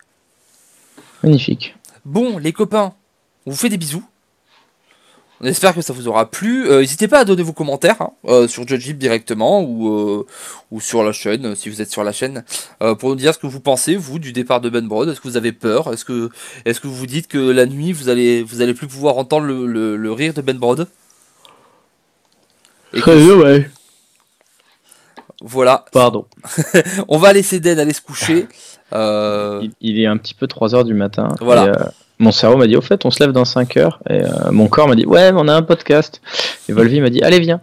Magnifique. 1.23 1.75
Bon, 2.05 2.39
les 2.39 2.53
copains, 2.53 2.95
on 3.47 3.51
vous 3.51 3.57
fait 3.57 3.69
des 3.69 3.79
bisous. 3.79 4.05
On 5.41 5.47
espère 5.47 5.73
que 5.75 5.83
ça 5.83 5.93
vous 5.93 6.09
aura 6.09 6.31
plu. 6.31 6.69
Euh, 6.69 6.81
N'hésitez 6.81 7.07
pas 7.07 7.21
à 7.21 7.25
donner 7.25 7.43
vos 7.45 7.53
commentaires 7.53 8.01
hein, 8.01 8.11
euh, 8.27 8.49
sur 8.49 8.67
Judgib 8.67 8.99
directement 8.99 9.63
ou, 9.63 9.89
euh, 9.89 10.27
ou 10.73 10.81
sur 10.81 11.05
la 11.05 11.13
chaîne, 11.13 11.55
si 11.55 11.69
vous 11.71 11.81
êtes 11.81 11.91
sur 11.93 12.03
la 12.03 12.11
chaîne, 12.11 12.45
euh, 12.83 12.95
pour 12.97 13.11
nous 13.11 13.15
dire 13.15 13.33
ce 13.35 13.39
que 13.39 13.47
vous 13.47 13.61
pensez, 13.61 13.95
vous, 13.95 14.19
du 14.19 14.33
départ 14.33 14.61
de 14.61 14.69
Ben 14.69 14.87
Brod. 14.89 15.09
Est-ce 15.09 15.21
que 15.21 15.29
vous 15.29 15.37
avez 15.37 15.53
peur? 15.53 15.93
Est-ce 15.93 16.05
que, 16.05 16.31
est 16.65 16.79
que 16.81 16.89
vous 16.89 16.95
vous 16.95 17.07
dites 17.07 17.29
que 17.29 17.39
la 17.39 17.67
nuit, 17.67 17.93
vous 17.93 18.09
allez, 18.09 18.43
vous 18.43 18.63
allez 18.63 18.75
plus 18.75 18.89
pouvoir 18.89 19.17
entendre 19.17 19.47
le, 19.47 19.67
le- 19.67 19.97
le 19.97 20.13
rire 20.13 20.35
de 20.35 20.43
Ben 20.43 20.59
Et 22.93 23.01
que- 23.01 23.17
bien, 23.17 23.37
ouais. 23.37 23.71
Voilà, 25.41 25.85
Pardon. 25.93 26.27
on 27.09 27.17
va 27.19 27.33
laisser 27.33 27.61
Den 27.61 27.79
aller 27.79 27.93
se 27.93 28.01
coucher. 28.01 28.49
Euh, 28.93 29.61
Il, 29.63 29.73
il 29.81 30.01
est 30.01 30.07
un 30.07 30.17
petit 30.17 30.35
peu 30.35 30.49
3 30.49 30.75
heures 30.75 30.85
du 30.85 30.95
matin. 30.95 31.29
Voilà. 31.41 31.67
et, 31.67 31.69
euh, 31.69 31.85
mon 32.19 32.33
cerveau 32.33 32.57
m'a 32.57 32.67
dit, 32.67 32.77
au 32.77 32.81
fait, 32.81 33.05
on 33.05 33.11
se 33.11 33.23
lève 33.23 33.33
dans 33.33 33.45
5 33.45 33.77
heures. 33.77 34.01
Et 34.09 34.25
euh, 34.25 34.51
mon 34.51 34.69
corps 34.69 34.89
m'a 34.89 34.97
dit, 34.97 35.07
ouais, 35.07 35.33
mais 35.33 35.41
on 35.41 35.49
a 35.49 35.55
un 35.55 35.63
podcast. 35.63 36.21
Et 36.69 36.73
Volvi 36.73 37.01
m'a 37.01 37.11
dit, 37.11 37.23
allez, 37.23 37.41
viens. 37.41 37.61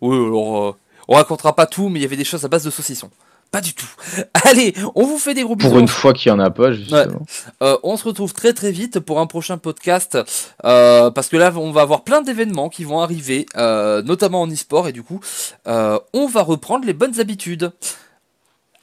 Oui, 0.00 0.16
alors, 0.16 0.64
euh, 0.64 0.74
on 1.08 1.14
racontera 1.14 1.54
pas 1.54 1.66
tout, 1.66 1.88
mais 1.88 1.98
il 1.98 2.02
y 2.02 2.06
avait 2.06 2.16
des 2.16 2.24
choses 2.24 2.44
à 2.44 2.48
base 2.48 2.64
de 2.64 2.70
saucisson. 2.70 3.10
Pas 3.50 3.60
du 3.60 3.74
tout. 3.74 3.88
Allez, 4.44 4.72
on 4.94 5.04
vous 5.04 5.18
fait 5.18 5.34
des 5.34 5.42
gros 5.42 5.56
bisous. 5.56 5.68
Pour 5.68 5.78
une 5.78 5.86
fois 5.88 6.14
qu'il 6.14 6.32
n'y 6.32 6.40
en 6.40 6.42
a 6.42 6.48
pas, 6.48 6.72
justement. 6.72 7.26
Euh, 7.62 7.76
on 7.82 7.98
se 7.98 8.04
retrouve 8.04 8.32
très 8.32 8.54
très 8.54 8.72
vite 8.72 8.98
pour 8.98 9.20
un 9.20 9.26
prochain 9.26 9.58
podcast 9.58 10.16
parce 10.62 11.28
que 11.28 11.36
là 11.36 11.52
on 11.54 11.70
va 11.70 11.82
avoir 11.82 12.02
plein 12.02 12.22
d'événements 12.22 12.70
qui 12.70 12.84
vont 12.84 13.00
arriver, 13.00 13.44
notamment 13.54 14.40
en 14.40 14.50
e-sport 14.50 14.88
et 14.88 14.92
du 14.92 15.02
coup 15.02 15.20
on 15.66 16.26
va 16.28 16.42
reprendre 16.42 16.86
les 16.86 16.94
bonnes 16.94 17.20
habitudes. 17.20 17.72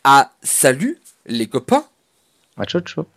Ah 0.04 0.30
salut 0.44 1.00
les 1.26 1.48
copains 1.48 1.86
Ah, 2.56 2.66
ciao, 2.66 2.82
ciao. 2.82 3.08